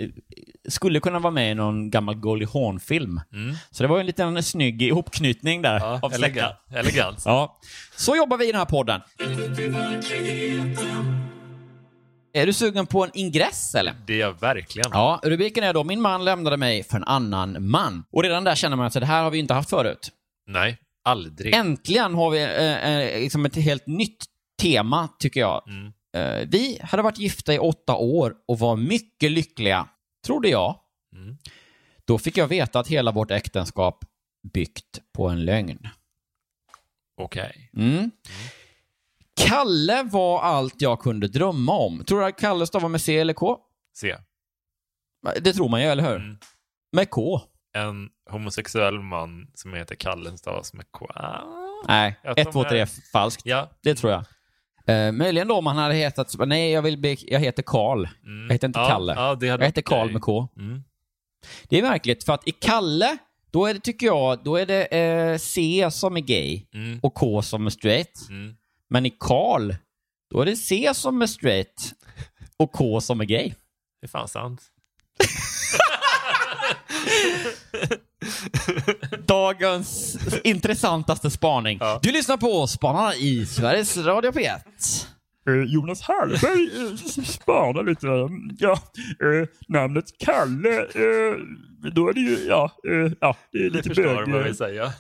skulle 0.70 1.00
kunna 1.00 1.20
vara 1.20 1.32
med 1.32 1.52
i 1.52 1.56
någon 1.56 1.90
gammal 1.90 2.16
Goldie 2.16 2.48
Hawn-film. 2.54 3.22
Så 3.72 3.84
det 3.84 3.90
var 3.90 4.00
en 4.00 4.06
liten 4.06 4.44
snygg 4.44 4.82
ihopknytning 4.82 5.62
där. 5.62 5.76
Mm. 5.78 5.90
Ja, 5.90 6.00
av 6.02 6.14
elegant. 6.14 6.56
elegant. 6.76 7.22
Ja, 7.26 7.58
så 7.96 8.16
jobbar 8.16 8.38
vi 8.38 8.50
i 8.50 8.52
den 8.52 8.60
här 8.60 8.66
podden. 8.66 9.02
Är 12.34 12.46
du 12.46 12.54
sugen 12.54 12.86
på 12.88 13.04
en 13.04 13.10
ingress 13.14 13.76
eller? 13.76 13.94
Det 14.08 14.14
är 14.14 14.20
jag 14.20 14.40
verkligen. 14.42 14.90
Ja, 14.94 15.20
rubriken 15.24 15.64
är 15.64 15.74
då 15.74 15.84
Min 15.84 16.02
man 16.02 16.26
lämnade 16.26 16.58
mig 16.58 16.84
för 16.84 16.98
en 16.98 17.04
annan 17.04 17.70
man. 17.70 18.04
Och 18.12 18.24
redan 18.24 18.44
där 18.44 18.56
känner 18.56 18.76
man 18.78 18.86
att 18.86 18.94
det 18.94 19.06
här 19.06 19.24
har 19.24 19.32
vi 19.32 19.38
inte 19.40 19.54
haft 19.54 19.70
förut. 19.70 20.12
Nej, 20.48 20.78
aldrig. 21.08 21.54
Äntligen 21.54 22.14
har 22.14 22.30
vi 22.30 22.44
eh, 22.44 22.90
eh, 22.90 23.22
liksom 23.22 23.46
ett 23.46 23.56
helt 23.56 23.88
nytt 23.88 24.26
tema, 24.62 25.10
tycker 25.20 25.40
jag. 25.40 25.68
Mm. 25.68 25.94
Eh, 26.18 26.48
vi 26.48 26.80
hade 26.84 27.04
varit 27.04 27.20
gifta 27.20 27.54
i 27.54 27.60
åtta 27.60 27.96
år 27.96 28.36
och 28.48 28.60
var 28.60 28.76
mycket 28.76 29.32
lyckliga, 29.32 29.88
trodde 30.26 30.50
jag. 30.50 30.80
Mm. 31.16 31.38
Då 32.06 32.18
fick 32.18 32.38
jag 32.38 32.48
veta 32.48 32.80
att 32.80 32.88
hela 32.88 33.12
vårt 33.12 33.32
äktenskap 33.32 34.06
byggt 34.54 35.00
på 35.14 35.28
en 35.28 35.46
lögn. 35.46 35.88
Okej. 37.22 37.72
Mm. 37.78 38.12
Kalle 39.36 40.04
var 40.04 40.42
allt 40.42 40.82
jag 40.82 41.00
kunde 41.00 41.28
drömma 41.28 41.72
om. 41.78 42.04
Tror 42.06 42.20
du 42.20 42.26
att 42.26 42.40
Kalle 42.40 42.68
stavar 42.68 42.90
med 42.90 43.02
C 43.02 43.18
eller 43.18 43.34
K? 43.34 43.58
Se. 43.98 44.18
Det 45.42 45.54
tror 45.54 45.70
man 45.70 45.82
ju, 45.82 45.88
eller 45.88 46.04
hur? 46.04 46.16
Mm. 46.16 46.38
Med 46.92 47.10
K? 47.10 47.42
En 47.78 48.10
homosexuell 48.32 49.00
man 49.00 49.48
som 49.54 49.74
heter 49.74 49.96
Kalle 49.96 50.38
stavas 50.38 50.74
med 50.74 50.86
K. 50.92 51.08
Ah. 51.16 51.40
Nej, 51.88 52.20
Jag 52.24 52.38
1, 52.40 52.52
tror 52.52 52.64
2, 52.64 52.70
3 52.70 52.78
med- 52.80 52.90
falskt. 53.12 53.42
Ja. 53.46 53.70
Det 53.84 53.96
tror 53.96 54.12
jag. 54.12 54.24
Eh, 55.08 55.12
möjligen 55.12 55.48
då 55.48 55.56
om 55.56 55.66
han 55.66 55.78
hade 55.78 55.94
hetat, 55.94 56.36
nej 56.48 56.72
jag 56.72 56.82
vill 56.82 56.98
bli, 56.98 57.18
jag 57.28 57.40
heter 57.40 57.64
Karl. 57.64 58.06
Mm. 58.24 58.46
Jag 58.48 58.54
heter 58.54 58.68
inte 58.68 58.80
ja, 58.80 58.88
Kalle. 58.88 59.14
Ja, 59.14 59.38
Jag 59.42 59.62
heter 59.64 59.82
Karl 59.82 60.12
med 60.12 60.22
K. 60.22 60.48
Mm. 60.58 60.84
Det 61.70 61.78
är 61.78 61.82
märkligt, 61.82 62.24
för 62.24 62.34
att 62.34 62.48
i 62.48 62.52
Kalle, 62.52 63.18
då 63.52 63.66
är 63.66 63.74
det, 63.74 63.80
tycker 63.80 64.06
jag, 64.06 64.44
då 64.44 64.56
är 64.56 64.66
det 64.66 64.86
eh, 64.86 65.38
C 65.38 65.88
som 65.92 66.18
är 66.18 66.22
gay 66.22 66.66
Mm. 66.74 67.00
och 67.04 67.14
K 67.14 67.42
som 67.42 67.66
är 67.66 67.70
straight. 67.70 68.30
Mm. 68.30 68.56
Men 68.90 69.06
i 69.06 69.10
Karl, 69.20 69.74
då 70.30 70.42
är 70.42 70.46
det 70.46 70.56
C 70.56 70.92
som 70.94 71.22
är 71.22 71.28
straight 71.28 71.94
och 72.58 72.72
K 72.72 73.02
som 73.02 73.22
är 73.22 73.26
gay. 73.26 73.54
Det 74.02 74.06
är 74.06 74.10
fan 74.10 74.28
sant. 74.28 74.62
Dagens 79.28 80.18
intressantaste 80.44 81.30
spaning. 81.30 81.78
Ja. 81.82 82.00
Du 82.04 82.12
lyssnar 82.12 82.38
på 82.38 82.68
Spanarna 82.68 83.16
i 83.16 83.46
Sveriges 83.46 83.98
Radio 83.98 84.32
P1. 84.32 84.60
Jonas 85.68 86.02
Hallberg 86.02 86.70
eh, 86.90 87.24
spanar 87.24 87.84
lite. 87.84 88.08
Ja, 88.60 88.72
eh, 88.72 89.48
namnet 89.68 90.06
Kalle, 90.20 90.78
eh, 90.80 91.36
då 91.94 92.10
är 92.10 92.14
det 92.14 92.20
ju, 92.20 92.38
ja, 92.48 92.72
eh, 92.90 93.12
ja 93.22 93.36
det 93.52 93.58
är 93.58 93.70
lite 93.70 93.90
förstår 93.90 94.04
bög. 94.04 94.30
vad 94.30 94.42
eh, 94.42 94.48
vi 94.48 94.54
säger. 94.54 94.92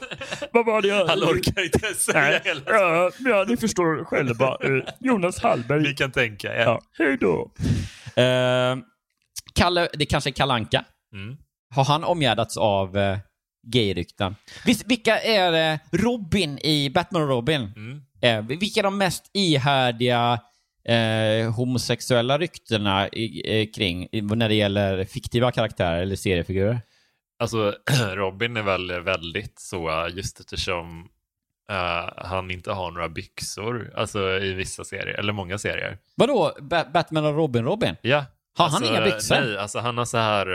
Vad 0.52 0.66
var 0.66 0.82
det 0.82 0.88
jag... 0.88 1.06
Han 1.06 1.18
orkar 1.22 1.64
inte 1.64 1.94
säga 1.94 2.20
Nej, 2.20 2.40
hela. 2.44 2.60
ja, 2.66 3.10
ja, 3.18 3.44
ni 3.48 3.56
förstår 3.56 4.04
själva. 4.04 4.56
Eh, 4.60 4.84
Jonas 5.00 5.42
Hallberg. 5.42 5.82
Ni 5.82 5.94
kan 5.94 6.10
tänka 6.12 6.54
er. 6.54 6.60
Ja, 6.60 6.80
hej 6.98 7.16
då. 7.20 7.50
Eh, 8.22 8.76
Kalle, 9.54 9.88
det 9.92 10.06
kanske 10.06 10.30
är 10.30 10.32
Kalanka. 10.32 10.84
Mm. 11.12 11.36
Har 11.74 11.84
han 11.84 12.04
omgärdats 12.04 12.56
av 12.56 12.96
eh, 12.96 13.18
gayrykten? 13.66 14.36
Vilka 14.86 15.18
är 15.20 15.72
eh, 15.72 15.78
Robin 15.92 16.58
i 16.58 16.90
Batman 16.90 17.22
och 17.22 17.28
Robin? 17.28 17.72
Mm. 17.76 18.02
Eh, 18.22 18.58
vilka 18.58 18.80
är 18.80 18.84
de 18.84 18.98
mest 18.98 19.30
ihärdiga 19.32 20.40
eh, 20.84 21.52
homosexuella 21.52 22.38
ryktena 22.38 23.08
i, 23.08 23.60
eh, 23.60 23.68
kring 23.74 24.08
när 24.12 24.48
det 24.48 24.54
gäller 24.54 25.04
fiktiva 25.04 25.52
karaktärer 25.52 26.02
eller 26.02 26.16
seriefigurer? 26.16 26.80
Alltså, 27.38 27.74
Robin 28.14 28.56
är 28.56 28.62
väl 28.62 29.00
väldigt 29.00 29.58
så, 29.58 30.08
just 30.12 30.40
eftersom 30.40 31.08
eh, 31.70 32.12
han 32.16 32.50
inte 32.50 32.72
har 32.72 32.90
några 32.90 33.08
byxor, 33.08 33.92
alltså 33.96 34.38
i 34.38 34.52
vissa 34.52 34.84
serier, 34.84 35.18
eller 35.18 35.32
många 35.32 35.58
serier. 35.58 35.98
Vadå, 36.14 36.52
ba 36.60 36.84
Batman 36.84 37.24
och 37.24 37.34
Robin-Robin? 37.34 37.96
Ja. 38.02 38.24
Har 38.56 38.64
han 38.68 38.74
alltså, 38.74 38.92
inga 38.92 39.04
byxor? 39.04 39.34
Nej, 39.34 39.58
alltså 39.58 39.78
han 39.78 39.98
har 39.98 40.04
så 40.04 40.18
här... 40.18 40.46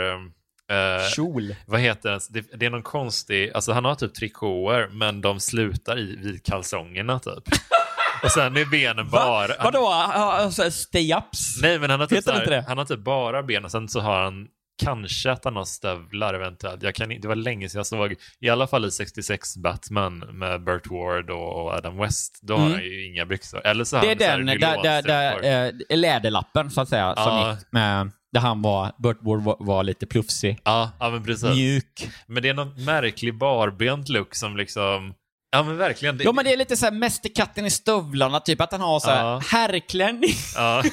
eh, 0.70 1.08
Kjol. 1.16 1.54
vad 1.66 1.80
heter 1.80 2.10
det? 2.10 2.20
det? 2.30 2.56
Det 2.58 2.66
är 2.66 2.70
någon 2.70 2.82
konstig, 2.82 3.50
alltså 3.54 3.72
han 3.72 3.84
har 3.84 3.94
typ 3.94 4.14
trikåer 4.14 4.88
men 4.92 5.20
de 5.20 5.40
slutar 5.40 5.98
i 5.98 6.16
vid 6.16 6.44
kalsongerna 6.44 7.18
typ. 7.18 7.44
Och 8.22 8.30
sen 8.32 8.56
är 8.56 8.64
benen 8.64 9.08
bara... 9.10 9.52
han- 9.58 9.64
Vadå, 9.64 9.86
alltså, 9.88 10.62
stay-ups? 10.62 11.58
Nej 11.62 11.78
men 11.78 11.90
han 11.90 12.00
har, 12.00 12.06
typ 12.06 12.18
Heter 12.18 12.50
här, 12.50 12.64
han 12.68 12.78
har 12.78 12.84
typ 12.84 13.00
bara 13.00 13.42
ben 13.42 13.64
och 13.64 13.70
sen 13.70 13.88
så 13.88 14.00
har 14.00 14.22
han 14.24 14.46
kanske 14.78 15.30
att 15.30 15.44
han 15.44 15.56
har 15.56 15.64
stövlar 15.64 16.34
eventuellt. 16.34 16.82
Jag 16.82 16.94
kan, 16.94 17.08
det 17.08 17.28
var 17.28 17.34
länge 17.34 17.68
sedan 17.68 17.78
jag 17.78 17.86
såg, 17.86 18.14
i 18.40 18.48
alla 18.48 18.66
fall 18.66 18.84
i 18.84 18.90
66 18.90 19.56
Batman 19.56 20.18
med 20.18 20.64
Burt 20.64 20.86
Ward 20.90 21.30
och 21.30 21.70
Adam 21.70 21.96
West, 21.98 22.38
då 22.42 22.54
har 22.56 22.60
Mm. 22.60 22.72
han 22.72 22.82
ju 22.82 23.06
inga 23.06 23.26
byxor. 23.26 23.66
Eller 23.66 23.84
så 23.84 23.96
har 23.96 24.02
Det 24.04 24.10
är 24.10 24.14
den, 24.38 24.46
där, 24.46 24.82
där, 24.82 25.02
där, 25.02 25.66
eh, 25.90 25.96
läderlappen 25.96 26.70
så 26.70 26.80
att 26.80 26.88
säga, 26.88 27.14
som 27.16 27.24
Ja. 27.24 27.50
gick 27.50 27.66
med, 27.72 28.10
där 28.32 28.40
han 28.40 28.62
var, 28.62 28.92
Burt 28.98 29.18
Ward 29.20 29.42
var, 29.42 29.56
var 29.60 29.82
lite 29.84 30.06
plufsig, 30.06 30.58
Ja, 30.64 30.90
ja 31.00 31.10
men 31.10 31.24
precis. 31.24 31.44
mjuk. 31.48 32.08
Men 32.26 32.42
det 32.42 32.48
är 32.48 32.54
någon 32.54 32.84
märklig 32.84 33.38
barbent 33.38 34.08
look 34.08 34.34
som 34.34 34.56
liksom, 34.56 35.14
ja 35.52 35.62
men 35.62 35.76
verkligen. 35.76 36.18
Det, 36.18 36.24
Ja 36.24 36.32
men 36.32 36.44
det 36.44 36.52
är 36.52 36.56
lite 36.56 36.76
såhär 36.76 36.92
Mästerkatten 36.92 37.66
i 37.66 37.70
stövlarna, 37.70 38.40
typ 38.40 38.60
att 38.60 38.72
han 38.72 38.80
har 38.80 39.00
såhär 39.00 39.24
Ja. 39.24 39.42
herrklänning. 39.50 40.34
ja. 40.54 40.82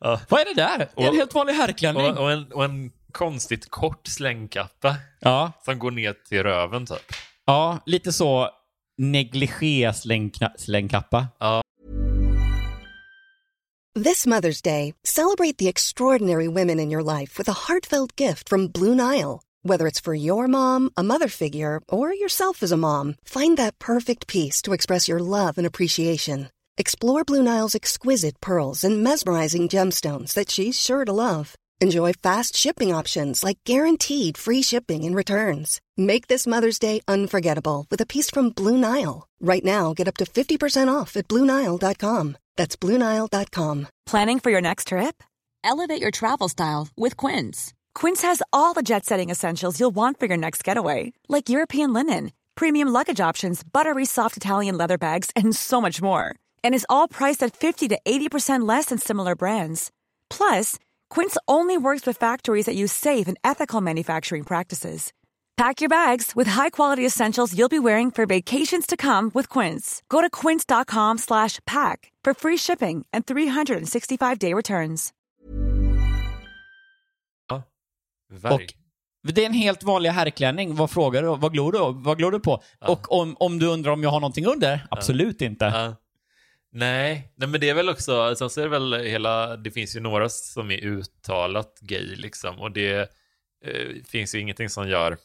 Vad 0.00 0.40
är 0.40 0.54
det 0.54 0.62
där? 0.62 0.78
Det 0.78 0.84
är 1.02 1.02
en 1.02 1.08
Och- 1.08 1.14
helt 1.14 1.34
vanlig 1.34 1.54
herrklänning. 1.54 2.06
och, 2.06 2.18
och, 2.18 2.32
en, 2.32 2.52
och 2.52 2.64
en 2.64 2.90
konstigt 3.12 3.70
kort 3.70 4.06
slängkappa 4.06 4.96
ja. 5.20 5.52
som 5.64 5.78
går 5.78 5.90
ner 5.90 6.14
till 6.28 6.42
röven 6.42 6.86
typ. 6.86 6.98
ja, 7.46 7.78
lite 7.86 8.12
så 8.12 8.48
negligé-slängkappa. 8.98 11.26
This 14.04 14.26
Mother's 14.26 14.62
Day, 14.62 14.94
celebrate 15.04 15.58
the 15.58 15.68
extraordinary 15.68 16.48
women 16.48 16.80
in 16.80 16.90
your 16.90 17.02
life 17.20 17.38
with 17.38 17.50
a 17.50 17.54
heartfelt 17.68 18.16
gift 18.20 18.48
from 18.48 18.68
Blue 18.68 18.94
Nile. 18.94 19.40
Whether 19.64 19.86
it's 19.86 20.00
for 20.00 20.14
your 20.14 20.48
mom, 20.48 20.90
a 20.96 21.02
mother 21.02 21.28
figure, 21.28 21.80
or 21.88 22.12
yourself 22.14 22.62
as 22.62 22.72
a 22.72 22.76
mom, 22.76 23.14
find 23.24 23.56
that 23.58 23.78
perfect 23.78 24.26
piece 24.26 24.62
to 24.62 24.72
express 24.72 25.08
your 25.08 25.20
love 25.20 25.58
and 25.58 25.66
appreciation. 25.66 26.48
Explore 26.82 27.22
Blue 27.22 27.44
Nile's 27.44 27.76
exquisite 27.76 28.40
pearls 28.40 28.82
and 28.82 29.04
mesmerizing 29.04 29.68
gemstones 29.68 30.34
that 30.34 30.50
she's 30.50 30.74
sure 30.86 31.04
to 31.04 31.12
love. 31.12 31.54
Enjoy 31.80 32.12
fast 32.12 32.56
shipping 32.56 32.92
options 32.92 33.44
like 33.44 33.58
guaranteed 33.64 34.36
free 34.36 34.62
shipping 34.62 35.04
and 35.04 35.14
returns. 35.14 35.80
Make 35.96 36.26
this 36.26 36.44
Mother's 36.44 36.80
Day 36.80 37.00
unforgettable 37.06 37.86
with 37.88 38.00
a 38.00 38.10
piece 38.14 38.30
from 38.30 38.50
Blue 38.50 38.76
Nile. 38.76 39.28
Right 39.40 39.64
now, 39.64 39.94
get 39.94 40.08
up 40.08 40.16
to 40.16 40.24
50% 40.24 40.88
off 40.92 41.16
at 41.16 41.28
BlueNile.com. 41.28 42.36
That's 42.56 42.76
BlueNile.com. 42.76 43.86
Planning 44.06 44.40
for 44.40 44.50
your 44.50 44.60
next 44.60 44.88
trip? 44.88 45.22
Elevate 45.62 46.02
your 46.02 46.10
travel 46.10 46.48
style 46.48 46.88
with 46.96 47.16
Quince. 47.16 47.72
Quince 47.94 48.22
has 48.22 48.42
all 48.52 48.74
the 48.74 48.82
jet 48.90 49.04
setting 49.04 49.30
essentials 49.30 49.78
you'll 49.78 49.94
want 49.94 50.18
for 50.18 50.26
your 50.26 50.40
next 50.46 50.64
getaway, 50.64 51.12
like 51.28 51.48
European 51.48 51.92
linen, 51.92 52.32
premium 52.56 52.88
luggage 52.88 53.20
options, 53.20 53.62
buttery 53.62 54.04
soft 54.04 54.36
Italian 54.36 54.76
leather 54.76 54.98
bags, 54.98 55.30
and 55.36 55.54
so 55.54 55.80
much 55.80 56.02
more. 56.02 56.41
And 56.64 56.74
is 56.74 56.86
all 56.88 57.06
priced 57.08 57.42
at 57.42 57.56
50 57.56 57.88
to 57.88 57.98
80% 58.04 58.68
less 58.68 58.86
than 58.86 58.98
similar 58.98 59.36
brands. 59.36 59.90
Plus, 60.28 60.78
Quince 61.08 61.36
only 61.46 61.78
works 61.78 62.06
with 62.06 62.16
factories 62.16 62.66
that 62.66 62.74
use 62.74 62.92
safe 62.92 63.28
and 63.28 63.38
ethical 63.44 63.80
manufacturing 63.80 64.44
practices. 64.44 65.12
Pack 65.56 65.80
your 65.80 65.88
bags 65.88 66.32
with 66.34 66.48
high-quality 66.48 67.06
essentials 67.06 67.56
you'll 67.56 67.68
be 67.68 67.78
wearing 67.78 68.10
for 68.10 68.26
vacations 68.26 68.86
to 68.86 68.96
come 68.96 69.30
with 69.34 69.48
Quince. 69.48 70.02
Go 70.08 70.20
to 70.20 70.30
quince.com 70.30 71.18
slash 71.18 71.60
pack 71.66 72.10
for 72.24 72.34
free 72.34 72.56
shipping 72.56 73.06
and 73.12 73.26
365-day 73.26 74.54
returns. 74.54 75.12
Verk. 78.30 78.76
Det 79.28 79.42
är 79.42 79.46
en 79.46 79.52
helt 79.52 79.82
vanlig 79.82 80.10
herrklänning. 80.10 80.74
Vad 80.74 80.90
frågar 80.90 81.22
du? 81.22 81.28
Vad 81.28 81.52
glor 81.52 81.72
du, 81.72 82.02
vad 82.02 82.18
glor 82.18 82.30
du 82.30 82.40
på? 82.40 82.62
Och 82.88 83.12
om, 83.12 83.36
om 83.40 83.58
du 83.58 83.66
undrar 83.66 83.92
om 83.92 84.02
jag 84.02 84.10
har 84.10 84.20
någonting 84.20 84.46
under? 84.46 84.86
Absolut 84.90 85.42
inte. 85.42 85.96
Nej. 86.74 87.32
Nej, 87.36 87.48
men 87.48 87.60
det 87.60 87.68
är 87.70 87.74
väl 87.74 87.88
också, 87.88 88.34
sen 88.36 88.50
så 88.50 88.60
är 88.60 88.64
det 88.64 88.70
väl 88.70 88.94
hela, 88.94 89.56
det 89.56 89.70
finns 89.70 89.96
ju 89.96 90.00
några 90.00 90.28
som 90.28 90.70
är 90.70 90.84
uttalat 90.84 91.78
gay 91.80 92.14
liksom 92.16 92.60
och 92.60 92.72
det 92.72 93.10
eh, 93.64 93.88
finns 94.08 94.34
ju 94.34 94.40
ingenting 94.40 94.68
som 94.68 94.88
gör 94.88 95.16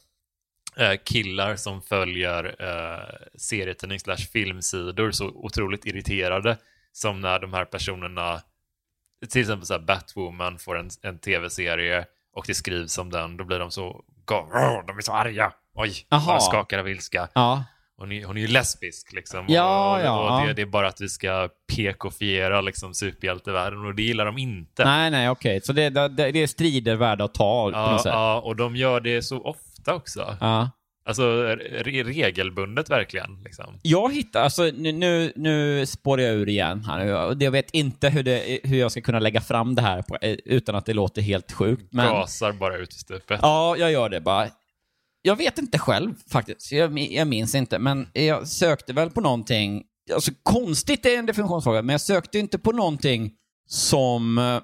eh, 0.76 0.92
killar 1.04 1.56
som 1.56 1.82
följer 1.82 2.56
eh, 2.58 3.26
serietidning 3.38 4.00
slash 4.00 4.16
filmsidor 4.16 5.10
så 5.10 5.26
otroligt 5.26 5.86
irriterade 5.86 6.56
som 6.92 7.20
när 7.20 7.38
de 7.38 7.52
här 7.52 7.64
personerna, 7.64 8.42
till 9.30 9.40
exempel 9.40 9.66
så 9.66 9.72
här 9.74 9.80
Batwoman 9.80 10.58
får 10.58 10.78
en, 10.78 10.90
en 11.02 11.18
tv-serie 11.18 12.04
och 12.32 12.44
det 12.46 12.54
skrivs 12.54 12.98
om 12.98 13.10
den, 13.10 13.36
då 13.36 13.44
blir 13.44 13.58
de 13.58 13.70
så, 13.70 14.04
"Åh, 14.30 14.86
de 14.86 14.98
är 14.98 15.02
så 15.02 15.12
arga, 15.12 15.52
oj, 15.74 16.06
Jaha. 16.08 16.26
bara 16.26 16.40
skakar 16.40 16.78
av 16.78 16.88
ilska. 16.88 17.28
Ja. 17.34 17.64
Hon 17.98 18.12
är, 18.12 18.24
hon 18.24 18.36
är 18.36 18.40
ju 18.40 18.46
lesbisk 18.46 19.12
liksom. 19.12 19.44
Ja, 19.48 19.96
och, 19.96 20.04
ja. 20.04 20.40
Och 20.40 20.46
det, 20.46 20.52
det 20.52 20.62
är 20.62 20.66
bara 20.66 20.88
att 20.88 21.00
vi 21.00 21.08
ska 21.08 21.48
PK-fiera 21.72 22.60
liksom 22.60 22.94
superhjältevärlden 22.94 23.84
och 23.84 23.94
det 23.94 24.02
gillar 24.02 24.26
de 24.26 24.38
inte. 24.38 24.84
Nej, 24.84 25.10
nej, 25.10 25.30
okej. 25.30 25.60
Så 25.60 25.72
det, 25.72 25.90
det, 25.90 26.08
det 26.08 26.42
är 26.42 26.46
strider 26.46 26.96
värda 26.96 27.24
att 27.24 27.34
ta 27.34 27.64
på 27.64 27.70
något 27.70 27.90
ja, 27.90 27.98
sätt? 28.02 28.12
ja, 28.12 28.40
och 28.40 28.56
de 28.56 28.76
gör 28.76 29.00
det 29.00 29.22
så 29.22 29.40
ofta 29.42 29.94
också. 29.94 30.36
Ja. 30.40 30.70
Alltså 31.08 31.42
re 31.42 32.02
regelbundet 32.02 32.90
verkligen. 32.90 33.42
Liksom. 33.44 33.78
Jag 33.82 34.14
hittar, 34.14 34.42
alltså 34.42 34.62
nu, 34.62 34.92
nu, 34.92 35.32
nu 35.36 35.86
spårar 35.86 36.22
jag 36.22 36.34
ur 36.34 36.48
igen 36.48 36.84
här 36.84 37.04
nu. 37.04 37.44
Jag 37.44 37.50
vet 37.50 37.70
inte 37.70 38.08
hur, 38.08 38.22
det, 38.22 38.60
hur 38.64 38.78
jag 38.78 38.92
ska 38.92 39.00
kunna 39.00 39.18
lägga 39.18 39.40
fram 39.40 39.74
det 39.74 39.82
här 39.82 40.02
på, 40.02 40.16
eh, 40.20 40.36
utan 40.44 40.74
att 40.74 40.86
det 40.86 40.92
låter 40.92 41.22
helt 41.22 41.52
sjukt. 41.52 41.92
Men, 41.92 42.06
Gasar 42.06 42.52
bara 42.52 42.76
ut 42.76 42.94
i 42.94 42.98
stupet. 42.98 43.40
ja, 43.42 43.76
jag 43.78 43.92
gör 43.92 44.08
det 44.08 44.20
bara. 44.20 44.48
Jag 45.22 45.36
vet 45.36 45.58
inte 45.58 45.78
själv 45.78 46.14
faktiskt. 46.30 46.72
Jag, 46.72 46.98
jag 46.98 47.28
minns 47.28 47.54
inte, 47.54 47.78
men 47.78 48.08
jag 48.12 48.48
sökte 48.48 48.92
väl 48.92 49.10
på 49.10 49.20
någonting. 49.20 49.84
Alltså 50.14 50.30
konstigt 50.42 51.06
är 51.06 51.18
en 51.18 51.26
definitionsfråga, 51.26 51.82
men 51.82 51.92
jag 51.92 52.00
sökte 52.00 52.38
inte 52.38 52.58
på 52.58 52.72
någonting 52.72 53.32
som 53.66 54.38
eh, 54.38 54.60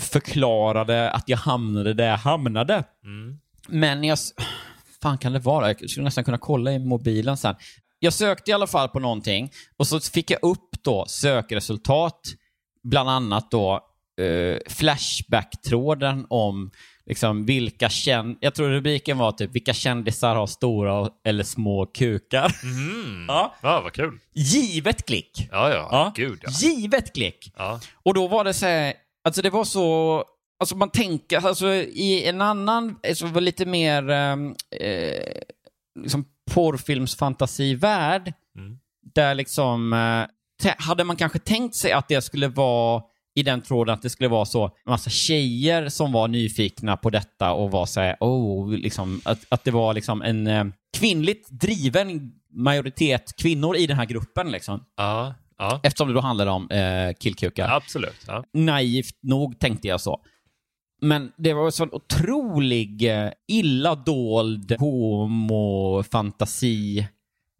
förklarade 0.00 1.10
att 1.10 1.28
jag 1.28 1.38
hamnade 1.38 1.94
där 1.94 2.06
jag 2.06 2.16
hamnade. 2.16 2.84
Mm. 3.04 3.38
Men 3.68 4.04
jag... 4.04 4.18
fan 5.02 5.18
kan 5.18 5.32
det 5.32 5.38
vara? 5.38 5.68
Jag 5.68 5.90
skulle 5.90 6.04
nästan 6.04 6.24
kunna 6.24 6.38
kolla 6.38 6.72
i 6.72 6.78
mobilen 6.78 7.36
sen. 7.36 7.54
Jag 7.98 8.12
sökte 8.12 8.50
i 8.50 8.54
alla 8.54 8.66
fall 8.66 8.88
på 8.88 9.00
någonting 9.00 9.50
och 9.76 9.86
så 9.86 10.00
fick 10.00 10.30
jag 10.30 10.38
upp 10.42 10.82
då 10.82 11.04
sökresultat, 11.08 12.20
bland 12.82 13.10
annat 13.10 13.50
då 13.50 13.80
eh, 14.20 14.58
Flashback-tråden 14.68 16.26
om 16.28 16.70
liksom 17.08 17.44
vilka 17.46 17.88
känd... 17.88 18.36
Jag 18.40 18.54
tror 18.54 18.68
rubriken 18.68 19.18
var 19.18 19.32
typ 19.32 19.50
vilka 19.54 19.72
kändisar 19.74 20.34
har 20.34 20.46
stora 20.46 21.10
eller 21.24 21.44
små 21.44 21.86
kukar. 21.86 22.52
Mhm. 22.64 23.24
Ja. 23.28 23.54
ja, 23.62 23.80
vad 23.80 23.92
kul. 23.92 24.18
Givet 24.34 25.06
klick! 25.06 25.48
Ja, 25.50 25.70
ja. 25.70 25.88
Ja. 25.90 26.12
Gud, 26.16 26.38
ja. 26.42 26.50
Givet 26.50 27.14
klick! 27.14 27.52
ja. 27.56 27.80
Och 28.02 28.14
då 28.14 28.28
var 28.28 28.44
det 28.44 28.54
så 28.54 28.66
här, 28.66 28.94
alltså 29.24 29.42
det 29.42 29.50
var 29.50 29.64
så, 29.64 30.24
alltså 30.60 30.76
man 30.76 30.90
tänker, 30.90 31.46
alltså 31.46 31.72
i 31.74 32.24
en 32.28 32.40
annan, 32.40 32.96
alltså 33.08 33.26
var 33.26 33.40
lite 33.40 33.66
mer 33.66 34.10
ehm, 34.10 34.54
eh, 34.80 35.42
liksom 36.02 36.24
porrfilmsfantasivärld, 36.54 38.32
Mm. 38.58 38.78
där 39.14 39.34
liksom, 39.34 39.92
eh, 39.92 40.70
hade 40.78 41.04
man 41.04 41.16
kanske 41.16 41.38
tänkt 41.38 41.76
sig 41.76 41.92
att 41.92 42.08
det 42.08 42.22
skulle 42.22 42.48
vara 42.48 43.02
i 43.38 43.42
den 43.42 43.62
tråden 43.62 43.94
att 43.94 44.02
det 44.02 44.10
skulle 44.10 44.28
vara 44.28 44.44
så 44.44 44.70
massa 44.86 45.10
tjejer 45.10 45.88
som 45.88 46.12
var 46.12 46.28
nyfikna 46.28 46.96
på 46.96 47.10
detta 47.10 47.52
och 47.52 47.70
var 47.70 47.86
så 47.86 48.00
här, 48.00 48.16
oh, 48.20 48.72
liksom, 48.72 49.20
att, 49.24 49.38
att 49.48 49.64
det 49.64 49.70
var 49.70 49.94
liksom 49.94 50.22
en 50.22 50.46
eh, 50.46 50.64
kvinnligt 50.96 51.50
driven 51.50 52.32
majoritet 52.50 53.36
kvinnor 53.36 53.76
i 53.76 53.86
den 53.86 53.96
här 53.96 54.04
gruppen 54.04 54.50
liksom. 54.50 54.84
ja. 54.96 55.34
ja. 55.58 55.80
Eftersom 55.82 56.08
det 56.08 56.14
då 56.14 56.20
handlar 56.20 56.46
om 56.46 56.70
eh, 56.70 57.12
killkukar 57.20 57.68
Absolut. 57.68 58.24
Ja. 58.26 58.44
naivt 58.52 59.22
nog 59.22 59.58
tänkte 59.58 59.88
jag 59.88 60.00
så. 60.00 60.20
Men 61.00 61.32
det 61.36 61.52
var 61.52 61.64
en 61.64 61.72
sån 61.72 61.92
otrolig, 61.92 63.22
eh, 63.22 63.30
illa 63.48 63.94
dold 63.94 64.76
homofantasi, 64.78 67.08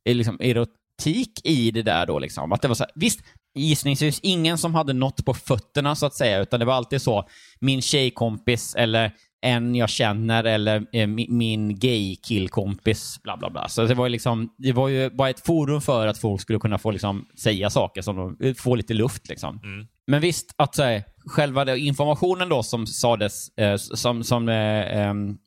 eh, 0.05 0.15
liksom 0.15 0.37
erotik 0.41 1.41
i 1.45 1.71
det 1.71 1.83
där 1.83 2.07
då 2.07 2.19
liksom. 2.19 2.53
Att 2.53 2.63
det 2.63 2.69
var 2.69 2.75
så 2.75 2.85
här, 2.85 2.93
visst, 2.95 3.21
gissningsvis 3.59 4.21
ingen 4.23 4.59
som 4.59 4.75
hade 4.75 4.93
något 4.93 5.25
på 5.25 5.35
fötterna 5.35 5.95
så 5.95 6.07
att 6.07 6.15
säga, 6.15 6.39
utan 6.39 6.61
det 6.61 6.67
var 6.67 6.75
alltid 6.75 7.03
så, 7.03 7.29
min 7.61 7.83
tjejkompis 7.83 8.75
eller 8.75 9.13
en 9.41 9.75
jag 9.75 9.89
känner 9.91 10.45
eller 10.45 10.77
eh, 10.77 11.07
mi- 11.07 11.31
min 11.31 11.79
gay-killkompis, 11.79 13.23
bla 13.23 13.37
bla 13.37 13.51
bla. 13.51 13.69
Så 13.69 13.85
det 13.85 13.95
var 13.95 14.09
liksom, 14.09 14.55
det 14.59 14.73
var 14.73 14.89
ju 14.89 15.11
bara 15.11 15.31
ett 15.31 15.47
forum 15.47 15.81
för 15.81 16.07
att 16.07 16.19
folk 16.19 16.41
skulle 16.41 16.59
kunna 16.59 16.79
få 16.79 16.91
liksom 16.91 17.27
säga 17.39 17.71
saker 17.71 18.03
som 18.03 18.37
de, 18.39 18.55
få 18.55 18.75
lite 18.75 18.95
luft 18.95 19.29
liksom. 19.29 19.61
Mm. 19.65 19.87
Men 20.07 20.21
visst, 20.21 20.55
att 20.57 20.75
så 20.75 20.83
här, 20.83 21.05
själva 21.27 21.77
informationen 21.77 22.49
då 22.49 22.63
som 22.63 22.87
sades, 22.87 23.59
eh, 23.59 23.77
som, 23.77 24.25
som 24.25 24.49
eh, 24.49 24.99
em, 24.99 25.39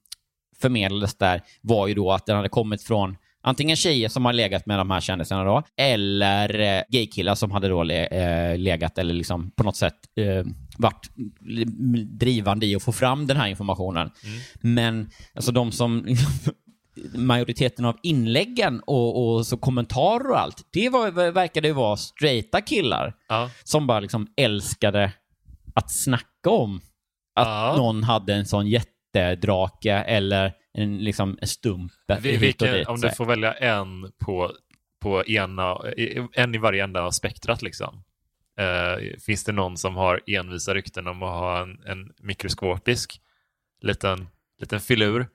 förmedlades 0.62 1.16
där, 1.18 1.42
var 1.62 1.88
ju 1.88 1.94
då 1.94 2.12
att 2.12 2.26
den 2.26 2.36
hade 2.36 2.50
kommit 2.50 2.84
från 2.84 3.18
antingen 3.42 3.76
tjejer 3.76 4.10
som 4.10 4.26
har 4.26 4.34
legat 4.34 4.66
med 4.66 4.80
de 4.80 4.92
här 4.92 5.02
kändisarna 5.02 5.44
då, 5.44 5.64
eller 5.78 6.60
eh, 6.60 6.84
gaykillar 6.90 7.36
som 7.36 7.52
hade 7.52 7.68
då 7.68 7.84
le, 7.84 8.06
eh, 8.06 8.58
legat 8.58 8.98
eller 8.98 9.14
liksom 9.14 9.52
på 9.52 9.64
något 9.64 9.76
sätt 9.76 9.96
eh, 10.16 10.46
varit 10.78 11.10
drivande 12.20 12.66
i 12.66 12.76
att 12.76 12.84
få 12.84 12.92
fram 12.92 13.28
den 13.28 13.38
här 13.38 13.48
informationen. 13.48 14.12
Men 14.62 15.10
alltså 15.36 15.52
de 15.52 15.72
som 15.72 16.08
majoriteten 17.16 17.86
av 17.86 17.98
inläggen 18.04 18.80
och, 18.86 19.36
och 19.36 19.46
så 19.48 19.58
kommentarer 19.58 20.30
och 20.30 20.40
allt, 20.40 20.66
det 20.74 20.90
var, 20.90 21.32
verkade 21.32 21.68
ju 21.68 21.74
vara 21.74 21.98
straighta 21.98 22.62
killar 22.62 23.14
Ja. 23.30 23.50
som 23.64 23.88
bara 23.88 24.00
liksom 24.00 24.28
älskade 24.38 25.12
att 25.76 25.92
snacka 25.92 26.50
om 26.50 26.76
att 27.36 27.48
Ja. 27.48 27.74
någon 27.78 28.04
hade 28.04 28.34
en 28.34 28.46
sån 28.46 28.68
jättedrake 28.68 29.94
eller 29.94 30.54
en, 30.74 30.98
liksom, 30.98 31.38
en 31.42 31.48
stump 31.48 31.92
Vi- 32.22 32.38
Vilken, 32.38 32.74
dit. 32.74 32.88
om 32.88 33.00
du 33.02 33.10
får 33.10 33.26
välja 33.26 33.54
en 33.54 34.12
på, 34.26 34.52
på 35.00 35.26
ena, 35.26 35.78
en 36.34 36.56
i 36.56 36.58
varje 36.58 36.84
ända 36.84 37.02
av 37.02 37.12
spektrat 37.12 37.62
liksom. 37.62 38.04
Eh, 38.58 39.18
finns 39.20 39.44
det 39.44 39.52
någon 39.52 39.78
som 39.78 39.96
har 39.96 40.22
envisa 40.28 40.74
rykten 40.74 41.08
om 41.08 41.24
att 41.24 41.30
ha 41.40 41.62
en, 41.62 41.80
en 41.86 42.14
mikroskopisk 42.20 43.22
liten, 43.82 44.28
liten 44.60 44.80
filur 44.80 45.28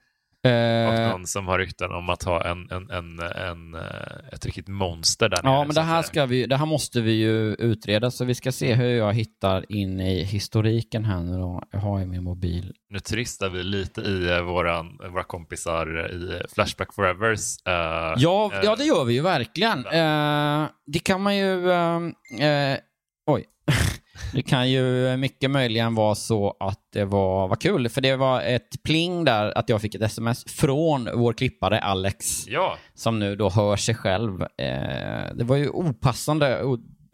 och 0.44 0.50
Eh, 0.50 1.10
någon 1.10 1.26
som 1.26 1.46
har 1.46 1.58
rykten 1.58 1.92
om 1.92 2.08
att 2.10 2.22
ha 2.22 2.44
en, 2.44 2.70
en, 2.70 2.90
en, 2.90 3.20
en, 3.20 3.74
eh, 3.74 4.32
ett 4.32 4.46
riktigt 4.46 4.68
monster 4.68 5.28
där 5.28 5.42
nere, 5.42 5.52
Ja, 5.52 5.64
men 5.64 5.74
det 5.74 5.80
här, 5.80 6.02
ska 6.02 6.26
vi, 6.26 6.46
det 6.46 6.56
här 6.56 6.66
måste 6.66 7.00
vi 7.00 7.12
ju 7.12 7.54
utreda, 7.54 8.10
så 8.10 8.24
vi 8.24 8.34
ska 8.34 8.52
se 8.52 8.74
hur 8.74 8.88
jag 8.88 9.12
hittar 9.14 9.72
in 9.72 10.00
i 10.00 10.22
historiken 10.22 11.04
här 11.04 11.22
nu 11.22 11.32
då. 11.38 11.62
Jag 11.70 11.78
har 11.78 11.98
ju 11.98 12.06
min 12.06 12.24
mobil. 12.24 12.72
Nu 12.90 12.98
turistar 12.98 13.48
vi 13.48 13.62
lite 13.62 14.00
i 14.00 14.28
eh, 14.30 14.40
våran, 14.42 14.98
våra 15.12 15.24
kompisar 15.24 16.10
i 16.12 16.42
Flashback 16.54 16.94
Forevers. 16.94 17.56
eh, 17.66 17.72
Ja, 18.16 18.50
ja 18.62 18.76
det 18.76 18.84
gör 18.84 19.04
vi 19.04 19.14
ju 19.14 19.20
verkligen. 19.20 19.78
Eh, 19.86 20.68
det 20.86 20.98
kan 20.98 21.20
man 21.22 21.36
ju... 21.36 21.72
ehm, 21.72 22.14
eh, 22.40 22.78
oj. 23.26 23.44
det 24.32 24.42
kan 24.42 24.70
ju 24.70 25.16
mycket 25.16 25.50
möjligen 25.50 25.94
vara 25.94 26.14
så 26.14 26.56
att 26.60 26.80
det 26.92 27.04
var, 27.04 27.48
var 27.48 27.56
kul, 27.56 27.88
för 27.88 28.00
det 28.00 28.16
var 28.16 28.40
ett 28.42 28.82
pling 28.82 29.24
där 29.24 29.58
att 29.58 29.68
jag 29.68 29.80
fick 29.82 29.94
ett 29.94 30.02
sms 30.02 30.44
från 30.44 31.08
vår 31.14 31.32
klippare 31.32 31.78
Alex, 31.80 32.48
Ja, 32.48 32.76
som 32.94 33.18
nu 33.18 33.36
då 33.36 33.50
hör 33.50 33.76
sig 33.76 33.94
själv. 33.94 34.42
Eh, 34.42 35.34
det 35.34 35.44
var 35.44 35.56
ju 35.56 35.68
opassande 35.68 36.62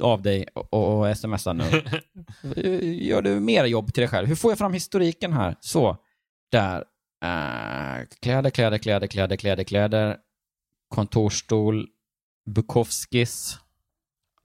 av 0.02 0.22
dig 0.22 0.46
att- 0.54 1.18
smsa 1.18 1.52
nu. 1.52 1.64
Gör 2.82 3.22
du 3.22 3.40
mer 3.40 3.64
jobb 3.64 3.94
till 3.94 4.00
dig 4.00 4.08
själv? 4.08 4.28
Hur 4.28 4.34
får 4.36 4.50
jag 4.50 4.58
fram 4.58 4.72
historiken 4.72 5.32
här? 5.32 5.56
Så, 5.60 5.96
där. 6.52 6.84
Eh, 7.24 8.06
kläder, 8.22 8.50
kläder, 8.50 8.78
kläder, 8.78 9.06
kläder, 9.06 9.36
kläder, 9.36 9.64
kläder. 9.64 10.16
Kontorstol. 10.88 11.86
Bukowskis. 12.50 13.58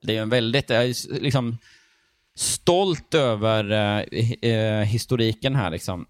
Det 0.02 0.16
är 0.16 0.22
en 0.22 0.28
väldigt, 0.28 0.70
liksom 1.20 1.58
stolt 2.38 3.14
över 3.14 3.70
eh, 3.70 4.32
eh, 4.52 4.84
historiken 4.84 5.54
här 5.54 5.70
liksom. 5.70 6.06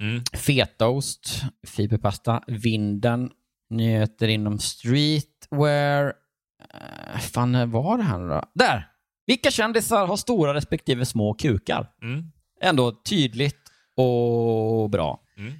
mm. 0.00 0.22
Fetaost, 0.32 1.42
fiberpasta, 1.66 2.42
Vinden, 2.46 3.30
nyheter 3.70 4.28
inom 4.28 4.58
streetwear. 4.58 6.04
Uh, 6.04 7.20
fan, 7.20 7.70
var 7.70 7.98
det 7.98 8.02
här 8.02 8.18
nu 8.18 8.28
då? 8.28 8.42
Där! 8.54 8.88
Vilka 9.26 9.50
kändisar 9.50 10.06
har 10.06 10.16
stora 10.16 10.54
respektive 10.54 11.04
små 11.04 11.34
kukar? 11.34 11.90
Mm. 12.02 12.24
Ändå 12.60 12.92
tydligt 12.92 13.70
och 13.96 14.90
bra. 14.90 15.20
Mm. 15.36 15.52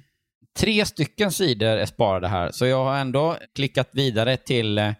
Tre 0.57 0.85
stycken 0.85 1.31
sidor 1.31 1.67
är 1.67 1.85
sparade 1.85 2.27
här, 2.27 2.51
så 2.51 2.65
jag 2.65 2.85
har 2.85 2.97
ändå 2.97 3.37
klickat 3.55 3.89
vidare 3.93 4.37
till 4.37 4.77
eh, 4.77 4.93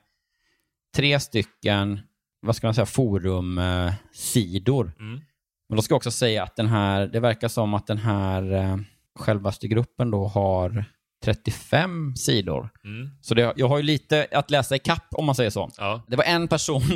tre 0.96 1.20
stycken, 1.20 2.00
vad 2.44 2.56
ska 2.56 2.68
man 2.68 2.74
säga, 2.74 2.86
forumsidor. 2.86 4.92
Mm. 5.00 5.22
Men 5.70 5.76
då 5.76 5.82
ska 5.82 5.92
jag 5.92 5.98
också 5.98 6.12
säga 6.12 6.44
att 6.44 6.56
den 6.56 6.68
här, 6.68 7.08
det 7.08 7.20
verkar 7.20 7.48
som 7.48 7.74
att 7.74 7.88
den 7.88 7.98
här 7.98 8.54
eh, 8.54 8.78
självaste 9.20 9.68
gruppen 9.68 10.12
då 10.12 10.28
har 10.28 10.86
35 11.24 12.16
sidor. 12.16 12.70
Mm. 12.84 13.10
Så 13.22 13.34
det, 13.34 13.54
jag 13.56 13.68
har 13.68 13.78
ju 13.78 13.84
lite 13.84 14.28
att 14.32 14.52
läsa 14.52 14.76
i 14.76 14.80
kapp 14.80 15.08
om 15.12 15.26
man 15.26 15.36
säger 15.36 15.50
så. 15.50 15.72
Ja. 15.78 16.04
Det 16.08 16.16
var 16.16 16.24
en 16.24 16.48
person, 16.48 16.82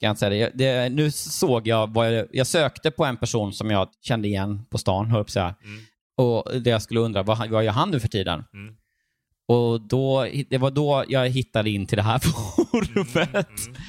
jag 0.00 0.18
säga 0.18 0.30
det, 0.30 0.50
det, 0.64 0.88
nu 0.88 1.10
såg 1.10 1.66
jag, 1.66 1.94
vad 1.94 2.14
jag, 2.14 2.26
jag 2.32 2.46
sökte 2.46 2.90
på 2.90 3.04
en 3.04 3.16
person 3.16 3.52
som 3.52 3.70
jag 3.70 3.88
kände 4.02 4.28
igen 4.28 4.64
på 4.70 4.78
stan, 4.78 5.10
höll 5.10 5.24
på. 5.24 5.40
Mm. 5.40 5.54
Och 6.16 6.62
det 6.62 6.70
jag 6.70 6.82
skulle 6.82 7.00
undra, 7.00 7.22
vad, 7.22 7.50
vad 7.50 7.64
gör 7.64 7.72
han 7.72 7.90
nu 7.90 8.00
för 8.00 8.08
tiden? 8.08 8.44
Mm. 8.52 8.74
Och 9.48 9.80
då, 9.80 10.26
det 10.50 10.58
var 10.58 10.70
då 10.70 11.04
jag 11.08 11.28
hittade 11.28 11.70
in 11.70 11.86
till 11.86 11.96
det 11.96 12.02
här 12.02 12.18
forumet. 12.22 13.66
Mm. 13.66 13.80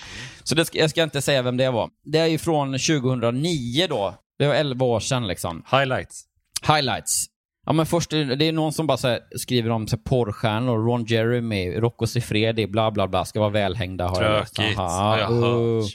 Så 0.44 0.56
det 0.56 0.66
ska, 0.66 0.78
jag 0.78 0.90
ska 0.90 1.04
inte 1.04 1.22
säga 1.22 1.42
vem 1.42 1.58
det 1.58 1.70
var. 1.70 1.90
Det 2.04 2.20
är 2.20 2.28
ju 2.28 2.38
från 2.38 2.72
2009 2.72 3.88
då. 3.90 4.16
Det 4.40 4.48
var 4.48 4.56
11 4.56 4.86
år 4.86 5.00
sedan 5.00 5.28
liksom. 5.28 5.64
Highlights. 5.72 6.24
Highlights. 6.68 7.26
Ja, 7.66 7.74
men 7.74 7.86
först, 7.86 8.10
det 8.10 8.46
är 8.46 8.52
någon 8.52 8.74
som 8.74 8.88
bara 8.88 8.98
här, 9.04 9.20
skriver 9.38 9.70
om 9.70 9.88
så 9.88 9.96
här, 9.96 10.04
porrstjärnor, 10.04 10.86
Ron 10.86 11.06
Jeremy, 11.06 11.80
Rocco 11.80 12.08
Siffredi, 12.08 12.68
bla 12.68 12.92
bla 12.92 13.08
bla, 13.08 13.26
ska 13.26 13.40
vara 13.40 13.50
välhängda. 13.50 14.08
Har 14.08 14.24
jag 14.24 14.40
läst. 14.40 14.56
Tråkigt. 14.56 14.80
Aha, 14.80 15.10
Har 15.10 15.18
jag 15.18 15.32
uh. 15.32 15.40
hört. 15.40 15.86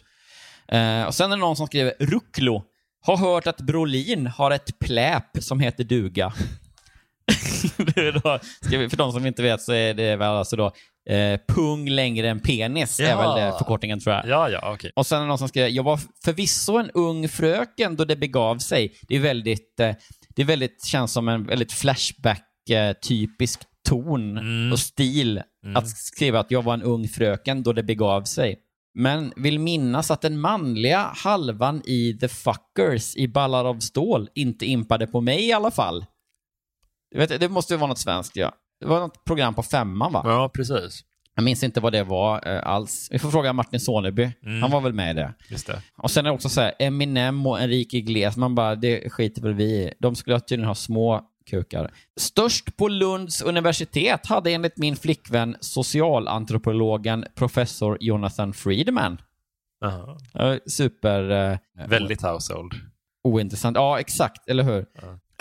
Eh, 0.69 1.07
och 1.07 1.15
sen 1.15 1.33
är 1.33 1.37
det 1.37 1.41
någon 1.41 1.57
som 1.57 1.67
skriver 1.67 1.95
Rucklo. 2.01 2.63
Har 3.01 3.17
hört 3.17 3.47
att 3.47 3.61
Brolin 3.61 4.27
har 4.27 4.51
ett 4.51 4.79
pläp 4.79 5.29
som 5.41 5.61
heter 5.61 5.85
duga. 5.85 6.33
då, 8.23 8.39
vi, 8.71 8.89
för 8.89 8.97
de 8.97 9.13
som 9.13 9.27
inte 9.27 9.43
vet 9.43 9.63
så 9.63 9.73
är 9.73 9.95
det 9.95 10.17
väl 10.17 10.29
alltså 10.29 10.57
då 10.57 10.73
eh, 11.11 11.41
pung 11.49 11.89
längre 11.91 12.29
än 12.29 12.41
penis, 12.41 13.01
är 13.01 13.05
Ja. 13.09 13.17
väl 13.35 13.41
det 13.45 13.59
förkortningen 13.59 14.01
tror 14.01 14.15
jag. 14.15 14.29
Ja, 14.29 14.49
ja, 14.51 14.73
okej. 14.75 14.93
Och 14.97 15.07
sen 15.07 15.19
är 15.19 15.23
det 15.23 15.29
någon 15.29 15.39
som 15.39 15.49
skriver, 15.49 15.69
jag 15.69 15.83
var 15.83 16.01
förvisso 16.25 16.77
en 16.79 16.91
ung 16.91 17.29
fröken 17.29 17.97
då 17.97 18.05
det 18.05 18.17
begav 18.17 18.59
sig. 18.59 18.95
Det 19.09 19.17
är 19.17 19.21
väldigt, 19.21 19.81
eh, 19.81 19.95
det 20.37 20.43
är 20.43 20.47
väldigt, 20.47 20.85
känns 20.85 21.13
som 21.13 21.29
en 21.29 21.47
väldigt 21.47 21.73
flashback-typisk 21.73 23.61
ton 23.89 24.39
Mm. 24.39 24.73
och 24.73 24.79
stil 24.79 25.43
att 25.75 25.89
skriva 25.89 26.41
att 26.41 26.51
jag 26.51 26.63
var 26.63 26.75
en 26.75 26.83
ung 26.83 27.09
fröken 27.09 27.63
då 27.63 27.73
det 27.73 27.83
begav 27.83 28.23
sig. 28.23 28.59
Men 28.99 29.33
vill 29.37 29.59
minnas 29.59 30.11
att 30.11 30.21
den 30.21 30.41
manliga 30.41 31.11
halvan 31.17 31.83
i 31.85 32.19
The 32.21 32.29
Fuckers 32.29 33.17
i 33.17 33.29
Ballar 33.29 33.65
av 33.65 33.79
stål 33.81 34.29
inte 34.35 34.67
impade 34.67 35.07
på 35.07 35.21
mig 35.21 35.45
i 35.49 35.53
alla 35.53 35.71
fall. 35.71 36.05
Vet, 37.15 37.41
det 37.41 37.49
måste 37.49 37.75
ju 37.75 37.79
vara 37.79 37.89
något 37.89 37.99
svenskt, 37.99 38.37
ja. 38.37 38.53
Det 38.85 38.91
var 38.91 39.01
något 39.01 39.25
program 39.25 39.55
på 39.55 39.63
femman, 39.63 40.13
va? 40.13 40.23
Ja, 40.25 40.49
precis. 40.55 41.05
Jag 41.37 41.45
minns 41.45 41.63
inte 41.65 41.81
vad 41.81 41.93
det 41.93 42.03
var 42.05 42.49
eh, 42.49 42.67
alls. 42.67 43.09
Vi 43.11 43.19
får 43.19 43.31
fråga 43.31 43.53
Martin 43.53 43.81
Soneby. 43.81 44.33
Mm. 44.43 44.63
Han 44.63 44.71
var 44.71 44.81
väl 44.81 44.93
med 44.93 45.11
i 45.11 45.15
det. 45.15 45.35
Just 45.49 45.67
det. 45.67 45.83
Och 45.97 46.11
sen 46.11 46.27
är 46.27 46.31
det 46.31 46.35
också 46.35 46.49
så 46.49 46.61
här, 46.61 46.73
Eminem 46.79 47.47
och 47.47 47.61
Enrique 47.61 47.99
Iglesias, 47.99 48.37
man 48.37 48.55
bara, 48.55 48.75
det 48.75 49.11
skiter 49.13 49.43
väl 49.43 49.55
vi 49.55 49.65
i. 49.65 49.93
De 49.99 50.15
skulle 50.15 50.41
tydligen 50.41 50.69
ha 50.69 50.75
små 50.75 51.21
kukar. 51.51 51.91
Störst 52.21 52.77
på 52.77 52.89
Lunds 52.89 53.43
universitet 53.43 54.27
hade 54.27 54.51
enligt 54.53 54.77
min 54.79 54.97
flickvän 54.97 55.57
socialantropologen 55.61 57.25
professor 57.35 57.99
Jonathan 58.01 58.53
Friedman. 58.53 59.19
Aha. 59.85 60.19
Eh, 60.35 60.57
Super 60.67 61.31
eh, 61.31 61.59
Väldigt 61.89 62.23
household. 62.23 62.73
ointressant. 63.25 63.77
Ja, 63.77 64.01
exakt, 64.01 64.49
eller 64.49 64.63
hur? 64.63 64.79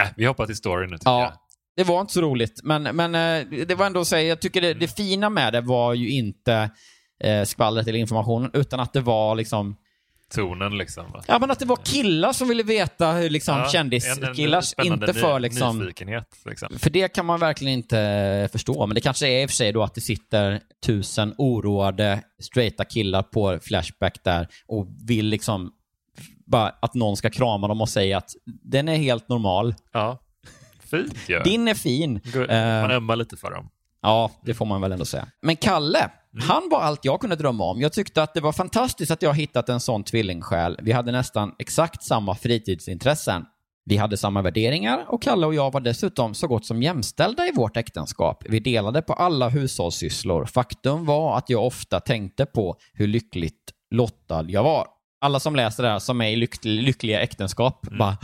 Äh, 0.01 0.07
vi 0.15 0.25
hoppar 0.25 0.45
till 0.45 0.55
storyn 0.55 0.89
nu 0.89 0.97
tycker 0.97 1.11
jag. 1.11 1.33
Det 1.75 1.83
var 1.83 2.01
inte 2.01 2.13
så 2.13 2.21
roligt, 2.21 2.59
men, 2.63 2.83
men 2.83 3.15
eh, 3.15 3.65
det 3.67 3.75
var 3.75 3.85
ändå 3.85 4.05
säga, 4.05 4.27
jag 4.27 4.41
tycker 4.41 4.61
det, 4.61 4.73
det 4.73 4.87
fina 4.87 5.29
med 5.29 5.53
det 5.53 5.61
var 5.61 5.93
ju 5.93 6.09
inte 6.09 6.69
eh, 7.23 7.43
skvallret 7.43 7.87
eller 7.87 7.99
informationen, 7.99 8.51
utan 8.53 8.79
att 8.79 8.93
det 8.93 9.01
var 9.01 9.35
liksom 9.35 9.75
Tonen 10.33 10.77
liksom. 10.77 11.11
va? 11.11 11.23
Ja, 11.27 11.39
men 11.39 11.51
att 11.51 11.59
det 11.59 11.65
var 11.65 11.79
killar 11.83 12.33
som 12.33 12.47
ville 12.47 12.63
veta 12.63 13.11
hur 13.11 13.29
liksom 13.29 13.57
Ja, 13.57 13.69
kändiskillar, 13.69 14.63
inte 14.83 15.13
för 15.13 15.39
liksom... 15.39 15.79
Nyfikenhet 15.79 16.27
liksom. 16.45 16.79
För 16.79 16.89
det 16.89 17.07
kan 17.07 17.25
man 17.25 17.39
verkligen 17.39 17.73
inte 17.73 18.49
förstå, 18.51 18.87
men 18.87 18.95
det 18.95 19.01
kanske 19.01 19.27
är 19.27 19.43
i 19.43 19.45
och 19.45 19.49
för 19.49 19.55
sig 19.55 19.71
då 19.71 19.83
att 19.83 19.95
det 19.95 20.01
sitter 20.01 20.59
tusen 20.85 21.35
oroade 21.37 22.23
straighta 22.41 22.85
killar 22.85 23.23
på 23.23 23.59
Flashback 23.61 24.23
där 24.23 24.47
och 24.67 24.87
vill 25.07 25.25
liksom 25.25 25.71
bara 26.45 26.69
att 26.81 26.93
någon 26.93 27.17
ska 27.17 27.29
krama 27.29 27.67
dem 27.67 27.81
och 27.81 27.89
säga 27.89 28.17
att 28.17 28.29
den 28.45 28.89
är 28.89 28.95
helt 28.95 29.29
normal. 29.29 29.75
Ja. 29.91 30.19
Fint 30.97 31.29
ju. 31.29 31.39
Din 31.39 31.67
är 31.67 31.73
fin. 31.73 32.21
Eh, 32.49 32.81
Man 32.81 32.91
ömmar 32.91 33.15
lite 33.15 33.37
för 33.37 33.51
dem. 33.51 33.69
Ja, 34.01 34.31
det 34.45 34.53
får 34.53 34.65
man 34.65 34.81
väl 34.81 34.91
ändå 34.91 35.05
säga. 35.05 35.27
Men 35.41 35.55
Kalle, 35.55 36.09
han 36.47 36.69
var 36.71 36.81
allt 36.81 37.05
jag 37.05 37.21
kunde 37.21 37.35
drömma 37.35 37.63
om. 37.63 37.81
Jag 37.81 37.93
tyckte 37.93 38.23
att 38.23 38.33
det 38.33 38.41
var 38.41 38.51
fantastiskt 38.51 39.11
att 39.11 39.21
jag 39.21 39.33
hittat 39.33 39.69
en 39.69 39.79
sån 39.79 40.03
tvillingsjäl. 40.03 40.77
Vi 40.81 40.91
hade 40.91 41.11
nästan 41.11 41.51
exakt 41.59 42.03
samma 42.03 42.35
fritidsintressen. 42.35 43.45
Vi 43.85 43.97
hade 43.97 44.17
samma 44.17 44.41
värderingar 44.41 45.05
och 45.07 45.21
Kalle 45.23 45.45
och 45.47 45.55
jag 45.55 45.71
var 45.73 45.81
dessutom 45.81 46.33
så 46.33 46.47
gott 46.47 46.65
som 46.65 46.83
jämställda 46.83 47.47
i 47.47 47.51
vårt 47.55 47.77
äktenskap. 47.77 48.43
Vi 48.49 48.59
delade 48.59 49.01
på 49.01 49.13
alla 49.13 49.49
hushållssysslor. 49.49 50.45
Faktum 50.45 51.05
var 51.05 51.37
att 51.37 51.49
jag 51.49 51.65
ofta 51.65 51.99
tänkte 51.99 52.45
på 52.45 52.75
hur 52.93 53.07
lyckligt 53.07 53.71
lottad 53.91 54.45
jag 54.49 54.63
var. 54.63 54.87
Alla 55.21 55.39
som 55.39 55.55
läser 55.55 55.83
det 55.83 55.89
här 55.89 55.99
som 55.99 56.21
är 56.21 56.29
i 56.29 56.35
lyck 56.35 56.65
lyckliga 56.65 57.21
äktenskap 57.21 57.87
bara 57.99 58.17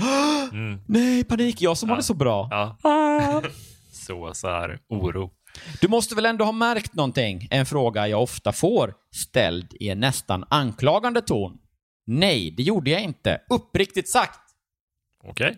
Mm. 0.51 0.81
Nej, 0.87 1.23
panik, 1.23 1.61
jag 1.61 1.77
som 1.77 1.89
har 1.89 1.97
det 1.97 2.03
så 2.03 2.13
bra. 2.13 2.47
Ja. 2.51 2.77
Ah. 2.83 3.41
Så, 3.91 4.33
så 4.33 4.47
här, 4.47 4.79
oro. 4.89 5.31
Du 5.81 5.87
måste 5.87 6.15
väl 6.15 6.25
ändå 6.25 6.45
ha 6.45 6.51
märkt 6.51 6.93
någonting? 6.93 7.47
En 7.51 7.65
fråga 7.65 8.07
jag 8.07 8.23
ofta 8.23 8.51
får, 8.51 8.93
ställd 9.15 9.73
i 9.79 9.89
en 9.89 9.99
nästan 9.99 10.45
anklagande 10.49 11.21
ton. 11.21 11.57
Nej, 12.07 12.53
det 12.57 12.63
gjorde 12.63 12.89
jag 12.89 13.01
inte. 13.01 13.41
Uppriktigt 13.49 14.11
sagt. 14.11 14.39
Okej. 15.23 15.57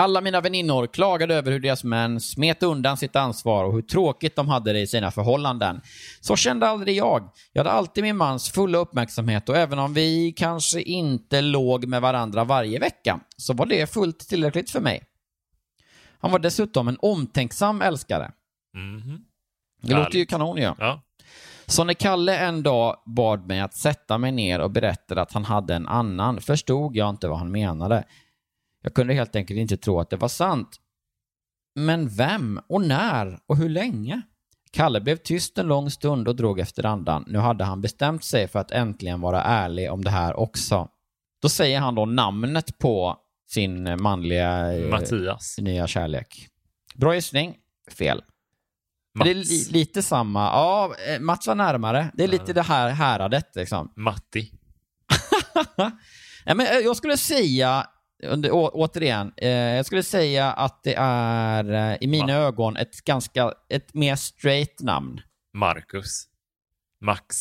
Alla 0.00 0.20
mina 0.20 0.40
väninnor 0.40 0.86
klagade 0.86 1.34
över 1.34 1.52
hur 1.52 1.60
deras 1.60 1.84
män 1.84 2.20
smet 2.20 2.62
undan 2.62 2.96
sitt 2.96 3.16
ansvar 3.16 3.64
och 3.64 3.72
hur 3.72 3.82
tråkigt 3.82 4.36
de 4.36 4.48
hade 4.48 4.72
det 4.72 4.80
i 4.80 4.86
sina 4.86 5.10
förhållanden. 5.10 5.80
Så 6.20 6.36
kände 6.36 6.68
aldrig 6.68 6.96
jag. 6.96 7.30
Jag 7.52 7.60
hade 7.60 7.70
alltid 7.70 8.04
min 8.04 8.16
mans 8.16 8.50
fulla 8.50 8.78
uppmärksamhet 8.78 9.48
och 9.48 9.56
även 9.56 9.78
om 9.78 9.94
vi 9.94 10.32
kanske 10.32 10.82
inte 10.82 11.40
låg 11.40 11.86
med 11.86 12.02
varandra 12.02 12.44
varje 12.44 12.78
vecka 12.78 13.20
så 13.36 13.52
var 13.52 13.66
det 13.66 13.92
fullt 13.92 14.18
tillräckligt 14.18 14.70
för 14.70 14.80
mig. 14.80 15.02
Han 16.20 16.32
var 16.32 16.38
dessutom 16.38 16.88
en 16.88 16.98
omtänksam 17.00 17.82
älskare. 17.82 18.32
Mhm. 18.74 19.20
Det 19.82 19.94
låter 19.94 20.18
ju 20.18 20.26
kanon 20.26 20.56
ju. 20.56 20.72
Ja. 20.78 21.02
Så 21.66 21.84
när 21.84 21.94
Kalle 21.94 22.38
en 22.38 22.62
dag 22.62 22.96
bad 23.06 23.46
mig 23.46 23.60
att 23.60 23.74
sätta 23.74 24.18
mig 24.18 24.32
ner 24.32 24.60
och 24.60 24.70
berättade 24.70 25.22
att 25.22 25.32
han 25.32 25.44
hade 25.44 25.74
en 25.74 25.88
annan 25.88 26.40
förstod 26.40 26.96
jag 26.96 27.10
inte 27.10 27.28
vad 27.28 27.38
han 27.38 27.50
menade. 27.50 28.04
Jag 28.82 28.94
kunde 28.94 29.14
helt 29.14 29.36
enkelt 29.36 29.58
inte 29.58 29.76
tro 29.76 30.00
att 30.00 30.10
det 30.10 30.16
var 30.16 30.28
sant. 30.28 30.76
Men 31.74 32.08
vem 32.08 32.60
och 32.68 32.80
när 32.80 33.38
och 33.46 33.56
hur 33.56 33.68
länge? 33.68 34.22
Kalle 34.72 35.00
blev 35.00 35.16
tyst 35.16 35.58
en 35.58 35.66
lång 35.66 35.90
stund 35.90 36.28
och 36.28 36.36
drog 36.36 36.60
efter 36.60 36.86
andan. 36.86 37.24
Nu 37.26 37.38
hade 37.38 37.64
han 37.64 37.80
bestämt 37.80 38.24
sig 38.24 38.48
för 38.48 38.58
att 38.58 38.70
äntligen 38.70 39.20
vara 39.20 39.42
ärlig 39.42 39.92
om 39.92 40.04
det 40.04 40.10
här 40.10 40.34
också. 40.38 40.88
Då 41.42 41.48
säger 41.48 41.80
han 41.80 41.94
då 41.94 42.06
namnet 42.06 42.78
på 42.78 43.16
sin 43.50 44.02
manliga 44.02 44.72
eh, 44.72 44.90
Mattias. 44.90 45.58
nya 45.58 45.86
kärlek. 45.86 46.48
Bra 46.94 47.14
gissning. 47.14 47.56
Fel. 47.98 48.22
Men 49.14 49.24
Det 49.24 49.30
är 49.30 49.34
li- 49.34 49.40
Mats. 49.40 49.70
lite 49.70 50.02
samma. 50.02 50.40
Ja, 50.44 50.94
eh, 51.08 51.20
Mats 51.20 51.46
var 51.46 51.54
närmare. 51.54 52.10
Det 52.14 52.24
är 52.24 52.28
lite 52.28 52.52
det 52.52 52.62
här 52.62 52.88
häradet 52.90 53.56
liksom. 53.56 53.92
Matti. 53.96 54.52
ja, 56.44 56.54
men, 56.54 56.60
eh, 56.60 56.72
jag 56.72 56.96
skulle 56.96 57.16
säga, 57.16 57.86
under, 58.22 58.50
å, 58.50 58.68
återigen, 58.74 59.32
eh, 59.36 59.48
jag 59.50 59.86
skulle 59.86 60.02
säga 60.02 60.52
att 60.52 60.82
det 60.82 60.94
är 60.98 61.72
eh, 61.72 61.96
i 62.00 62.06
mina 62.06 62.26
Va? 62.26 62.32
ögon 62.32 62.76
ett 62.76 63.04
ganska, 63.04 63.54
ett 63.68 63.94
mer 63.94 64.16
straight 64.16 64.80
namn. 64.80 65.20
Marcus. 65.52 66.26
Max. 67.00 67.36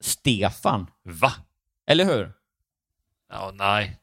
Stefan. 0.00 0.86
Va? 1.02 1.32
Eller 1.86 2.04
hur? 2.04 2.32
Ja, 3.32 3.50
nej. 3.54 4.00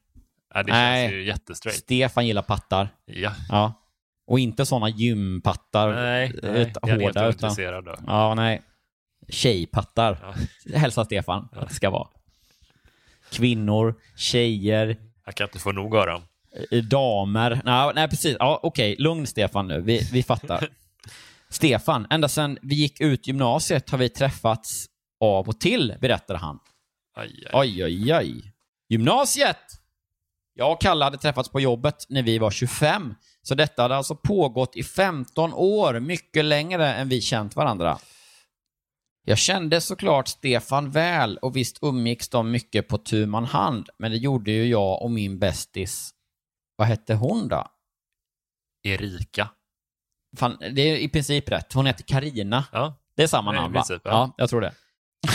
nej 0.54 0.64
det 0.64 0.72
Nej. 0.72 1.08
känns 1.08 1.14
ju 1.14 1.24
jättestraight. 1.24 1.80
Stefan 1.80 2.28
gillar 2.28 2.42
pattar. 2.42 2.90
Ja. 3.06 3.32
Ja. 3.50 3.74
Och 4.28 4.40
inte 4.40 4.66
sådana 4.66 4.90
gympattar. 4.90 5.94
Nej, 5.94 6.26
eh, 6.44 6.52
nej. 6.52 6.74
Jag 6.82 7.02
är 7.02 7.10
utan... 7.10 7.26
ointresserad 7.26 7.88
av. 7.88 8.00
Ja, 8.08 8.36
nej. 8.36 8.62
Tjejpattar. 9.30 10.36
Ja. 10.66 10.78
Hälsa 10.78 11.06
Stefan. 11.06 11.48
att 11.52 11.70
det 11.70 11.76
ska 11.76 11.90
vara. 11.90 12.08
Kvinnor, 13.32 13.96
tjejer, 14.16 14.98
Jag 15.26 15.36
kan 15.36 15.48
inte 15.48 15.60
få 15.60 15.72
nog 15.72 15.96
av 15.96 16.06
dem. 16.06 16.22
damer. 16.90 17.62
Nej, 17.66 17.92
nej 17.96 18.10
precis. 18.10 18.36
Ja, 18.40 18.60
Okej, 18.64 18.96
lugn 19.00 19.28
Stefan 19.28 19.68
nu. 19.68 19.82
Vi, 19.82 20.10
vi 20.12 20.24
fattar. 20.24 20.68
Stefan, 21.50 22.08
ända 22.10 22.28
sedan 22.28 22.58
vi 22.62 22.76
gick 22.76 23.02
ut 23.02 23.28
gymnasiet 23.28 23.90
har 23.90 23.98
vi 23.98 24.10
träffats 24.10 24.86
av 25.20 25.50
och 25.50 25.60
till, 25.60 25.96
berättade 26.02 26.40
han. 26.40 26.60
Aj, 27.16 27.46
aj. 27.46 27.52
Oj, 27.54 27.86
oj, 27.86 28.16
oj. 28.16 28.54
Gymnasiet! 28.90 29.58
Jag 30.54 30.72
och 30.72 30.82
Kalle 30.82 31.04
hade 31.06 31.18
träffats 31.18 31.50
på 31.50 31.60
jobbet 31.60 32.06
när 32.10 32.24
vi 32.24 32.38
var 32.38 32.52
25. 32.52 33.16
Så 33.42 33.56
detta 33.56 33.82
hade 33.82 33.96
alltså 33.96 34.16
pågått 34.16 34.76
i 34.76 34.84
15 34.84 35.54
år, 35.54 36.00
mycket 36.00 36.46
längre 36.46 36.94
än 36.94 37.10
vi 37.10 37.22
känt 37.22 37.56
varandra. 37.56 37.98
Jag 39.24 39.38
kände 39.38 39.82
såklart 39.82 40.28
Stefan 40.28 40.92
väl 40.92 41.38
och 41.38 41.56
visst 41.56 41.80
umgicks 41.82 42.30
de 42.30 42.52
mycket 42.52 42.88
på 42.88 42.98
tu 42.98 43.26
man 43.26 43.46
hand, 43.46 43.90
men 44.00 44.12
det 44.12 44.18
gjorde 44.18 44.52
ju 44.52 44.66
jag 44.66 45.02
och 45.02 45.12
min 45.12 45.40
bästis. 45.40 46.12
Vad 46.76 46.88
hette 46.88 47.14
hon 47.14 47.48
då? 47.48 47.68
Erika. 48.84 49.50
Fan, 50.38 50.58
det 50.60 50.82
är 50.82 50.98
i 50.98 51.10
princip 51.10 51.50
rätt. 51.50 51.74
Hon 51.74 51.86
heter 51.86 52.04
Karina. 52.04 52.66
Ja. 52.72 52.96
Det 53.16 53.24
är 53.24 53.28
samma 53.28 53.54
i 53.54 53.56
namn, 53.56 53.74
va? 53.74 53.84
ja. 53.90 54.00
ja. 54.04 54.34
jag 54.38 54.50
tror 54.50 54.62
det. 54.62 54.74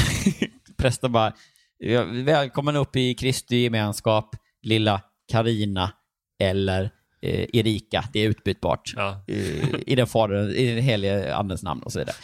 Prästen 0.77 1.13
bara, 1.13 1.33
"Ja, 1.79 2.05
välkommen 2.05 2.77
upp 2.77 2.97
i 2.97 3.15
Kristi 3.15 3.57
gemenskap, 3.57 4.37
lilla 4.63 5.03
Karina 5.33 5.93
eller 6.39 6.91
eh, 7.23 7.47
Erika. 7.53 8.05
Det 8.13 8.21
är 8.21 8.29
utbytbart. 8.29 8.93
Ja. 8.97 9.25
Eh, 9.29 9.75
I 9.87 9.95
den 9.95 10.07
fader, 10.07 10.57
i 10.57 10.75
den 10.75 10.85
helige 10.85 11.35
andens 11.35 11.63
namn 11.63 11.83
och 11.83 11.93
så 11.93 11.99
vidare. 11.99 12.17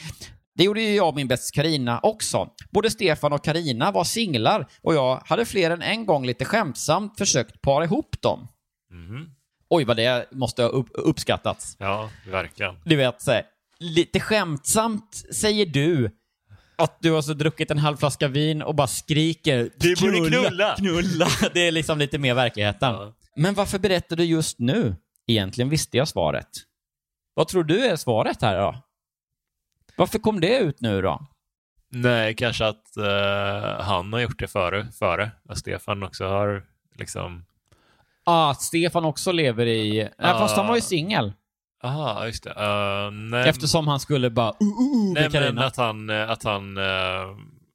Det 0.54 0.64
gjorde 0.64 0.82
ju 0.82 0.94
jag 0.94 1.08
och 1.08 1.14
min 1.14 1.28
bästis 1.28 1.50
Karina 1.50 2.00
också. 2.02 2.50
Både 2.70 2.90
Stefan 2.90 3.32
och 3.32 3.44
Karina 3.44 3.92
var 3.92 4.04
singlar 4.04 4.66
och 4.82 4.94
jag 4.94 5.22
hade 5.26 5.44
fler 5.44 5.70
än 5.70 5.82
en 5.82 6.06
gång 6.06 6.26
lite 6.26 6.44
skämtsamt 6.44 7.18
försökt 7.18 7.62
para 7.62 7.84
ihop 7.84 8.22
dem. 8.22 8.48
Mhm. 8.90 9.30
Oj, 9.70 9.84
vad 9.84 9.96
det 9.96 10.32
måste 10.32 10.62
ha 10.62 10.68
upp, 10.68 10.88
uppskattats. 10.92 11.76
Ja, 11.78 12.10
verkligen. 12.30 12.76
Du 12.84 12.96
vet, 12.96 13.22
så 13.22 13.30
här, 13.30 13.42
lite 13.78 14.20
skämtsamt 14.20 15.24
säger 15.34 15.66
du 15.66 16.10
att 16.76 16.98
du 17.00 17.10
har 17.10 17.22
så 17.22 17.34
druckit 17.34 17.70
en 17.70 17.78
halv 17.78 17.96
flaska 17.96 18.28
vin 18.28 18.62
och 18.62 18.74
bara 18.74 18.86
skriker 18.86 19.70
Du 19.76 19.94
borde 20.00 20.28
knulla!" 20.30 20.74
knulla. 20.78 21.28
Det 21.54 21.60
är 21.66 21.72
liksom 21.72 21.98
lite 21.98 22.18
mer 22.18 22.34
verkligheten. 22.34 22.92
Ja. 22.94 23.12
Men 23.36 23.54
varför 23.54 23.78
berättar 23.78 24.16
du 24.16 24.24
just 24.24 24.58
nu? 24.58 24.96
Egentligen 25.26 25.68
visste 25.68 25.96
jag 25.96 26.08
svaret. 26.08 26.48
Vad 27.34 27.48
tror 27.48 27.64
du 27.64 27.84
är 27.84 27.96
svaret 27.96 28.42
här 28.42 28.58
då? 28.60 28.82
Varför 29.96 30.18
kom 30.18 30.40
det 30.40 30.58
ut 30.58 30.80
nu 30.80 31.02
då? 31.02 31.26
Nej, 31.94 32.34
kanske 32.34 32.66
att 32.66 32.96
eh, 32.96 33.84
han 33.84 34.12
har 34.12 34.20
gjort 34.20 34.38
det 34.38 34.48
före, 34.48 34.86
före. 34.98 35.30
Att 35.48 35.58
Stefan 35.58 36.02
också 36.02 36.26
har 36.28 36.62
liksom... 36.98 37.44
Ah, 38.24 38.50
att 38.50 38.62
Stefan 38.62 39.04
också 39.04 39.32
lever 39.32 39.66
i... 39.66 39.98
Nej, 40.02 40.10
Ah. 40.18 40.38
fast 40.38 40.56
han 40.56 40.66
var 40.66 40.74
ju 40.74 40.80
singel. 40.80 41.32
Aha, 41.82 42.26
just 42.26 42.44
det. 42.44 42.50
Eh, 42.50 43.10
nej, 43.10 43.48
Eftersom 43.48 43.88
han 43.88 44.00
skulle 44.00 44.30
bara... 44.30 44.48
Uh, 44.48 44.54
uh, 44.62 45.06
uh, 45.08 45.12
nej 45.14 45.28
men 45.32 45.58
att 45.58 45.76
han, 45.76 46.10
eh, 46.10 46.30
att 46.30 46.44
han, 46.44 46.78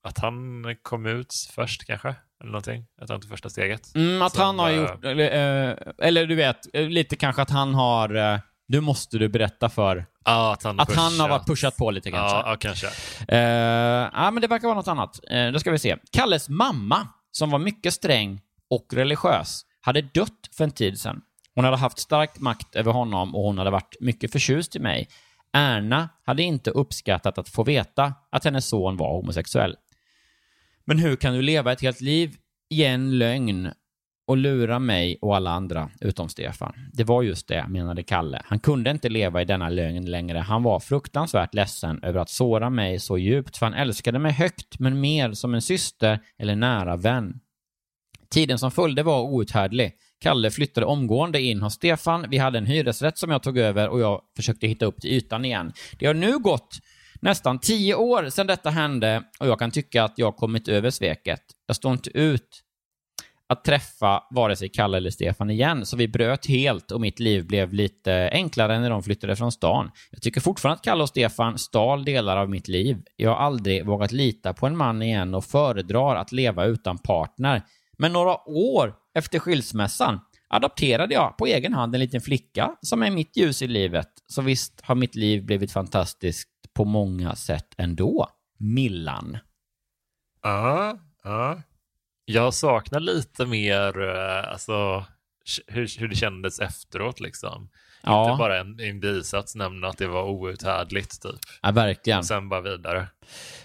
att 0.04 0.18
han 0.20 0.64
kom 0.82 1.06
ut 1.06 1.34
först 1.56 1.86
kanske, 1.86 2.16
eller 2.42 2.52
någonting. 2.52 2.86
Att 3.02 3.10
han 3.10 3.22
tog 3.22 3.30
första 3.30 3.50
steget. 3.50 3.96
Mm, 3.96 4.22
att 4.22 4.34
Som, 4.34 4.42
han 4.46 4.60
har 4.60 4.70
gjort... 4.70 5.06
Eller, 5.06 5.94
eller 5.98 6.26
du 6.26 6.36
vet, 6.36 6.58
lite 6.74 7.16
kanske 7.16 7.42
att 7.42 7.50
han 7.50 7.74
har... 7.74 8.40
Du 8.68 8.82
måste 8.82 9.18
du 9.18 9.28
berätta 9.30 9.70
för. 9.70 10.06
Ja, 10.28 10.54
att 10.54 10.64
han 10.64 10.80
Att 10.80 10.96
han 10.96 11.20
har 11.20 11.30
varit 11.30 11.48
pushat 11.48 11.78
på 11.78 11.92
lite 11.92 12.12
kanske. 12.12 12.38
Ja, 12.38 12.44
ja, 12.46 12.56
kanske. 12.56 12.88
Eh, 13.28 13.40
ja, 14.14 14.32
men 14.32 14.42
det 14.42 14.48
verkar 14.48 14.68
vara 14.68 14.78
något 14.78 14.88
annat. 14.88 15.20
Uh, 15.32 15.52
då 15.52 15.60
ska 15.60 15.72
vi 15.72 15.80
se. 15.80 15.98
Kalles 16.12 16.50
mamma, 16.50 17.08
som 17.32 17.50
var 17.50 17.60
mycket 17.60 17.94
sträng 17.94 18.42
och 18.70 18.88
religiös, 18.94 19.66
hade 19.82 20.02
dött 20.02 20.50
för 20.52 20.64
en 20.64 20.72
tid 20.72 21.00
sedan. 21.00 21.22
Hon 21.56 21.66
hade 21.66 21.78
haft 21.78 22.00
stark 22.00 22.40
makt 22.40 22.76
över 22.76 22.92
honom 22.92 23.36
och 23.36 23.44
hon 23.44 23.58
hade 23.58 23.70
varit 23.70 23.96
mycket 24.00 24.32
förtjust 24.32 24.76
i 24.76 24.80
mig. 24.80 25.08
Erna 25.54 26.10
hade 26.26 26.44
inte 26.44 26.72
uppskattat 26.72 27.38
att 27.38 27.50
få 27.50 27.64
veta 27.64 28.14
att 28.30 28.44
hennes 28.44 28.68
son 28.68 28.98
var 28.98 29.12
homosexuell. 29.12 29.76
Men 30.86 31.00
hur 31.00 31.16
kan 31.16 31.34
du 31.34 31.42
leva 31.42 31.72
ett 31.72 31.82
helt 31.82 32.02
liv 32.02 32.36
i 32.70 32.84
en 32.84 33.18
lögn 33.18 33.72
och 34.28 34.38
lura 34.38 34.80
mig 34.80 35.18
och 35.22 35.36
alla 35.36 35.52
andra, 35.52 35.90
utom 36.02 36.30
Stefan? 36.30 36.74
Det 36.94 37.04
var 37.04 37.24
just 37.24 37.48
det, 37.48 37.68
menade 37.68 38.04
Kalle. 38.04 38.42
Han 38.46 38.60
kunde 38.60 38.92
inte 38.92 39.10
leva 39.10 39.42
i 39.42 39.46
denna 39.46 39.70
lögn 39.70 40.06
längre. 40.06 40.38
Han 40.38 40.64
var 40.64 40.80
fruktansvärt 40.80 41.54
ledsen 41.54 42.04
över 42.04 42.20
att 42.20 42.30
såra 42.30 42.70
mig 42.70 43.00
så 43.00 43.18
djupt, 43.18 43.58
för 43.58 43.66
han 43.66 43.74
älskade 43.74 44.20
mig 44.20 44.32
högt, 44.32 44.80
men 44.80 45.00
mer 45.00 45.32
som 45.34 45.54
en 45.54 45.62
syster 45.62 46.20
eller 46.40 46.56
nära 46.56 46.98
vän. 46.98 47.40
Tiden 48.30 48.60
som 48.60 48.72
följde 48.72 49.04
var 49.04 49.22
outhärdlig. 49.22 49.94
Kalle 50.20 50.52
flyttade 50.52 50.86
omgående 50.86 51.42
in 51.42 51.62
hos 51.62 51.74
Stefan. 51.74 52.26
Vi 52.30 52.38
hade 52.38 52.58
en 52.58 52.66
hyresrätt 52.66 53.18
som 53.18 53.32
jag 53.32 53.44
tog 53.44 53.58
över 53.58 53.90
och 53.90 54.00
jag 54.00 54.22
försökte 54.36 54.68
hitta 54.68 54.86
upp 54.86 55.02
till 55.02 55.12
ytan 55.14 55.46
igen. 55.46 55.74
Det 56.00 56.06
har 56.06 56.14
nu 56.14 56.40
gått 56.40 56.80
nästan 57.22 57.60
tio 57.60 57.96
år 57.96 58.30
sedan 58.30 58.48
detta 58.48 58.70
hände 58.70 59.24
och 59.40 59.48
jag 59.48 59.60
kan 59.60 59.72
tycka 59.72 60.04
att 60.04 60.14
jag 60.16 60.36
kommit 60.36 60.68
över 60.68 60.90
sveket. 60.90 61.42
Jag 61.68 61.76
står 61.76 61.92
inte 61.92 62.18
ut 62.18 62.64
att 63.50 63.64
träffa 63.64 64.24
vare 64.30 64.56
sig 64.56 64.70
Kalle 64.70 64.98
eller 64.98 65.10
Stefan 65.10 65.50
igen, 65.50 65.86
så 65.86 65.98
vi 65.98 66.08
bröt 66.08 66.46
helt 66.46 66.92
och 66.92 67.02
mitt 67.02 67.20
liv 67.20 67.48
blev 67.48 67.74
lite 67.74 68.30
enklare 68.34 68.80
när 68.80 68.90
de 68.90 69.04
flyttade 69.04 69.36
från 69.36 69.52
stan. 69.52 69.92
Jag 70.12 70.22
tycker 70.22 70.42
fortfarande 70.42 70.76
att 70.76 70.84
Kalle 70.84 71.04
och 71.04 71.10
Stefan 71.10 71.58
stal 71.58 72.06
delar 72.06 72.38
av 72.38 72.50
mitt 72.50 72.68
liv. 72.68 72.98
Jag 73.16 73.30
har 73.30 73.38
aldrig 73.38 73.86
vågat 73.86 74.12
lita 74.12 74.54
på 74.54 74.68
en 74.68 74.78
man 74.78 75.02
igen 75.02 75.36
och 75.36 75.46
föredrar 75.46 76.16
att 76.16 76.32
leva 76.32 76.66
utan 76.66 76.98
partner. 76.98 77.62
Men 77.98 78.14
några 78.14 78.50
år 78.50 78.96
efter 79.16 79.40
skilsmässan 79.40 80.20
adopterade 80.50 81.14
jag 81.14 81.38
på 81.38 81.46
egen 81.46 81.74
hand 81.74 81.96
en 81.96 82.02
liten 82.02 82.22
flicka 82.22 82.76
som 82.82 83.04
är 83.04 83.12
mitt 83.12 83.38
ljus 83.38 83.62
i 83.62 83.68
livet. 83.68 84.10
Så 84.28 84.42
visst 84.42 84.82
har 84.84 84.96
mitt 84.96 85.16
liv 85.16 85.46
blivit 85.46 85.72
fantastiskt 85.72 86.50
på 86.74 86.86
många 86.86 87.36
sätt 87.36 87.68
ändå. 87.78 88.28
Millan. 88.60 89.38
Ja, 90.44 90.98
ja. 91.24 91.62
Jag 92.30 92.54
saknar 92.54 93.00
lite 93.00 93.46
mer 93.46 94.10
eh, 94.10 94.52
alltså, 94.52 95.06
hur, 95.68 96.00
hur 96.00 96.08
det 96.08 96.16
kändes 96.16 96.60
efteråt. 96.60 97.20
Liksom. 97.20 97.70
Ja. 98.04 98.32
Inte 98.32 98.38
bara 98.38 98.60
en, 98.60 98.80
en 98.80 99.00
bisats 99.00 99.56
nämna 99.56 99.88
att 99.88 99.98
det 99.98 100.08
var 100.08 100.24
outhärdligt. 100.24 101.22
Typ. 101.22 101.40
Ja, 101.62 101.72
verkligen. 101.72 102.20
Och 102.20 102.26
sen 102.26 102.50
bara 102.50 102.62
vidare. 102.62 103.08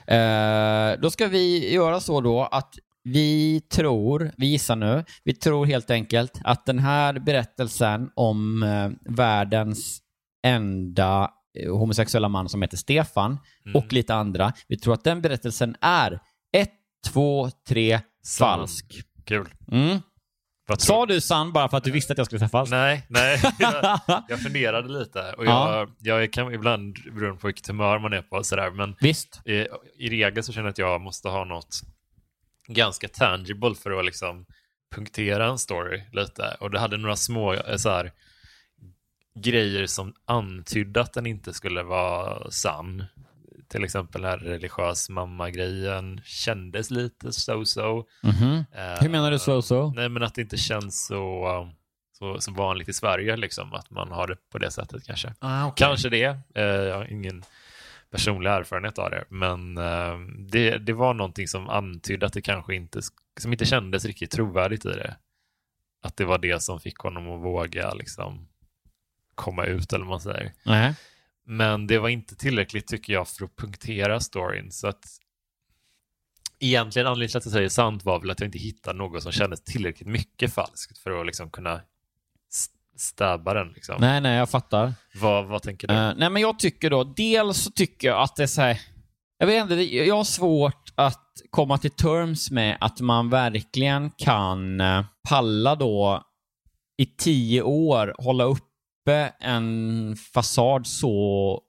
Eh, 0.07 1.01
då 1.01 1.11
ska 1.11 1.27
vi 1.27 1.75
göra 1.75 2.01
så 2.01 2.21
då 2.21 2.45
att 2.45 2.75
vi 3.05 3.61
tror, 3.61 4.31
vi 4.37 4.47
gissar 4.47 4.77
nu, 4.77 5.05
vi 5.25 5.35
tror 5.35 5.67
helt 5.67 5.91
enkelt 5.91 6.41
att 6.45 6.67
den 6.67 6.79
här 6.79 7.19
berättelsen 7.19 8.11
om 8.15 8.63
eh, 8.63 9.15
världens 9.15 10.01
enda 10.47 11.31
eh, 11.59 11.77
homosexuella 11.77 12.29
man 12.29 12.49
som 12.49 12.63
heter 12.63 12.77
Stefan 12.77 13.39
och 13.75 13.93
lite 13.93 14.15
andra, 14.15 14.53
vi 14.69 14.79
tror 14.79 14.95
att 14.95 15.05
den 15.05 15.23
berättelsen 15.23 15.77
är 15.81 16.21
ett, 16.57 16.73
två, 17.13 17.51
tre. 17.69 18.01
Falsk. 18.39 19.03
Kul. 19.25 19.49
Mm. 19.73 19.99
Sa 20.79 21.07
du 21.07 21.21
sann 21.21 21.53
bara 21.53 21.69
för 21.69 21.77
att 21.77 21.85
du 21.85 21.91
visste 21.91 22.13
att 22.13 22.19
jag 22.19 22.27
skulle 22.27 22.39
säga 22.39 22.49
falsk? 22.49 22.71
Nej, 22.71 23.07
nej. 23.09 23.41
Jag, 23.59 24.01
jag 24.29 24.41
funderade 24.43 24.89
lite. 24.89 25.33
Och 25.33 25.47
jag, 25.47 25.91
jag 25.99 26.33
kan 26.33 26.55
ibland, 26.55 26.99
beroende 27.13 27.41
på 27.41 27.47
vilket 27.47 27.67
humör 27.67 27.99
man 27.99 28.13
är 28.13 28.23
på, 28.23 28.45
sådär, 28.45 28.71
men 28.71 28.97
Visst. 29.01 29.41
i, 29.45 29.67
i 29.99 30.11
regel 30.11 30.43
så 30.43 30.53
känner 30.53 30.67
jag 30.67 30.71
att 30.71 30.79
jag 30.79 31.01
måste 31.01 31.29
ha 31.29 31.45
något 31.45 31.81
ganska 32.67 33.09
tangible 33.09 33.75
för 33.75 33.99
att 33.99 34.05
liksom 34.05 34.47
punktera 34.95 35.47
en 35.47 35.59
story 35.59 36.03
lite. 36.13 36.57
Och 36.61 36.71
det 36.71 36.79
hade 36.79 36.97
några 36.97 37.17
små 37.17 37.55
eh, 37.55 37.77
så 37.77 37.91
här, 37.91 38.13
grejer 39.35 39.87
som 39.87 40.15
antydde 40.25 41.01
att 41.01 41.13
den 41.13 41.27
inte 41.27 41.53
skulle 41.53 41.83
vara 41.83 42.51
sann. 42.51 43.05
Till 43.73 43.85
exempel 43.85 44.25
här 44.25 44.39
religiös 44.39 45.09
mamma-grejen 45.09 46.21
kändes 46.25 46.91
lite 46.91 47.27
so-so. 47.33 48.05
Mhm. 48.23 48.65
Eh, 48.75 49.01
Hur 49.01 49.09
menar 49.09 49.31
du 49.31 49.37
so-so? 49.37 49.93
Nej, 49.97 50.09
men 50.09 50.23
att 50.23 50.35
det 50.35 50.43
inte 50.43 50.57
känns 50.57 51.07
så, 51.07 51.47
så, 52.19 52.41
så 52.41 52.53
vanligt 52.53 52.89
i 52.89 52.93
Sverige, 52.93 53.37
liksom, 53.37 53.73
att 53.75 53.91
man 53.91 54.11
har 54.13 54.27
det 54.27 54.37
på 54.53 54.59
det 54.59 54.71
sättet 54.71 55.05
kanske. 55.07 55.35
Ah, 55.39 55.71
Kanske 55.71 56.09
det. 56.09 56.25
Eh, 56.55 56.63
jag 56.65 56.97
har 56.97 57.13
ingen 57.13 57.45
personlig 58.11 58.51
erfarenhet 58.51 58.99
av 58.99 59.11
det, 59.11 59.25
men 59.29 59.79
eh, 59.79 60.19
det, 60.51 60.79
det 60.79 60.93
var 60.93 61.15
någonting 61.15 61.49
som 61.49 61.69
antydde 61.69 62.27
att 62.27 62.33
det 62.33 62.43
kanske 62.43 62.75
inte, 62.75 63.01
som 63.41 63.53
inte 63.53 63.65
kändes 63.65 64.05
riktigt 64.05 64.31
trovärdigt 64.31 64.85
i 64.85 64.89
det. 64.89 65.17
Att 66.03 66.17
det 66.17 66.25
var 66.25 66.39
det 66.39 66.63
som 66.63 66.81
fick 66.81 66.97
honom 66.99 67.31
att 67.31 67.41
våga 67.43 67.95
liksom 67.95 68.49
komma 69.35 69.65
ut, 69.65 69.93
eller 69.93 70.05
vad 70.05 70.11
man 70.11 70.21
säger. 70.21 70.53
Nej. 70.65 70.95
Men 71.47 71.87
det 71.87 71.99
var 71.99 72.09
inte 72.09 72.37
tillräckligt 72.37 72.87
tycker 72.87 73.13
jag 73.13 73.29
för 73.29 73.45
att 73.45 73.57
punktera 73.57 74.21
storyn. 74.21 74.73
Så 74.73 74.87
att 74.89 75.05
egentligen 76.61 77.07
anledningen 77.09 77.29
till 77.31 77.39
att 77.39 77.45
jag 77.45 77.53
säger 77.53 77.69
sant 77.69 78.05
var 78.05 78.21
väl 78.21 78.31
att 78.31 78.41
jag 78.41 78.47
inte 78.49 78.59
hittade 78.59 78.99
något 78.99 79.23
som 79.23 79.33
kändes 79.33 79.65
tillräckligt 79.65 80.09
mycket 80.09 80.55
falskt 80.55 80.99
för 80.99 81.21
att 81.21 81.27
liksom 81.27 81.51
kunna 81.51 81.75
st- 82.53 82.75
stabba 82.99 83.55
den. 83.55 83.69
Liksom. 83.69 83.97
Nej, 84.01 84.21
nej, 84.21 84.37
jag 84.39 84.51
fattar. 84.51 84.95
Vad, 85.21 85.47
vad 85.47 85.63
tänker 85.63 85.89
du? 85.89 85.95
Eh, 85.95 86.13
nej, 86.17 86.31
men 86.31 86.43
jag 86.43 86.59
tycker 86.59 86.91
då, 86.91 87.05
dels 87.05 87.57
så 87.59 87.71
tycker 87.71 88.09
jag 88.09 88.23
att 88.23 88.37
det 88.37 88.43
är 88.43 88.47
så 88.47 88.61
här, 88.63 88.81
jag 89.39 89.47
vet 89.47 89.63
inte, 89.63 89.75
det- 89.75 89.85
jag 89.85 90.17
har 90.17 90.25
svårt 90.25 90.93
att 90.95 91.19
komma 91.51 91.79
till 91.79 91.91
terms 91.91 92.51
med 92.51 92.77
att 92.81 93.01
man 93.01 93.31
verkligen 93.31 94.11
kan 94.11 94.81
eh, 94.81 95.05
palla 95.29 95.75
då 95.75 96.23
i 96.97 97.07
tio 97.07 97.63
år 97.63 98.15
hålla 98.19 98.45
uppe 99.03 99.33
en 99.41 100.17
fasad 100.35 100.87
så 100.87 101.61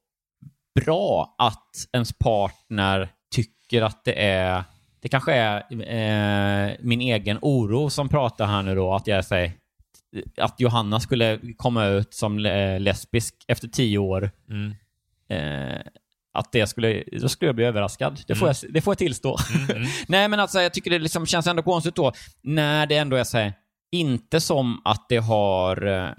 bra 0.82 1.36
att 1.38 1.70
ens 1.94 2.14
partner 2.14 3.10
tycker 3.36 3.82
att 3.82 4.04
det 4.04 4.26
är, 4.26 4.64
det 5.02 5.10
kanske 5.10 5.34
är 5.34 5.58
eh, 5.72 6.76
min 6.80 7.02
egen 7.02 7.40
oro 7.42 7.90
som 7.90 8.10
pratar 8.10 8.46
här 8.46 8.64
nu 8.64 8.76
då, 8.76 8.94
att 8.94 9.08
jag 9.08 9.26
säger 9.26 9.52
att 10.38 10.60
Johanna 10.60 11.00
skulle 11.00 11.40
komma 11.58 11.86
ut 11.86 12.14
som 12.14 12.46
eh, 12.46 12.80
lesbisk 12.80 13.36
efter 13.48 13.68
tio 13.68 13.98
år. 13.98 14.32
Mm. 14.50 14.76
Eh, 15.30 15.82
att 16.34 16.52
det 16.52 16.68
skulle, 16.68 17.04
då 17.22 17.30
skulle 17.30 17.50
jag 17.50 17.56
bli 17.56 17.66
överraskad. 17.66 18.22
Det 18.28 18.36
får, 18.36 18.48
jag, 18.48 18.56
det 18.70 18.82
får 18.82 18.92
jag 18.92 18.98
tillstå. 18.98 19.38
Nej, 20.08 20.28
men 20.28 20.40
alltså, 20.40 20.62
jag 20.62 20.74
tycker 20.74 20.92
det 20.92 21.00
liksom 21.00 21.26
känns 21.26 21.48
ändå 21.48 21.64
konstigt 21.64 21.96
då, 21.96 22.12
när 22.42 22.86
det 22.86 22.98
ändå 22.98 23.16
är 23.16 23.24
så 23.24 23.38
här, 23.38 23.54
inte 23.92 24.42
som 24.42 24.82
att 24.86 25.06
det 25.10 25.18
har... 25.18 26.16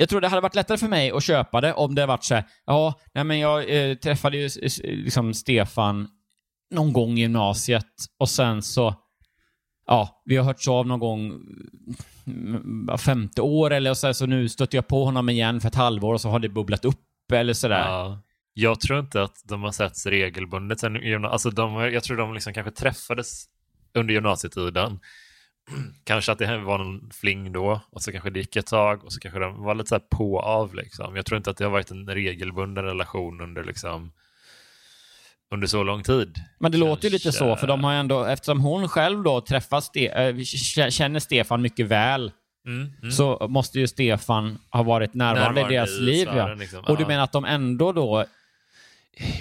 Jag 0.00 0.08
tror 0.08 0.20
det 0.20 0.28
hade 0.28 0.42
varit 0.42 0.54
lättare 0.54 0.78
för 0.78 0.88
mig 0.88 1.10
att 1.10 1.22
köpa 1.22 1.60
det 1.60 1.72
om 1.72 1.94
det 1.94 2.06
varit 2.06 2.24
så 2.24 2.34
här, 2.34 2.44
ja, 2.66 3.00
nej 3.14 3.24
men 3.24 3.38
jag 3.38 3.90
eh, 3.90 3.94
träffade 3.94 4.36
ju 4.36 4.48
liksom 4.82 5.34
Stefan 5.34 6.08
någon 6.70 6.92
gång 6.92 7.18
i 7.18 7.20
gymnasiet 7.20 7.86
och 8.18 8.28
sen 8.28 8.62
så, 8.62 8.94
ja, 9.86 10.22
vi 10.24 10.36
har 10.36 10.44
hörts 10.44 10.68
av 10.68 10.86
någon 10.86 11.00
gång 11.00 11.26
mm, 12.26 12.54
mm, 12.54 12.98
femte 12.98 13.42
år 13.42 13.72
eller 13.72 13.94
så, 13.94 14.06
här, 14.06 14.14
så 14.14 14.26
nu 14.26 14.48
stötte 14.48 14.76
jag 14.76 14.88
på 14.88 15.04
honom 15.04 15.28
igen 15.28 15.60
för 15.60 15.68
ett 15.68 15.74
halvår 15.74 16.14
och 16.14 16.20
så 16.20 16.28
har 16.28 16.38
det 16.38 16.48
bubblat 16.48 16.84
upp 16.84 17.32
eller 17.32 17.52
sådär. 17.52 17.88
Ja. 17.88 18.22
Jag 18.54 18.80
tror 18.80 19.00
inte 19.00 19.22
att 19.22 19.36
de 19.44 19.62
har 19.62 19.72
setts 19.72 20.06
regelbundet 20.06 20.80
sen 20.80 21.24
alltså 21.24 21.50
de, 21.50 21.74
Jag 21.74 22.02
tror 22.02 22.16
de 22.16 22.34
liksom 22.34 22.54
kanske 22.54 22.72
träffades 22.72 23.44
under 23.94 24.14
gymnasietiden 24.14 25.00
kanske 26.04 26.32
att 26.32 26.38
det 26.38 26.58
var 26.58 26.78
en 26.78 27.10
fling 27.14 27.52
då 27.52 27.80
och 27.90 28.02
så 28.02 28.12
kanske 28.12 28.30
det 28.30 28.38
gick 28.40 28.56
ett 28.56 28.66
tag 28.66 29.04
och 29.04 29.12
så 29.12 29.20
kanske 29.20 29.40
den 29.40 29.62
var 29.62 29.74
lite 29.74 29.88
så 29.88 29.94
här 29.94 30.02
på 30.10 30.40
av 30.40 30.74
liksom. 30.74 31.16
Jag 31.16 31.26
tror 31.26 31.36
inte 31.36 31.50
att 31.50 31.56
det 31.56 31.64
har 31.64 31.70
varit 31.70 31.90
en 31.90 32.06
regelbunden 32.08 32.84
relation 32.84 33.40
under 33.40 33.64
liksom 33.64 34.12
under 35.50 35.66
så 35.66 35.82
lång 35.82 36.02
tid. 36.02 36.36
Men 36.58 36.72
det 36.72 36.78
låter 36.78 37.04
ju 37.04 37.10
lite 37.10 37.22
Kanske- 37.22 37.38
så, 37.38 37.56
för 37.56 37.66
de 37.66 37.84
har 37.84 37.92
ändå, 37.92 38.24
eftersom 38.24 38.60
hon 38.60 38.88
själv 38.88 39.22
då 39.22 39.40
träffar 39.40 39.80
Ste 39.80 40.32
k- 40.76 40.90
känner 40.90 41.20
Stefan 41.20 41.62
mycket 41.62 41.86
väl, 41.86 42.32
Mm, 42.66 42.92
mm. 43.02 43.10
så 43.12 43.46
måste 43.50 43.80
ju 43.80 43.86
Stefan 43.86 44.58
ha 44.70 44.82
varit 44.82 45.14
närvarande, 45.14 45.40
Närvarande 45.60 45.74
i 45.74 45.76
deras 45.76 45.90
i 45.98 46.00
liv. 46.02 46.28
Ja. 46.36 46.54
liksom. 46.54 46.84
Och 46.84 46.96
du 46.96 47.06
menar 47.06 47.24
att 47.24 47.32
de 47.32 47.44
ändå 47.44 47.92
då 47.92 48.24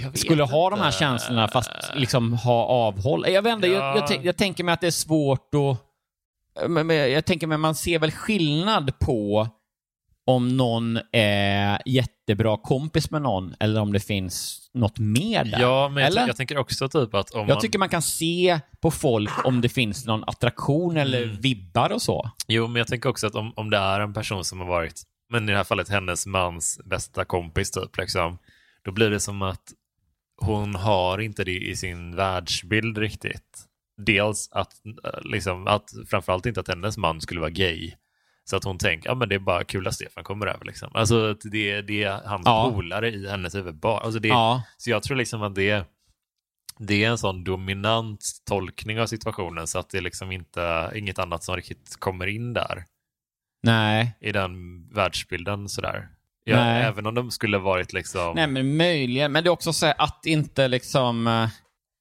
Jag 0.04 0.18
skulle 0.18 0.44
ha 0.44 0.70
de 0.70 0.80
här 0.80 0.86
inte. 0.88 0.98
känslorna 0.98 1.48
fast 1.48 1.72
liksom 1.96 2.34
ha 2.34 2.66
avhåll? 2.66 3.26
Jag 3.28 3.44
inte, 3.54 3.68
jag, 3.68 3.84
Ja. 3.84 3.96
jag, 3.96 4.08
tänk- 4.08 4.26
jag 4.26 4.38
tänker 4.38 4.64
mig 4.64 4.74
att 4.74 4.82
det 4.82 4.88
är 4.88 4.92
svårt 4.92 5.54
att... 5.54 5.87
Men, 6.68 6.88
men 6.88 7.12
jag 7.12 7.26
tänker 7.26 7.48
mig 7.48 7.58
man 7.58 7.76
ser 7.76 8.00
väl 8.00 8.12
skillnad 8.12 9.00
på 9.00 9.48
om 10.26 10.58
någon 10.58 11.00
är 11.12 11.82
jättebra 11.86 12.58
kompis 12.58 13.12
med 13.12 13.22
någon 13.22 13.56
eller 13.60 13.82
om 13.82 13.94
det 13.94 14.00
finns 14.00 14.70
något 14.74 15.00
mer 15.00 15.44
där. 15.44 15.60
Ja, 15.60 15.90
men 15.90 16.04
jag, 16.04 16.12
eller? 16.12 16.28
jag 16.28 16.36
tänker 16.36 16.58
också 16.58 16.90
typ 16.90 17.14
att 17.14 17.32
om 17.32 17.40
Jag 17.40 17.48
man... 17.50 17.60
tycker 17.62 17.80
man 17.80 17.90
kan 17.90 18.02
se 18.02 18.60
på 18.82 18.92
folk 18.92 19.46
om 19.46 19.62
det 19.62 19.70
finns 19.70 20.06
någon 20.06 20.24
attraktion 20.24 20.98
eller 20.98 21.24
Mm. 21.24 21.42
vibbar 21.42 21.90
och 21.92 22.02
så. 22.02 22.32
Jo, 22.48 22.68
men 22.68 22.76
jag 22.76 22.88
tänker 22.88 23.10
också 23.10 23.28
att 23.28 23.36
om, 23.36 23.54
om 23.56 23.70
det 23.70 23.78
är 23.78 24.00
en 24.00 24.14
person 24.14 24.46
som 24.46 24.60
har 24.60 24.68
varit, 24.68 25.02
men 25.30 25.50
i 25.50 25.52
det 25.52 25.58
här 25.58 25.64
fallet 25.64 25.90
hennes 25.90 26.26
mans 26.26 26.80
bästa 26.86 27.26
kompis 27.26 27.72
typ, 27.72 27.98
liksom, 27.98 28.38
då 28.84 28.92
blir 28.92 29.10
det 29.10 29.20
som 29.20 29.42
att 29.42 29.64
hon 30.42 30.76
har 30.76 31.18
inte 31.20 31.44
det 31.44 31.58
i 31.58 31.76
sin 31.76 32.16
världsbild 32.16 32.98
riktigt. 32.98 33.67
Dels 33.98 34.50
att, 34.52 34.74
eh, 35.04 35.22
liksom, 35.24 35.68
att 35.68 35.90
framförallt 36.10 36.46
inte 36.46 36.60
att 36.60 36.68
hennes 36.68 36.98
man 36.98 37.22
skulle 37.22 37.40
vara 37.40 37.50
gay. 37.50 37.94
Så 38.44 38.56
att 38.56 38.64
hon 38.64 38.78
tänker, 38.78 39.10
ja 39.10 39.16
men 39.16 39.30
det 39.30 39.36
är 39.36 39.40
bara 39.40 39.64
kul 39.64 39.88
att 39.88 39.94
Stefan 39.96 40.24
kommer 40.24 40.48
över 40.48 40.66
liksom. 40.66 40.90
Alltså 40.94 41.32
att 41.32 41.42
det, 41.52 41.82
det 41.82 42.04
är 42.04 42.22
hans 42.26 42.42
Ja. 42.46 42.72
polare 42.76 43.10
i 43.12 43.30
hennes 43.30 43.56
huvud 43.56 43.76
bara. 43.76 44.00
Alltså 44.00 44.20
det, 44.20 44.28
Ja. 44.28 44.64
Så 44.78 44.90
jag 44.90 45.04
tror 45.04 45.18
liksom 45.18 45.44
att 45.44 45.56
det, 45.56 45.86
det 46.80 47.04
är 47.04 47.10
en 47.10 47.18
sån 47.18 47.44
dominant 47.44 48.26
tolkning 48.46 49.00
av 49.02 49.08
situationen 49.08 49.68
så 49.68 49.80
att 49.80 49.90
det 49.90 49.98
är 49.98 50.02
liksom 50.02 50.32
inte, 50.32 50.92
inget 50.96 51.20
annat 51.20 51.44
som 51.44 51.56
riktigt 51.56 51.96
kommer 52.00 52.28
in 52.28 52.54
där 52.54 52.86
Nej. 53.64 54.18
i 54.22 54.32
den 54.32 54.84
världsbilden 54.90 55.70
sådär. 55.70 56.08
Ja, 56.44 56.56
Nej. 56.56 56.84
även 56.84 57.06
om 57.06 57.16
de 57.16 57.32
skulle 57.32 57.58
varit 57.58 57.94
liksom... 57.94 58.36
Nej, 58.36 58.48
men 58.48 58.78
möjligen. 58.78 59.32
Men 59.32 59.44
det 59.44 59.48
är 59.48 59.52
också 59.52 59.74
så 59.74 59.94
att 59.98 60.26
inte 60.26 60.68
liksom... 60.68 61.48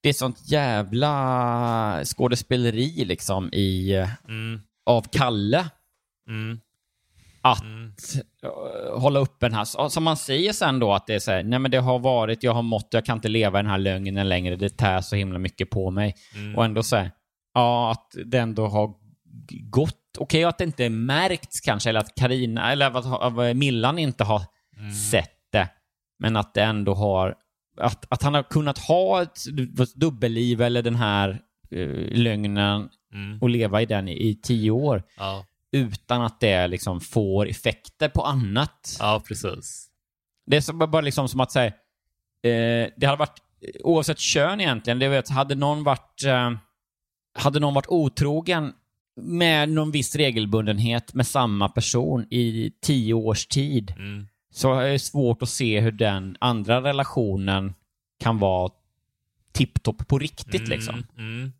Det 0.01 0.09
är 0.09 0.13
sånt 0.13 0.51
jävla 0.51 2.01
skådespeleri 2.05 3.05
liksom 3.05 3.49
i... 3.53 3.93
Mm, 4.27 4.61
Av 4.85 5.05
Kalle. 5.11 5.65
mm, 6.29 6.59
Att 7.41 7.61
mm, 7.63 7.93
eh, 8.43 8.99
hålla 8.99 9.19
upp 9.19 9.39
den 9.39 9.53
här... 9.53 9.89
Som 9.89 10.03
man 10.03 10.17
säger 10.17 10.53
sen 10.53 10.79
då 10.79 10.93
att 10.93 11.07
det 11.07 11.13
är 11.15 11.19
så 11.19 11.31
här, 11.31 11.43
nej 11.43 11.59
men 11.59 11.71
det 11.71 11.77
har 11.77 11.99
varit, 11.99 12.43
jag 12.43 12.53
har 12.53 12.61
mått, 12.61 12.87
jag 12.91 13.05
kan 13.05 13.17
inte 13.17 13.27
leva 13.29 13.59
i 13.59 13.61
den 13.63 13.71
här 13.71 13.77
lögnen 13.77 14.29
längre, 14.29 14.55
det 14.55 14.77
tär 14.77 15.01
så 15.01 15.15
himla 15.15 15.39
mycket 15.39 15.69
på 15.69 15.91
mig. 15.91 16.15
mm. 16.35 16.55
Och 16.55 16.65
ändå 16.65 16.83
så 16.83 16.95
här, 16.95 17.11
ja, 17.53 17.91
att 17.91 18.11
det 18.25 18.37
ändå 18.39 18.67
har 18.67 18.93
gått. 19.69 19.93
Okej 20.19 20.43
att 20.43 20.57
det 20.57 20.63
inte 20.63 20.85
är 20.85 20.89
märkts 20.89 21.61
kanske, 21.61 21.89
eller 21.89 21.99
att 21.99 22.15
Karina 22.15 22.71
eller 22.71 22.85
att, 22.97 23.05
att 23.39 23.57
Millan 23.57 23.99
inte 23.99 24.23
har 24.23 24.41
Mm. 24.79 24.93
sett 24.93 25.31
det. 25.51 25.69
Men 26.19 26.35
att 26.35 26.53
det 26.53 26.63
ändå 26.63 26.93
har, 26.93 27.35
att, 27.77 28.05
att 28.09 28.23
han 28.23 28.33
har 28.33 28.43
kunnat 28.43 28.77
ha 28.77 29.21
ett 29.21 29.39
dubbelliv 29.95 30.61
eller 30.61 30.81
den 30.81 30.95
här 30.95 31.41
eh, 31.71 32.17
lögnen 32.17 32.89
Mm, 33.13 33.37
och 33.41 33.49
leva 33.49 33.81
i 33.81 33.85
den 33.85 34.07
i, 34.07 34.29
i 34.29 34.35
tio 34.35 34.71
år 34.71 35.03
ja, 35.17 35.45
utan 35.71 36.21
att 36.21 36.39
det 36.39 36.67
liksom 36.67 37.01
får 37.01 37.47
effekter 37.49 38.09
på 38.09 38.21
annat. 38.21 38.97
ja, 38.99 39.23
precis. 39.27 39.87
Det 40.45 40.57
är 40.57 40.61
så, 40.61 40.73
bara 40.73 41.01
liksom 41.01 41.27
som 41.27 41.39
att 41.39 41.51
säga, 41.51 41.67
eh, 42.43 42.89
det 42.97 43.05
hade 43.05 43.17
varit, 43.17 43.41
oavsett 43.83 44.19
kön 44.19 44.61
egentligen, 44.61 44.99
det 44.99 45.09
vet, 45.09 45.29
hade 45.29 45.55
någon 45.55 45.83
varit, 45.83 46.23
eh, 46.25 46.51
hade 47.39 47.59
någon 47.59 47.73
varit 47.73 47.87
otrogen 47.87 48.73
med 49.15 49.69
någon 49.69 49.91
viss 49.91 50.15
regelbundenhet 50.15 51.13
med 51.13 51.27
samma 51.27 51.69
person 51.69 52.27
i 52.29 52.71
tio 52.81 53.13
års 53.13 53.47
tid, 53.47 53.93
Mm, 53.97 54.27
så 54.57 54.73
är 54.79 54.89
det 54.91 54.99
svårt 54.99 55.41
att 55.41 55.49
se 55.49 55.79
hur 55.79 55.91
den 55.91 56.37
andra 56.39 56.81
relationen 56.83 57.73
kan 58.19 58.39
vara 58.39 58.71
tipptopp 59.51 60.07
på 60.07 60.19
riktigt 60.19 60.55
mm, 60.61 60.69
liksom. 60.69 61.03
Mm, 61.17 61.51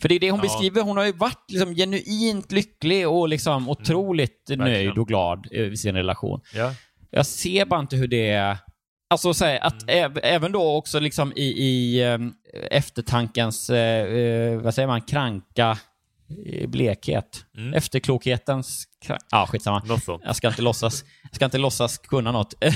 För 0.00 0.08
det 0.08 0.14
är 0.14 0.20
det 0.20 0.30
hon 0.30 0.40
Ja. 0.40 0.42
beskriver, 0.42 0.82
hon 0.82 0.96
har 0.96 1.04
ju 1.04 1.12
varit 1.12 1.44
liksom 1.50 1.74
genuint 1.74 2.52
lycklig 2.52 3.08
och 3.08 3.28
liksom 3.28 3.68
otroligt 3.68 4.44
nöjd 4.48 4.60
Mm. 4.60 4.72
Verkligen. 4.72 4.98
och 4.98 5.08
glad 5.08 5.46
i 5.52 5.76
sin 5.76 5.94
relation. 5.94 6.40
ja. 6.54 6.74
Jag 7.10 7.26
ser 7.26 7.64
bara 7.64 7.80
inte 7.80 7.96
hur 7.96 8.08
det 8.08 8.30
är... 8.30 8.56
Alltså 9.10 9.34
så 9.34 9.44
här, 9.44 9.58
att 9.66 9.82
Mm. 9.82 10.12
äv- 10.12 10.20
även 10.22 10.52
då 10.52 10.76
också 10.76 10.98
liksom 11.00 11.32
i, 11.36 11.42
i 11.44 12.04
um, 12.04 12.34
eftertankens, 12.70 13.70
eh, 13.70 14.04
eh, 14.06 14.60
vad 14.60 14.74
säger 14.74 14.86
man, 14.88 15.00
kranka 15.02 15.78
eh, 16.46 16.68
blekhet. 16.68 17.44
Mm. 17.56 17.74
Efterklokhetens... 17.74 18.84
kra- 19.06 19.18
Ja, 19.30 19.46
skitsamma. 19.46 19.82
Jag 20.24 20.36
ska 20.36 20.48
inte 20.48 20.62
låtsas, 20.62 21.04
ska 21.32 21.44
inte 21.44 21.58
låtsas 21.58 21.98
kunna 21.98 22.32
något. 22.32 22.54
eh, 22.62 22.68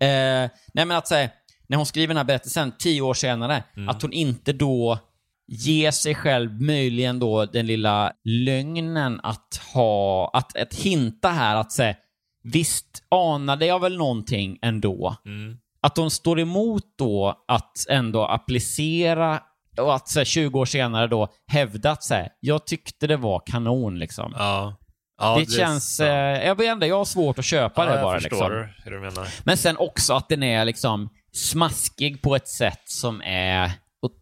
nej, 0.00 0.50
men 0.74 0.90
att 0.92 1.08
säga, 1.08 1.30
när 1.66 1.76
hon 1.76 1.86
skriver 1.86 2.08
den 2.08 2.16
här 2.16 2.24
berättelsen 2.24 2.72
tio 2.78 3.00
år 3.02 3.14
senare, 3.14 3.64
Mm. 3.76 3.88
att 3.88 4.02
hon 4.02 4.12
inte 4.12 4.52
då 4.52 4.98
ger 5.46 5.90
sig 5.90 6.14
själv 6.14 6.62
möjligen 6.62 7.18
då 7.18 7.44
den 7.44 7.66
lilla 7.66 8.12
lögnen 8.24 9.20
att 9.22 9.60
ha, 9.74 10.30
att, 10.34 10.56
att 10.56 10.74
hinta 10.74 11.28
här 11.28 11.56
att 11.56 11.72
säga, 11.72 11.94
visst 12.42 13.02
anade 13.10 13.66
jag 13.66 13.80
väl 13.80 13.96
någonting 13.96 14.58
ändå. 14.62 15.16
Mm, 15.26 15.56
Att 15.80 15.96
hon 15.96 16.10
står 16.10 16.40
emot 16.40 16.84
då 16.98 17.44
att 17.48 17.86
ändå 17.88 18.24
applicera 18.26 19.40
och 19.80 19.94
att 19.94 20.08
så 20.08 20.20
här, 20.20 20.24
20 20.24 20.58
år 20.60 20.64
senare 20.64 21.06
då 21.06 21.28
hävda 21.46 21.90
att 21.90 22.02
så 22.02 22.14
här, 22.14 22.28
jag 22.40 22.66
tyckte 22.66 23.06
det 23.06 23.16
var 23.16 23.42
kanon 23.46 23.98
liksom. 23.98 24.34
ja. 24.38 24.74
Ja. 25.22 25.38
det, 25.38 25.50
känns... 25.52 25.96
sant. 25.96 26.08
Eh, 26.08 26.46
jag 26.46 26.54
vet 26.54 26.72
inte, 26.72 26.86
jag 26.86 26.96
har 26.96 27.04
svårt 27.04 27.38
att 27.38 27.44
köpa 27.44 27.84
ja, 27.84 27.88
det 27.90 27.94
jag 27.94 28.02
bara. 28.04 28.20
förstår 28.20 28.50
Liksom. 28.50 28.68
hur 28.84 28.90
du 28.90 29.00
menar. 29.00 29.28
Men 29.44 29.56
sen 29.56 29.76
också 29.76 30.14
att 30.14 30.28
den 30.28 30.42
är 30.42 30.64
liksom 30.64 31.08
smaskig 31.32 32.22
på 32.22 32.36
ett 32.36 32.48
sätt 32.48 32.82
som 32.84 33.22
är 33.24 33.70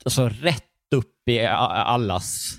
alltså, 0.05 0.28
rätt 0.28 0.64
upp 0.94 1.28
i 1.28 1.46
allas 1.46 2.55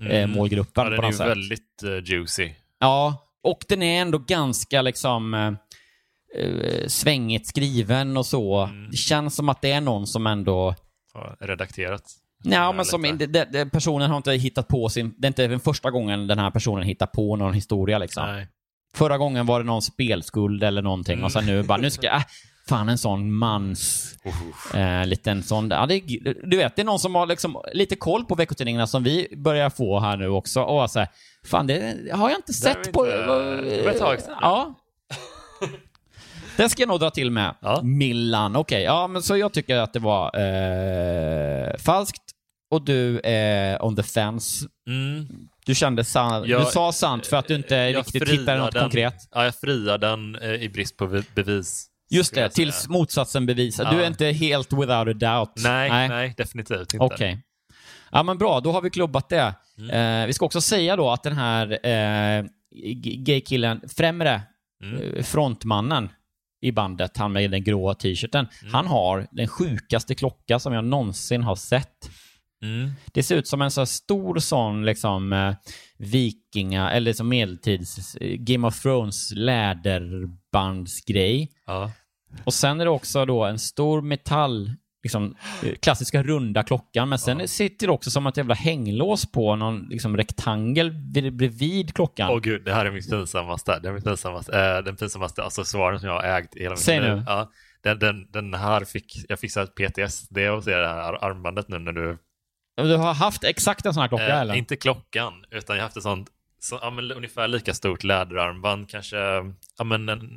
eh, 0.00 0.06
Mm. 0.06 0.30
Ja, 0.36 0.64
på 0.64 0.82
den 0.84 0.92
är 0.92 0.96
något 0.96 1.12
ju 1.12 1.16
sätt. 1.16 1.28
väldigt 1.28 1.82
eh, 1.82 2.12
juicy. 2.12 2.50
Ja, 2.78 3.28
och 3.42 3.64
den 3.68 3.82
är 3.82 4.02
ändå 4.02 4.18
ganska 4.18 4.82
liksom 4.82 5.34
eh, 5.34 6.86
svängigt 6.86 7.46
skriven 7.46 8.16
och 8.16 8.26
så. 8.26 8.60
Mm. 8.64 8.90
Det 8.90 8.96
känns 8.96 9.36
som 9.36 9.48
att 9.48 9.62
det 9.62 9.70
är 9.72 9.80
någon 9.80 10.06
som 10.06 10.26
ändå... 10.26 10.74
Ja, 11.14 11.36
redakterat. 11.40 12.02
Ja, 12.44 12.72
men 12.72 12.84
som, 12.84 13.02
det, 13.02 13.26
det, 13.26 13.66
personen 13.72 14.10
har 14.10 14.16
inte 14.16 14.32
hittat 14.32 14.68
på 14.68 14.88
sin... 14.88 15.14
Det 15.18 15.26
är 15.26 15.28
inte 15.28 15.46
den 15.46 15.60
första 15.60 15.90
gången 15.90 16.26
den 16.26 16.38
här 16.38 16.50
personen 16.50 16.84
hittar 16.84 17.06
på 17.06 17.36
någon 17.36 17.54
historia 17.54 17.98
liksom. 17.98 18.26
Nej. 18.26 18.48
Förra 18.96 19.18
gången 19.18 19.46
var 19.46 19.60
det 19.60 19.66
någon 19.66 19.82
spelskuld 19.82 20.62
eller 20.62 20.82
någonting 20.82 21.24
och 21.24 21.32
sen 21.32 21.46
nu 21.46 21.62
bara, 21.62 21.78
nu 21.78 21.90
ska 21.90 22.06
jag... 22.06 22.16
Äh, 22.16 22.22
fan, 22.68 22.88
en 22.88 22.98
sån 22.98 23.32
mans... 23.32 24.14
Eh, 24.74 25.06
liten 25.06 25.42
sån... 25.42 25.70
Ja, 25.70 25.86
det, 25.86 26.00
du 26.44 26.56
vet, 26.56 26.76
det 26.76 26.82
är 26.82 26.86
någon 26.86 26.98
som 26.98 27.14
har 27.14 27.26
liksom 27.26 27.56
lite 27.72 27.96
koll 27.96 28.24
på 28.24 28.34
veckotidningarna 28.34 28.86
som 28.86 29.02
vi 29.02 29.28
börjar 29.36 29.70
få 29.70 30.00
här 30.00 30.16
nu 30.16 30.28
också. 30.28 30.62
Och 30.62 30.90
så 30.90 30.98
här, 30.98 31.08
fan, 31.44 31.66
det 31.66 31.96
har 32.12 32.30
jag 32.30 32.38
inte 32.38 32.52
Det 32.52 32.52
sett 32.52 32.92
på... 32.92 33.04
det 33.04 33.26
var 33.84 33.90
ett 33.90 33.98
tag 33.98 34.20
sedan. 34.20 34.38
Ja. 34.40 34.74
Den 36.56 36.70
ska 36.70 36.82
jag 36.82 36.88
nog 36.88 37.00
dra 37.00 37.10
till 37.10 37.30
med. 37.30 37.54
Ja. 37.60 37.80
Millan. 37.82 38.56
Okej, 38.56 38.82
ja, 38.82 39.06
men 39.06 39.22
så 39.22 39.36
jag 39.36 39.52
tycker 39.52 39.76
att 39.76 39.92
det 39.92 39.98
var 39.98 40.38
eh, 40.38 41.76
falskt. 41.76 42.22
Och 42.74 42.84
du 42.84 43.20
är 43.24 43.84
on 43.84 43.96
the 43.96 44.02
fence. 44.02 44.66
Mm. 44.88 45.26
Du 45.66 45.74
kände 45.74 46.04
sant. 46.04 46.46
Jag- 46.48 46.60
du 46.60 46.64
sa 46.70 46.92
sant 46.92 47.26
för 47.26 47.36
att 47.36 47.48
du 47.48 47.54
inte 47.54 47.92
riktigt 47.92 48.28
hittade 48.28 48.58
något 48.58 48.72
den, 48.72 48.82
konkret. 48.82 49.14
Ja, 49.34 49.44
jag 49.44 49.54
friar 49.54 49.98
den 49.98 50.36
eh, 50.36 50.50
i 50.50 50.68
brist 50.68 50.96
på 50.96 51.06
be- 51.06 51.22
bevis. 51.34 51.86
Just 52.10 52.34
det, 52.34 52.48
tills 52.50 52.88
motsatsen 52.88 53.46
bevisas. 53.46 53.90
Du 53.90 53.96
Ja. 53.96 54.02
är 54.02 54.06
inte 54.06 54.26
helt 54.26 54.72
without 54.72 55.08
a 55.08 55.12
doubt. 55.12 55.52
Nej, 55.56 56.08
nej, 56.08 56.34
definitivt 56.36 56.80
inte. 56.94 56.98
Okej. 57.04 57.38
Ja, 58.12 58.22
men 58.22 58.38
bra. 58.38 58.60
Då 58.60 58.72
har 58.72 58.82
vi 58.82 58.90
klubbat 58.90 59.28
det. 59.28 59.54
Mm. 59.78 59.90
Eh, 60.22 60.26
vi 60.26 60.32
ska 60.32 60.44
också 60.46 60.60
säga 60.60 60.96
då 60.96 61.10
att 61.10 61.22
den 61.22 61.36
här 61.36 61.86
eh, 61.86 62.44
gaykillen, 63.24 63.80
främre 63.96 64.42
Mm. 64.82 65.14
eh, 65.14 65.22
frontmannen 65.22 66.08
i 66.62 66.72
bandet, 66.72 67.16
han 67.16 67.32
med 67.32 67.50
den 67.50 67.64
gråa 67.64 67.94
t-shirten, 67.94 68.46
Mm. 68.62 68.74
han 68.74 68.86
har 68.86 69.26
den 69.32 69.48
sjukaste 69.48 70.14
klocka 70.14 70.58
som 70.58 70.72
jag 70.72 70.84
någonsin 70.84 71.42
har 71.42 71.56
sett. 71.56 72.10
Mm. 72.64 72.90
Det 73.12 73.22
ser 73.22 73.36
ut 73.36 73.48
som 73.48 73.62
en 73.62 73.70
så 73.70 73.86
stor 73.86 74.38
sån 74.38 74.84
liksom 74.84 75.32
eh, 75.32 75.54
vikinga, 75.98 76.90
eller 76.90 77.12
som 77.12 77.28
medeltids 77.28 78.14
eh, 78.16 78.36
Game 78.38 78.66
of 78.68 78.82
Thrones 78.82 79.32
läderbandsgrej. 79.34 81.50
Ja. 81.66 81.90
Och 82.44 82.54
sen 82.54 82.80
är 82.80 82.84
det 82.84 82.90
också 82.90 83.24
då 83.24 83.44
en 83.44 83.58
stor 83.58 84.02
metall 84.02 84.70
liksom, 85.02 85.36
eh, 85.62 85.72
klassiska 85.82 86.22
runda 86.22 86.62
klockan, 86.62 87.08
men 87.08 87.18
sen 87.18 87.48
sitter 87.48 87.86
det 87.86 87.92
också 87.92 88.10
som 88.10 88.26
ett 88.26 88.36
jävla 88.36 88.54
hänglås 88.54 89.32
på 89.32 89.56
någon 89.56 89.86
liksom, 89.90 90.16
rektangel 90.16 90.90
vid- 90.90 91.36
bredvid 91.36 91.94
klockan. 91.94 92.30
Åh 92.30 92.40
gud, 92.40 92.64
det 92.64 92.74
här 92.74 92.86
är 92.86 92.90
mitt 92.90 93.10
pinsammaste. 93.10 93.78
Det 93.82 93.88
är 93.88 93.92
mitt 93.92 94.04
pinsammaste, 94.04 94.60
eh, 94.60 94.78
den 94.84 94.96
pinsammaste 94.96 95.42
accessoaren 95.44 96.00
som 96.00 96.08
jag 96.08 96.14
har 96.22 96.38
ägt 96.38 96.56
i 96.56 96.62
hela 96.62 96.70
mitt 96.70 96.78
Säg 96.80 97.00
liv. 97.00 97.10
nu. 97.16 97.22
Ja, 97.26 97.50
den, 97.82 97.98
den, 97.98 98.30
den 98.32 98.54
här 98.54 98.84
fick, 98.84 99.24
jag 99.28 99.40
fick 99.40 99.52
så 99.52 99.60
här 99.60 99.66
PTSD 99.66 100.38
och 100.38 100.64
se 100.64 100.76
det 100.76 100.88
här 100.88 101.24
armbandet 101.24 101.68
nu 101.68 101.78
när 101.78 101.92
du... 101.92 102.18
Du 102.76 102.96
har 102.96 103.14
haft 103.14 103.44
exakt 103.44 103.86
en 103.86 103.94
sån 103.94 104.00
här 104.00 104.08
klocka, 104.08 104.26
Eh, 104.28 104.40
eller? 104.40 104.54
inte 104.54 104.76
klockan, 104.76 105.32
utan 105.50 105.76
jag 105.76 105.82
har 105.82 105.86
haft 105.86 105.96
ett 105.96 106.02
sånt, 106.02 106.28
så, 106.60 106.78
ja, 106.82 106.90
men, 106.90 107.12
ungefär 107.12 107.48
lika 107.48 107.74
stort 107.74 108.04
läderarmband, 108.04 108.88
kanske 108.90 109.16
ja, 109.78 109.84
men 109.84 110.08
en, 110.08 110.30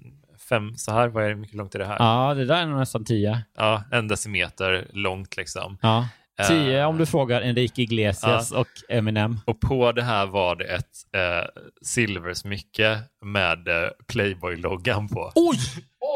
fem 0.49 0.75
så 0.75 0.91
här, 0.91 1.07
vad 1.07 1.23
är 1.25 1.29
det, 1.29 1.35
mycket 1.35 1.55
långt 1.55 1.75
är 1.75 1.79
det 1.79 1.85
här? 1.85 1.95
Ja, 1.99 2.33
det 2.33 2.45
där 2.45 2.61
är 2.61 2.65
nog 2.65 2.79
nästan 2.79 3.05
tio. 3.05 3.41
Ja, 3.57 3.83
en 3.91 4.07
decimeter 4.07 4.87
långt 4.93 5.37
liksom. 5.37 5.77
Ja. 5.81 6.07
Tio 6.47 6.79
Eh. 6.81 6.87
om 6.89 6.97
du 6.97 7.05
frågar 7.05 7.41
Enrique 7.41 7.81
Iglesias 7.83 8.51
och 8.51 8.67
Eminem. 8.89 9.39
Och 9.45 9.59
på 9.61 9.91
det 9.91 10.03
här 10.03 10.25
var 10.25 10.55
det 10.55 10.63
ett 10.65 10.85
eh, 11.15 11.47
silversmycke 11.85 12.99
med 13.25 13.67
eh, 13.67 13.89
Playboy-loggan 14.07 15.07
på. 15.09 15.31
Oj! 15.35 15.57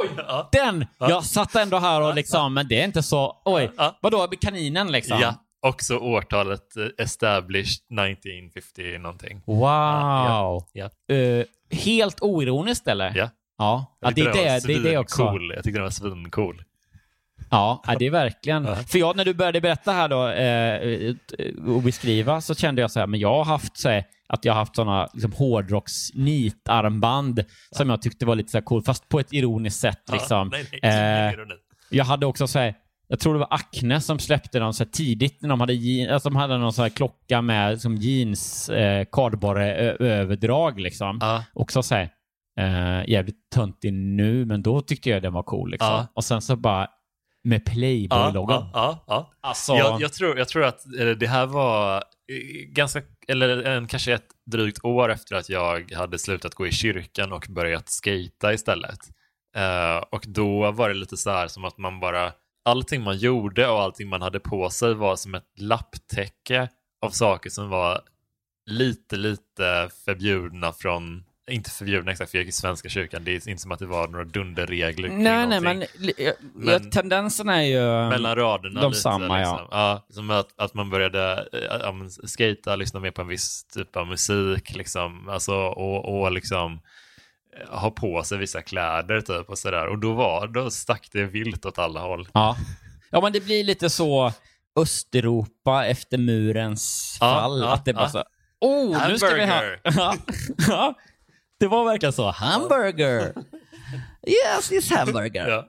Oj! 0.02 0.10
Ja. 0.18 0.50
Den! 0.52 0.86
Jag 1.00 1.24
satt 1.26 1.56
ändå 1.56 1.78
här 1.78 2.02
och 2.02 2.16
liksom, 2.16 2.54
men 2.54 2.68
det 2.68 2.82
är 2.82 2.86
inte 2.86 3.04
så... 3.04 3.42
Oj. 3.46 3.72
Ja. 3.78 3.98
Vadå, 4.02 4.28
kaninen 4.42 4.92
liksom? 4.92 5.20
Ja, 5.22 5.36
också 5.62 5.98
årtalet 5.98 6.78
eh, 6.78 6.86
established 7.06 7.82
1950 8.00 8.98
någonting. 8.98 9.42
Wow! 9.46 10.66
Ja. 10.74 10.90
Eh, 11.10 11.46
helt 11.72 12.22
oironiskt 12.22 12.88
eller? 12.88 13.14
Ja. 13.16 13.30
Ja, 13.58 13.98
ja 14.00 14.12
det, 14.12 14.22
är 14.22 14.26
var 14.26 14.34
det, 14.34 14.68
det 14.68 14.74
är 14.74 14.80
det 14.92 14.98
också. 14.98 15.16
svincool. 15.16 15.52
Jag 15.56 15.64
tyckte 15.64 15.78
den 15.78 15.84
var 15.84 15.90
svincool. 15.90 16.64
Ja, 17.50 17.84
ja, 17.88 17.96
det 18.00 18.06
är 18.06 18.12
verkligen. 18.12 18.66
Ja. 18.66 18.76
För 18.76 19.00
jag, 19.00 19.16
när 19.16 19.26
du 19.26 19.34
började 19.34 19.62
berätta 19.62 19.92
här 19.92 20.10
då 20.10 20.28
eh, 20.28 21.16
och 21.76 21.82
beskriva 21.82 22.42
så 22.42 22.56
kände 22.56 22.82
jag 22.82 22.92
så 22.92 23.00
här, 23.00 23.08
men 23.08 23.20
jag 23.20 23.34
har 23.34 23.46
haft 23.46 23.78
så 23.78 23.90
här, 23.90 24.04
att 24.28 24.46
jag 24.46 24.54
har 24.54 24.60
haft 24.60 24.76
sådana 24.76 25.10
liksom, 25.14 25.32
hårdrocks-nitarmband 25.32 27.44
som 27.72 27.90
jag 27.90 28.02
tyckte 28.02 28.26
var 28.26 28.36
lite 28.36 28.52
så 28.52 28.58
här 28.58 28.66
cool, 28.66 28.84
fast 28.84 29.10
på 29.10 29.20
ett 29.20 29.34
ironiskt 29.34 29.80
sätt. 29.80 30.02
Liksom. 30.12 30.52
Ja, 30.54 30.58
nej, 30.58 30.66
nej, 30.82 31.28
Eh. 31.32 31.36
Jag 31.94 32.06
hade 32.06 32.26
också 32.26 32.48
så 32.48 32.60
här, 32.60 32.76
jag 33.12 33.20
tror 33.20 33.34
det 33.34 33.40
var 33.40 33.48
Acne 33.52 34.02
som 34.02 34.20
släppte 34.20 34.60
dem 34.60 34.74
så 34.74 34.84
här 34.84 34.92
tidigt 34.92 35.42
när 35.42 35.50
de 35.50 35.60
hade, 35.60 35.74
alltså 36.14 36.30
de 36.30 36.36
hade 36.36 36.58
någon 36.58 36.74
sån 36.74 36.84
här 36.84 36.90
klocka 36.90 37.42
med 37.42 37.82
som 37.82 37.96
jeans 37.96 38.70
eh, 38.70 39.06
kardborre-överdrag 39.12 40.80
liksom. 40.80 41.18
Ja. 41.22 41.44
Också 41.54 41.84
så 41.84 41.96
här, 41.96 42.10
eh, 42.60 43.10
jävligt 43.10 43.50
töntig 43.56 43.94
nu, 43.94 44.46
men 44.46 44.62
då 44.62 44.82
tyckte 44.82 45.10
jag 45.10 45.22
den 45.22 45.34
var 45.34 45.44
cool 45.44 45.72
liksom. 45.72 45.88
Ja. 45.88 46.08
Och 46.14 46.24
sen 46.24 46.42
så 46.42 46.56
bara 46.56 46.88
med 47.44 47.66
Playboy-loggan. 47.66 48.70
ja, 48.74 48.74
ja, 48.74 49.04
ja. 49.08 49.32
Alltså, 49.42 49.74
Jag, 49.74 50.02
jag, 50.02 50.14
tror, 50.14 50.38
jag 50.38 50.48
tror 50.48 50.64
att 50.64 50.86
eh, 51.00 51.08
det 51.08 51.28
här 51.28 51.46
var 51.46 51.96
eh, 51.98 52.02
ganska, 52.68 53.02
eller 53.28 53.64
en, 53.64 53.88
kanske 53.88 54.14
ett 54.14 54.28
drygt 54.52 54.86
år 54.86 55.12
efter 55.12 55.36
att 55.36 55.50
jag 55.50 55.92
hade 55.92 56.20
slutat 56.20 56.56
gå 56.56 56.68
i 56.68 56.72
kyrkan 56.72 57.32
och 57.34 57.46
börjat 57.50 57.90
skata 57.90 58.54
istället. 58.54 59.00
Eh, 59.56 59.98
och 60.12 60.24
då 60.28 60.72
var 60.72 60.90
det 60.90 60.96
lite 60.96 61.18
så 61.18 61.32
här 61.32 61.48
som 61.48 61.66
att 61.66 61.78
man 61.78 62.00
bara, 62.00 62.32
allting 62.64 63.02
man 63.02 63.18
gjorde 63.18 63.68
och 63.68 63.82
allting 63.82 64.10
man 64.10 64.22
hade 64.22 64.40
på 64.40 64.70
sig 64.70 64.94
var 64.94 65.16
som 65.16 65.36
ett 65.36 65.60
lapptäcke 65.60 66.70
av 67.02 67.10
saker 67.10 67.50
som 67.50 67.70
var 67.70 68.02
lite, 68.66 69.18
lite 69.18 69.90
förbjudna 70.06 70.74
från, 70.74 71.24
inte 71.50 71.70
förbjudna 71.70 72.12
exakt 72.12 72.32
för 72.32 72.38
jag 72.38 72.44
gick 72.44 72.54
i 72.54 72.58
Svenska 72.58 72.90
kyrkan, 72.90 73.24
det 73.24 73.32
är 73.32 73.50
inte 73.50 73.62
som 73.62 73.72
att 73.72 73.80
det 73.80 73.86
var 73.86 74.08
några 74.08 74.26
dunderregler 74.26 75.10
nej, 75.10 75.48
nej, 75.48 75.62
men, 75.62 75.86
ja, 76.18 76.32
Men- 76.54 76.68
ja, 76.68 76.80
tendensen 76.92 77.50
är 77.50 77.62
ju... 77.62 78.10
mellan 78.10 78.36
raderna 78.36 78.82
de 78.82 78.88
lite. 78.88 79.02
samma, 79.02 79.42
ja. 79.42 79.52
liksom. 79.52 79.68
ja. 79.72 80.06
Som 80.10 80.30
att, 80.30 80.54
att 80.56 80.74
man 80.74 80.90
började 80.90 81.48
äh, 81.54 81.60
ja, 81.60 81.96
skata, 82.24 82.76
lyssna 82.76 83.00
mer 83.00 83.12
på 83.12 83.22
en 83.22 83.28
viss 83.28 83.64
typ 83.64 83.96
av 83.96 84.08
musik 84.08 84.76
liksom. 84.76 85.30
Alltså, 85.30 85.54
och, 85.56 86.22
och 86.22 86.32
liksom 86.32 86.74
eh, 86.74 86.80
ha 87.70 87.92
på 87.92 88.24
sig 88.24 88.38
vissa 88.38 88.62
kläder 88.62 89.22
typ 89.22 89.50
och 89.50 89.58
sådär. 89.58 89.88
Och 89.88 90.00
då 90.00 90.14
var 90.14 90.48
då 90.48 90.72
stack 90.72 91.08
det 91.12 91.26
vilt 91.26 91.66
åt 91.66 91.80
alla 91.80 92.00
håll. 92.00 92.28
Ja. 92.34 92.58
ja, 93.12 93.22
men 93.22 93.34
det 93.34 93.40
blir 93.40 93.64
lite 93.64 93.90
så 93.90 94.34
Östeuropa 94.80 95.86
efter 95.86 96.18
murens 96.18 97.18
fall. 97.20 97.60
ja, 97.60 97.74
att 97.74 97.86
det 97.86 97.94
bara 97.94 98.06
ja. 98.06 98.10
så... 98.10 98.24
Oh, 98.62 99.08
nu 99.10 99.18
ska 99.18 99.34
vi 99.34 99.46
ha... 99.46 99.62
Ja. 100.68 100.94
Det 101.60 101.68
var 101.68 101.86
verkligen 101.86 102.14
så. 102.14 102.32
Hamburger! 102.32 103.34
Yes, 104.28 104.72
it's 104.72 104.96
hamburger. 104.96 105.48
Ja. 105.48 105.68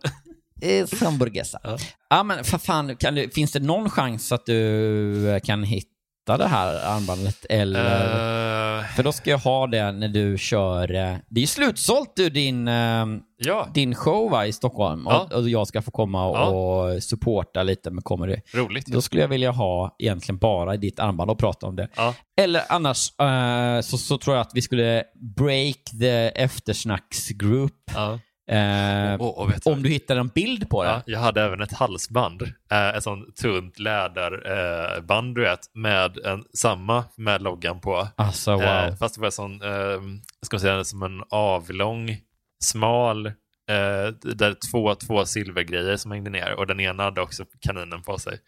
It's 0.60 1.04
hamburgesa. 1.04 1.60
Ja. 1.62 1.78
Ja. 2.10 2.22
men 2.22 2.44
för 2.44 2.58
fan, 2.58 2.96
kan 2.96 3.14
du, 3.14 3.30
finns 3.30 3.52
det 3.52 3.60
någon 3.60 3.90
chans 3.90 4.32
att 4.32 4.46
du 4.46 5.40
kan 5.44 5.62
hitta 5.62 5.91
det 6.26 6.46
här 6.46 6.96
armbandet? 6.96 7.46
Eller? 7.48 8.78
Eh, 8.78 8.84
För 8.84 9.02
då 9.02 9.12
ska 9.12 9.30
jag 9.30 9.38
ha 9.38 9.66
det 9.66 9.92
när 9.92 10.08
du 10.08 10.38
kör... 10.38 10.94
eh, 10.94 11.16
Det 11.28 11.38
är 11.38 11.42
ju 11.42 11.46
slutsålt 11.46 12.12
du, 12.16 12.30
din, 12.30 12.68
eh, 12.68 13.06
ja, 13.36 13.68
din 13.74 13.94
show 13.94 14.30
va, 14.30 14.46
i 14.46 14.52
Stockholm. 14.52 15.06
Ja. 15.10 15.20
Och, 15.30 15.32
och 15.32 15.48
jag 15.48 15.66
ska 15.66 15.82
få 15.82 15.90
komma 15.90 16.26
och, 16.26 16.36
Ja. 16.36 16.44
och 16.48 17.02
supporta 17.02 17.62
lite 17.62 17.90
med 17.90 18.04
comedy. 18.04 18.36
roligt. 18.54 18.86
Då 18.86 19.02
skulle 19.02 19.22
jag 19.22 19.28
vilja 19.28 19.50
ha 19.50 19.96
egentligen 19.98 20.38
bara 20.38 20.76
ditt 20.76 21.00
armband 21.00 21.30
och 21.30 21.38
prata 21.38 21.66
om 21.66 21.76
det. 21.76 21.88
Eller 22.40 22.62
annars 22.68 23.20
eh, 23.20 23.80
så, 23.80 23.98
så 23.98 24.18
tror 24.18 24.36
jag 24.36 24.40
att 24.40 24.50
vi 24.54 24.62
skulle 24.62 25.04
break 25.36 25.76
the 26.00 26.10
eftersnacksgroup. 26.42 27.72
Ja. 27.94 28.18
Eh, 28.46 29.46
vet 29.48 29.64
du, 29.64 29.70
om 29.70 29.82
du 29.82 29.88
hittar 29.88 30.16
en 30.16 30.28
bild 30.28 30.70
på 30.70 30.84
det. 30.84 30.90
Ja, 30.90 31.02
jag 31.06 31.20
hade 31.20 31.42
även 31.42 31.60
ett 31.60 31.72
halsband, 31.72 32.42
eh, 32.70 32.88
ett 32.88 33.02
sånt 33.02 33.36
tunt 33.36 33.78
läderband 33.78 35.28
eh, 35.28 35.34
du 35.34 35.50
vet, 35.50 35.60
med 35.74 36.18
en, 36.18 36.44
samma 36.54 37.04
med 37.16 37.42
loggan 37.42 37.80
på. 37.80 38.08
Alltså 38.16 38.52
wow. 38.52 38.62
Eh, 38.62 38.96
fast 38.96 39.14
det 39.14 39.20
var 39.20 39.30
sån, 39.30 39.62
eh, 39.62 40.00
ska 40.42 40.54
man 40.54 40.60
säga, 40.60 40.84
som 40.84 41.02
en 41.02 41.22
avlång, 41.30 42.16
smal, 42.62 43.26
eh, 43.26 43.32
där 44.22 44.70
två, 44.70 44.94
två 44.94 45.24
silvergrejer 45.24 45.96
som 45.96 46.10
hängde 46.10 46.30
ner 46.30 46.52
och 46.54 46.66
den 46.66 46.80
ena 46.80 47.02
hade 47.02 47.20
också 47.20 47.44
kaninen 47.60 48.02
på 48.02 48.18
sig. 48.18 48.38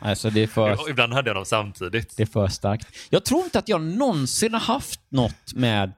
alltså 0.00 0.30
det 0.30 0.42
är 0.42 0.46
för... 0.46 0.90
Ibland 0.90 1.12
hade 1.12 1.28
jag 1.28 1.36
dem 1.36 1.44
samtidigt. 1.44 2.16
Det 2.16 2.22
är 2.22 2.26
för 2.26 2.48
starkt. 2.48 2.88
Jag 3.10 3.24
tror 3.24 3.44
inte 3.44 3.58
att 3.58 3.68
jag 3.68 3.80
någonsin 3.82 4.52
har 4.52 4.60
haft 4.60 5.00
något 5.08 5.54
med 5.54 5.92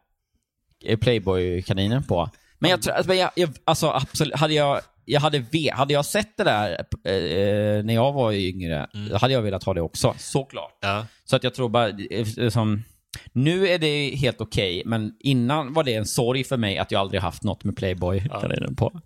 eh, 0.85 0.99
Playboy-kaninen 0.99 2.03
på. 2.03 2.31
Men 2.61 2.71
jag 2.71 2.83
tror, 2.83 2.95
alltså, 2.95 3.15
jag, 3.15 3.31
jag, 3.37 3.51
alltså 3.65 3.91
absolut, 3.91 4.35
hade 4.37 4.55
jag, 4.55 4.81
jag 5.05 5.21
hade, 5.21 5.39
ve, 5.39 5.71
hade 5.75 5.93
jag 5.93 6.05
sett 6.05 6.37
det 6.37 6.45
där 6.45 6.71
eh, 7.05 7.85
när 7.85 7.95
jag 7.95 8.13
var 8.13 8.33
yngre, 8.33 8.87
Mm. 8.95 9.15
hade 9.21 9.33
jag 9.33 9.43
velat 9.43 9.65
ha 9.65 9.75
det 9.75 9.81
också. 9.81 10.15
Såklart. 10.19 10.79
Ja. 10.81 11.07
Så 11.25 11.37
att 11.37 11.45
jag 11.45 11.55
tror 11.55 11.69
bara, 11.69 11.89
eh, 11.89 12.49
som, 12.51 12.83
nu 13.33 13.69
är 13.69 13.79
det 13.79 14.09
helt 14.17 14.41
okej, 14.41 14.83
men 14.87 15.13
innan 15.21 15.73
var 15.73 15.85
det 15.85 15.95
en 15.95 16.07
sorg 16.07 16.45
för 16.45 16.57
mig 16.57 16.79
att 16.79 16.91
jag 16.91 17.01
aldrig 17.01 17.21
haft 17.21 17.43
något 17.45 17.65
med 17.65 17.77
Playboy-kaninen 17.77 18.77
på. 18.77 19.01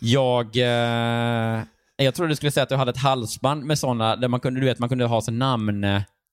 Jag, 0.00 0.56
eh, 0.56 1.62
jag 1.96 2.14
trodde 2.14 2.28
du 2.32 2.36
skulle 2.36 2.50
säga 2.52 2.62
att 2.62 2.68
du 2.68 2.76
hade 2.76 2.90
ett 2.90 2.96
halsband 2.96 3.64
med 3.64 3.78
sådana, 3.78 4.16
där 4.16 4.28
man 4.28 4.40
kunde, 4.40 4.60
du 4.60 4.66
vet, 4.66 4.78
man 4.78 4.88
kunde 4.88 5.04
ha 5.04 5.20
så 5.20 5.30
namn 5.32 5.84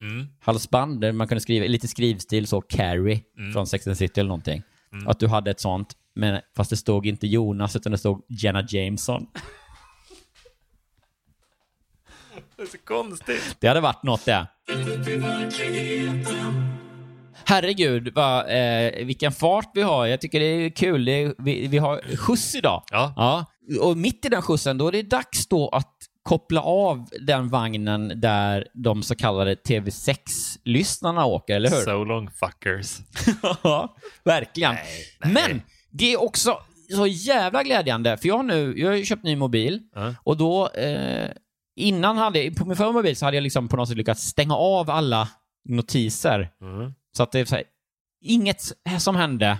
Mm. 0.02 0.28
halsband 0.42 1.02
där 1.02 1.12
man 1.12 1.28
kunde 1.28 1.42
skriva 1.42 1.66
lite 1.68 1.88
skrivstil 1.88 2.48
så 2.48 2.62
Carrie 2.62 3.22
Mm. 3.40 3.54
från 3.54 3.68
Sex 3.68 3.88
and 3.88 3.98
City 3.98 4.20
eller 4.20 4.28
någonting. 4.28 4.62
Att 5.06 5.20
du 5.20 5.28
hade 5.28 5.52
ett 5.52 5.60
sånt, 5.60 5.94
men 6.20 6.42
fast 6.58 6.70
det 6.70 6.78
stod 6.78 7.06
inte 7.06 7.28
Jonas 7.28 7.76
utan 7.76 7.92
det 7.92 7.98
stod 7.98 8.26
Jenna 8.30 8.66
Jameson. 8.70 9.26
Det 12.56 12.62
är 12.62 12.68
så 12.68 12.78
konstigt. 12.78 13.58
Det 13.60 13.68
hade 13.68 13.82
varit 13.82 14.04
något 14.04 14.26
det. 14.26 14.48
Herregud, 17.46 18.14
vad, 18.16 18.40
eh, 18.40 19.06
vilken 19.06 19.32
fart 19.32 19.72
vi 19.74 19.82
har. 19.82 20.06
Jag 20.06 20.22
tycker 20.22 20.40
det 20.40 20.46
är 20.46 20.70
kul. 20.70 21.06
Det 21.06 21.12
är, 21.12 21.34
vi, 21.38 21.68
vi 21.68 21.78
har 21.78 22.18
skjuts 22.18 22.56
idag. 22.56 22.84
Ja. 22.92 23.14
Ja. 23.16 23.46
Och 23.82 23.98
mitt 23.98 24.26
i 24.26 24.30
den 24.30 24.42
skjutsen, 24.42 24.78
då 24.78 24.88
är 24.88 24.92
det 24.92 25.02
dags 25.04 25.48
då 25.48 25.70
att 25.70 25.96
koppla 26.24 26.62
av 26.62 27.10
den 27.28 27.50
vagnen 27.50 28.14
där 28.22 28.68
de 28.74 29.04
så 29.04 29.16
kallade 29.16 29.56
TV6-lyssnarna 29.56 31.26
åker, 31.26 31.56
eller 31.56 31.70
hur? 31.70 31.78
So 31.78 32.04
long 32.04 32.30
fuckers. 32.32 32.98
Ja, 33.64 33.96
verkligen. 34.24 34.74
nej. 34.74 35.34
Men 35.34 35.62
det 35.92 36.14
är 36.14 36.22
också 36.22 36.58
så 36.96 37.08
jävla 37.08 37.64
glädjande, 37.64 38.18
för 38.18 38.28
jag 38.28 38.36
har 38.38 38.44
nu, 38.44 38.74
jag 38.80 38.90
har 38.90 38.96
ju 38.96 39.06
köpt 39.06 39.24
ny 39.24 39.36
mobil 39.36 39.82
Ja. 39.96 40.16
och 40.24 40.38
då, 40.38 40.70
eh, 40.70 41.30
innan 41.76 42.18
hade 42.18 42.52
på 42.52 42.66
min 42.66 42.78
förra 42.78 42.92
mobil 42.92 43.16
så 43.16 43.26
hade 43.26 43.38
jag 43.38 43.42
liksom 43.42 43.68
på 43.68 43.76
något 43.78 43.88
sätt 43.88 43.98
lyckats 43.98 44.24
stänga 44.24 44.56
av 44.56 44.90
alla 44.90 45.30
notiser. 45.70 46.50
Mm. 46.62 46.94
Så 47.18 47.24
att 47.24 47.32
det 47.32 47.40
är 47.40 47.46
så 47.46 47.56
här, 47.56 47.64
inget 48.22 48.62
som 49.00 49.16
hände. 49.16 49.58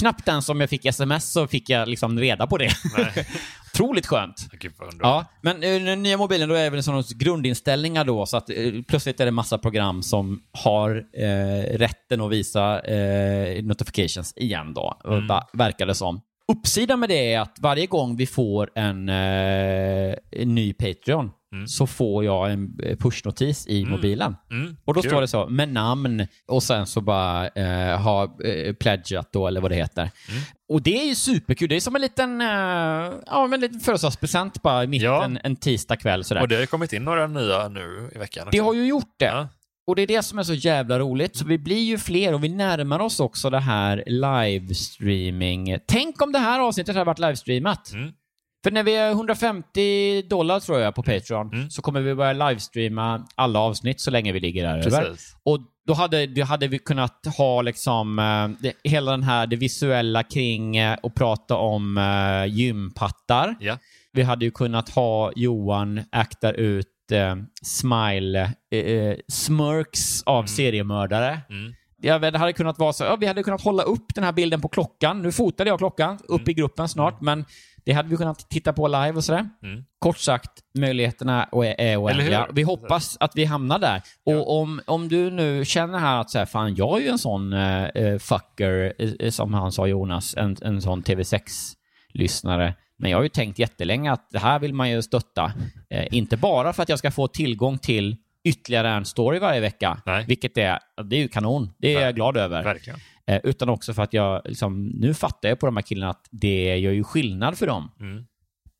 Knappt 0.00 0.28
ens 0.28 0.46
som 0.46 0.60
jag 0.60 0.70
fick 0.70 0.84
sms 0.86 1.32
så 1.32 1.46
fick 1.46 1.68
jag 1.70 1.88
liksom 1.88 2.18
reda 2.20 2.46
på 2.46 2.58
det. 2.58 2.70
Otroligt 3.74 4.06
skönt. 4.06 4.48
Gud. 4.52 4.72
Ja, 5.00 5.24
men 5.42 5.62
eh, 5.62 5.82
den 5.82 6.02
nya 6.02 6.16
mobilen 6.16 6.48
då 6.48 6.54
är 6.54 6.70
väl 6.70 6.82
sådana 6.82 7.02
grundinställningar 7.16 8.04
då, 8.04 8.26
så 8.26 8.36
att 8.36 8.50
eh, 8.50 8.56
plötsligt 8.88 9.20
är 9.20 9.24
det 9.24 9.30
massa 9.30 9.58
program 9.58 10.02
som 10.02 10.42
har 10.52 11.04
eh, 11.12 11.78
rätten 11.78 12.20
att 12.20 12.30
visa 12.32 12.80
eh, 12.80 13.62
notifications 13.64 14.32
igen 14.36 14.74
då, 14.74 15.00
Mm. 15.04 15.26
verkar 15.52 15.86
det 15.86 15.94
som. 15.94 16.20
Uppsidan 16.52 17.00
med 17.00 17.08
det 17.08 17.32
är 17.32 17.40
att 17.40 17.56
varje 17.60 17.86
gång 17.86 18.16
vi 18.16 18.26
får 18.26 18.70
en, 18.74 19.08
eh, 19.08 20.14
en 20.30 20.54
ny 20.54 20.72
Patreon 20.72 21.30
så 21.66 21.86
får 21.86 22.24
jag 22.24 22.52
en 22.52 22.78
eh, 22.82 22.96
pushnotis 22.96 23.66
i 23.66 23.84
mobilen. 23.84 24.36
Mm, 24.50 24.76
Och 24.84 24.94
då 24.94 25.02
kul. 25.02 25.10
står 25.10 25.20
det 25.20 25.28
så, 25.28 25.46
med 25.46 25.68
namn 25.68 26.26
och 26.48 26.62
sen 26.62 26.86
så 26.86 27.00
bara 27.00 27.48
eh, 27.48 28.00
ha 28.00 28.36
eh, 28.44 28.72
pledgat 28.74 29.32
då, 29.32 29.46
eller 29.46 29.60
vad 29.60 29.70
det 29.70 29.74
heter. 29.74 30.10
Mm. 30.30 30.42
Och 30.68 30.82
det 30.82 31.00
är 31.02 31.06
ju 31.08 31.14
superkul. 31.14 31.68
Det 31.68 31.76
är 31.76 31.80
som 31.80 31.94
en 31.96 32.02
liten, 32.02 32.40
eh, 32.40 32.46
ja, 33.26 33.46
men 33.50 33.60
liten 33.60 33.80
födelsedagspresent 33.80 34.62
bara 34.62 34.86
mitt 34.86 35.02
Ja. 35.02 35.24
en, 35.24 35.38
en 35.44 35.56
tisdag 35.56 35.96
kväll 35.96 36.24
sådär. 36.24 36.42
Och 36.42 36.48
det 36.48 36.54
har 36.54 36.60
ju 36.60 36.66
kommit 36.66 36.92
in 36.92 37.04
några 37.04 37.26
nya 37.26 37.68
nu 37.68 38.10
i 38.14 38.18
veckan. 38.18 38.48
Det 38.52 38.60
också. 38.60 38.68
har 38.68 38.74
ju 38.74 38.86
gjort 38.86 39.14
det. 39.18 39.24
Ja. 39.24 39.48
Och 39.86 39.96
det 39.96 40.02
är 40.02 40.06
det 40.06 40.22
som 40.22 40.38
är 40.38 40.42
så 40.42 40.54
jävla 40.54 40.98
roligt. 40.98 41.36
Så 41.36 41.44
vi 41.44 41.58
blir 41.58 41.84
ju 41.84 41.98
fler 41.98 42.34
och 42.34 42.44
vi 42.44 42.48
närmar 42.48 42.98
oss 42.98 43.20
också 43.20 43.50
det 43.50 43.60
här 43.60 44.04
livestreaming. 44.06 45.78
Tänk 45.86 46.22
om 46.22 46.32
det 46.32 46.38
här 46.38 46.60
avsnittet 46.60 46.94
hade 46.94 47.04
varit 47.06 47.18
livestreamat. 47.18 47.92
Mm. 47.92 48.12
För 48.64 48.70
när 48.70 48.82
vi 48.82 48.96
är 48.96 49.10
150 49.10 50.22
dollar 50.22 50.60
tror 50.60 50.80
jag 50.80 50.94
på 50.94 51.02
Patreon 51.02 51.50
Mm. 51.52 51.70
så 51.70 51.82
kommer 51.82 52.00
vi 52.00 52.14
börja 52.14 52.32
livestreama 52.32 53.26
alla 53.34 53.58
avsnitt 53.58 54.00
så 54.00 54.10
länge 54.10 54.32
vi 54.32 54.40
ligger 54.40 54.62
där 54.62 54.78
över. 54.86 55.16
Och 55.44 55.58
då 55.86 55.94
hade, 55.94 56.26
då 56.26 56.44
hade 56.44 56.68
vi 56.68 56.78
kunnat 56.78 57.26
ha 57.38 57.62
liksom 57.62 58.18
eh, 58.18 58.48
det, 58.62 58.72
hela 58.90 59.10
den 59.10 59.22
här, 59.22 59.46
det 59.46 59.56
visuella 59.56 60.22
kring 60.22 60.76
eh, 60.76 60.96
och 61.02 61.14
prata 61.14 61.56
om 61.56 61.98
eh, 61.98 62.54
gympattar. 62.54 63.54
Ja. 63.60 63.78
Vi 64.12 64.22
hade 64.22 64.44
ju 64.44 64.50
kunnat 64.50 64.88
ha 64.88 65.32
Johan 65.36 66.00
akta 66.12 66.52
ut 66.52 66.86
eh, 67.12 67.36
smile, 67.62 68.42
eh, 68.70 69.16
smurks 69.28 70.22
av 70.22 70.44
seriemördare. 70.46 71.40
Mm. 71.50 71.74
Ja, 72.02 72.18
det 72.18 72.38
hade 72.38 72.52
kunnat 72.52 72.78
vara 72.78 72.92
så, 72.92 73.04
ja, 73.04 73.16
vi 73.16 73.26
hade 73.26 73.42
kunnat 73.42 73.64
hålla 73.64 73.82
upp 73.82 74.14
den 74.14 74.24
här 74.24 74.32
bilden 74.32 74.60
på 74.60 74.68
klockan. 74.68 75.22
Nu 75.22 75.32
fotade 75.32 75.70
jag 75.70 75.78
klockan 75.78 76.18
upp 76.28 76.48
i 76.48 76.54
gruppen 76.54 76.88
snart, 76.88 77.20
men 77.20 77.44
det 77.84 77.92
hade 77.92 78.08
vi 78.08 78.16
kunnat 78.16 78.50
titta 78.50 78.72
på 78.72 78.88
live 78.88 79.12
och 79.12 79.24
sådär. 79.24 79.48
Mm. 79.62 79.84
Kort 79.98 80.18
sagt, 80.18 80.50
möjligheterna 80.78 81.48
är, 81.78 82.02
oändliga. 82.02 82.48
Vi 82.52 82.62
hoppas 82.62 83.16
att 83.20 83.36
vi 83.36 83.44
hamnar 83.44 83.78
där. 83.78 84.02
Och 84.24 84.60
om, 84.60 84.80
om 84.86 85.08
du 85.08 85.30
nu 85.30 85.64
känner 85.64 85.98
här 85.98 86.20
att 86.20 86.30
så 86.30 86.38
här, 86.38 86.46
fan, 86.46 86.74
jag 86.74 86.98
är 86.98 87.02
ju 87.02 87.08
en 87.08 87.18
sån 87.18 87.52
eh, 87.52 87.84
eh, 87.84 88.18
fucker, 88.18 88.92
eh, 88.98 89.30
som 89.30 89.54
han 89.54 89.72
sa 89.72 89.86
Jonas, 89.86 90.34
en, 90.36 90.56
en 90.62 90.82
sån 90.82 91.02
TV6-lyssnare. 91.02 92.74
Men 92.98 93.10
jag 93.10 93.18
har 93.18 93.22
ju 93.22 93.28
tänkt 93.28 93.58
jättelänge 93.58 94.12
att 94.12 94.30
det 94.30 94.38
här 94.38 94.58
vill 94.58 94.74
man 94.74 94.90
ju 94.90 95.02
stötta. 95.02 95.52
Eh, 95.90 96.06
inte 96.10 96.36
bara 96.36 96.72
för 96.72 96.82
att 96.82 96.88
jag 96.88 96.98
ska 96.98 97.10
få 97.10 97.28
tillgång 97.28 97.78
till 97.78 98.16
ytterligare 98.44 98.88
en 98.88 99.04
story 99.04 99.38
varje 99.38 99.60
vecka, 99.60 100.02
Nej. 100.06 100.24
vilket 100.28 100.58
är, 100.58 100.78
det 101.04 101.16
är 101.16 101.20
ju 101.20 101.28
kanon. 101.28 101.70
Det 101.78 101.94
är 101.94 102.00
jag 102.00 102.14
glad 102.14 102.36
över. 102.36 102.62
Verkligen. 102.62 102.98
Eh, 103.26 103.40
utan 103.44 103.68
också 103.68 103.94
för 103.94 104.02
att 104.02 104.12
jag, 104.12 104.42
liksom, 104.44 104.86
nu 104.86 105.14
fattar 105.14 105.48
jag 105.48 105.60
på 105.60 105.66
de 105.66 105.76
här 105.76 105.82
killarna 105.82 106.10
att 106.10 106.28
det 106.30 106.76
gör 106.76 106.92
ju 106.92 107.04
skillnad 107.04 107.58
för 107.58 107.66
dem. 107.66 107.90
Mm. 108.00 108.24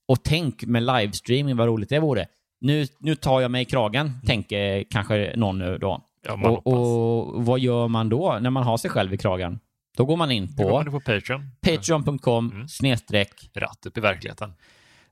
Och 0.09 0.22
tänk 0.24 0.64
med 0.64 0.82
livestreaming, 0.82 1.57
vad 1.57 1.66
roligt 1.66 1.88
det 1.88 1.99
vore. 1.99 2.26
Nu, 2.61 2.86
nu 2.99 3.14
tar 3.14 3.40
jag 3.40 3.51
mig 3.51 3.62
i 3.62 3.64
kragen, 3.64 4.12
tänker 4.26 4.84
kanske 4.90 5.32
någon 5.36 5.59
nu 5.59 5.78
då. 5.78 6.05
Ja, 6.26 6.49
Och, 6.51 6.66
och 6.66 7.45
vad 7.45 7.61
gör 7.61 7.88
man 7.88 8.09
då 8.09 8.38
när 8.40 8.51
man 8.51 8.62
har 8.62 8.76
sig 8.76 8.90
själv 8.90 9.14
i 9.14 9.18
kragen? 9.18 9.59
Då 9.97 10.05
går 10.05 10.16
man 10.16 10.30
in 10.30 10.57
på 10.57 10.84
på 10.84 11.01
Patreon. 11.01 11.51
patreon.com 11.61 12.51
Mm. 12.51 12.68
snedstreck 12.68 13.51
Ratt 13.55 13.86
upp 13.86 13.99
i 13.99 14.01
verkligheten. 14.01 14.53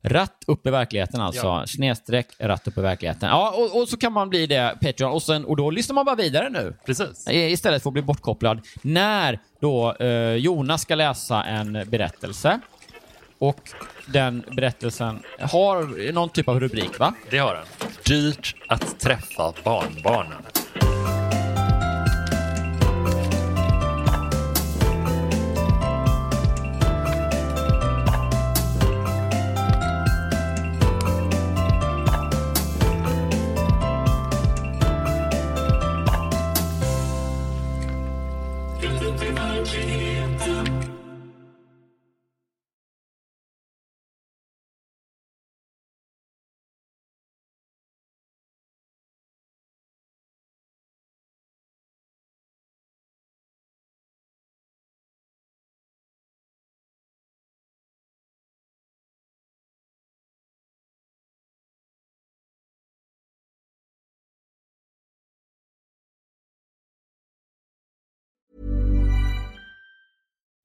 Ratt 0.03 0.45
upp 0.47 0.67
i 0.67 0.71
verkligheten 0.71 1.21
alltså. 1.21 1.47
Ja. 1.47 1.67
Snedstreck 1.67 2.27
ratt 2.39 2.69
upp 2.69 2.79
i 2.79 2.81
verkligheten. 2.81 3.29
Ja, 3.29 3.51
och, 3.57 3.81
och 3.81 3.89
så 3.89 3.97
kan 3.97 4.13
man 4.13 4.29
bli 4.31 4.47
det, 4.47 4.77
Patreon. 4.83 5.13
Och, 5.13 5.23
sen, 5.23 5.45
och 5.45 5.57
då 5.57 5.71
lyssnar 5.71 5.95
man 5.95 6.05
bara 6.05 6.17
vidare 6.17 6.51
nu. 6.51 6.75
Precis. 6.87 7.29
I- 7.29 7.51
Istället 7.53 7.83
för 7.83 7.91
att 7.91 7.93
bli 7.95 8.03
bortkopplad. 8.03 8.61
När 8.83 9.39
då 9.61 9.93
eh, 9.95 10.35
Jonas 10.35 10.83
ska 10.83 10.95
läsa 10.95 11.43
en 11.45 11.73
berättelse. 11.89 12.61
Och 13.39 13.61
den 14.07 14.45
berättelsen 14.53 15.23
har 15.41 16.13
någon 16.13 16.29
typ 16.29 16.49
av 16.49 16.61
rubrik, 16.61 16.99
va? 16.99 17.15
Det 17.31 17.39
har 17.39 17.55
den. 17.55 17.65
Dyrt 18.07 18.57
att 18.69 19.01
träffa 19.01 19.53
barnbarnen. 19.65 20.43